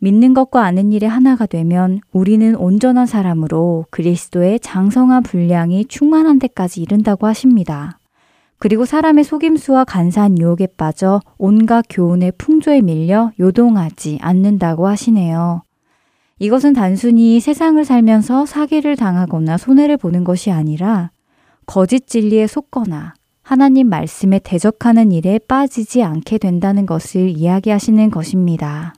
믿는 0.00 0.34
것과 0.34 0.64
아는 0.64 0.90
일에 0.90 1.06
하나가 1.06 1.46
되면 1.46 2.00
우리는 2.10 2.56
온전한 2.56 3.06
사람으로 3.06 3.86
그리스도의 3.90 4.58
장성한 4.58 5.22
분량이 5.22 5.84
충만한 5.84 6.40
데까지 6.40 6.82
이른다고 6.82 7.28
하십니다. 7.28 8.00
그리고 8.58 8.84
사람의 8.84 9.22
속임수와 9.22 9.84
간사한 9.84 10.38
유혹에 10.38 10.66
빠져 10.76 11.20
온갖 11.38 11.84
교훈의 11.88 12.32
풍조에 12.36 12.80
밀려 12.80 13.30
요동하지 13.38 14.18
않는다고 14.20 14.88
하시네요. 14.88 15.62
이것은 16.40 16.72
단순히 16.72 17.38
세상을 17.38 17.84
살면서 17.84 18.46
사기를 18.46 18.96
당하거나 18.96 19.58
손해를 19.58 19.96
보는 19.96 20.24
것이 20.24 20.50
아니라 20.50 21.12
거짓 21.66 22.08
진리에 22.08 22.48
속거나 22.48 23.14
하나님 23.52 23.90
말씀에 23.90 24.40
대적하는 24.42 25.12
일에 25.12 25.38
빠지지 25.38 26.02
않게 26.02 26.38
된다는 26.38 26.86
것을 26.86 27.28
이야기하시는 27.28 28.10
것입니다. 28.10 28.94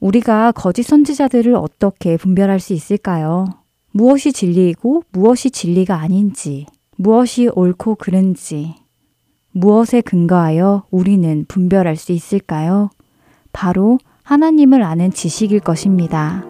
우리가 0.00 0.50
거짓 0.50 0.82
선지자들을 0.82 1.54
어떻게 1.54 2.16
분별할 2.16 2.58
수 2.58 2.72
있을까요? 2.72 3.44
무엇이 3.92 4.32
진리이고 4.32 5.04
무엇이 5.12 5.52
진리가 5.52 5.94
아닌지, 5.94 6.66
무엇이 6.96 7.48
옳고 7.54 7.94
그른지, 7.94 8.74
무엇에 9.52 10.00
근거하여 10.00 10.86
우리는 10.90 11.44
분별할 11.46 11.94
수 11.94 12.10
있을까요? 12.10 12.90
바로 13.52 14.00
하나님을 14.24 14.82
아는 14.82 15.12
지식일 15.12 15.60
것입니다. 15.60 16.44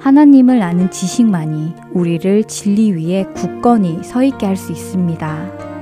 하나님을 0.00 0.60
아는 0.60 0.90
지식만이 0.90 1.76
우리를 1.94 2.44
진리 2.44 2.92
위에 2.92 3.24
굳건히 3.34 4.04
서 4.04 4.22
있게 4.22 4.44
할 4.44 4.58
수 4.58 4.70
있습니다. 4.70 5.73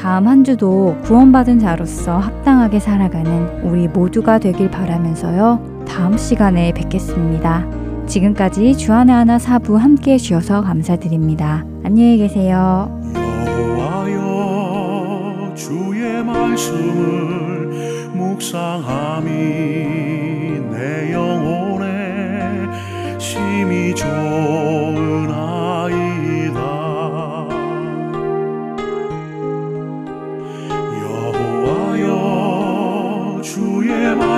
다음 0.00 0.26
한 0.28 0.42
주도 0.44 0.96
구원받은 1.04 1.58
자로서 1.58 2.16
합당하게 2.16 2.80
살아가는 2.80 3.62
우리 3.62 3.86
모두가 3.86 4.38
되길 4.38 4.70
바라면서요. 4.70 5.84
다음 5.86 6.16
시간에 6.16 6.72
뵙겠습니다. 6.72 7.66
지금까지 8.06 8.78
주안의 8.78 9.14
하나 9.14 9.38
사부 9.38 9.76
함께 9.76 10.14
해주셔서 10.14 10.62
감사드립니다. 10.62 11.66
안녕히 11.84 12.16
계세요. 12.16 12.98
여호와여 13.68 15.52
주의 15.54 16.24
말씀을 16.24 18.08
묵상함이 18.14 19.30
내 20.72 21.12
영혼에 21.12 22.66
심히 23.18 23.94
좋은 23.94 25.28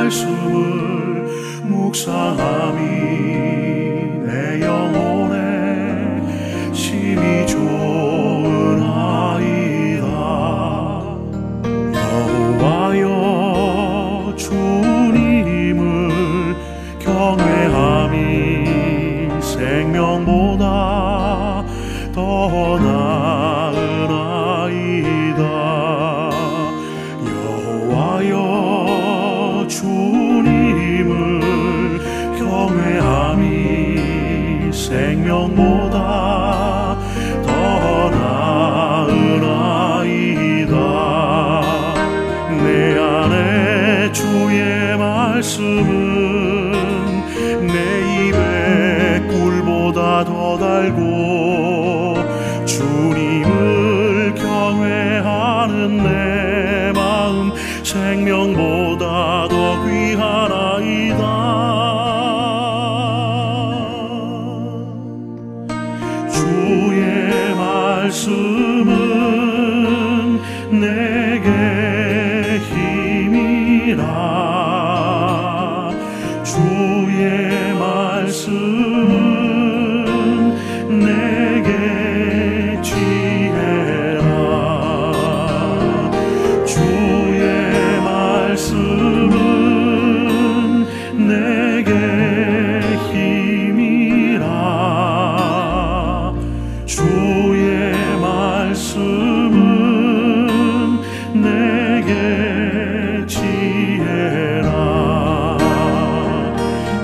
말씀을 0.03 1.29
묵상함이 1.63 3.12
생명 58.13 58.62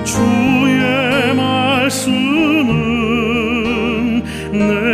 주의 0.09 1.35
말씀은 1.35 2.73
내 4.53 4.88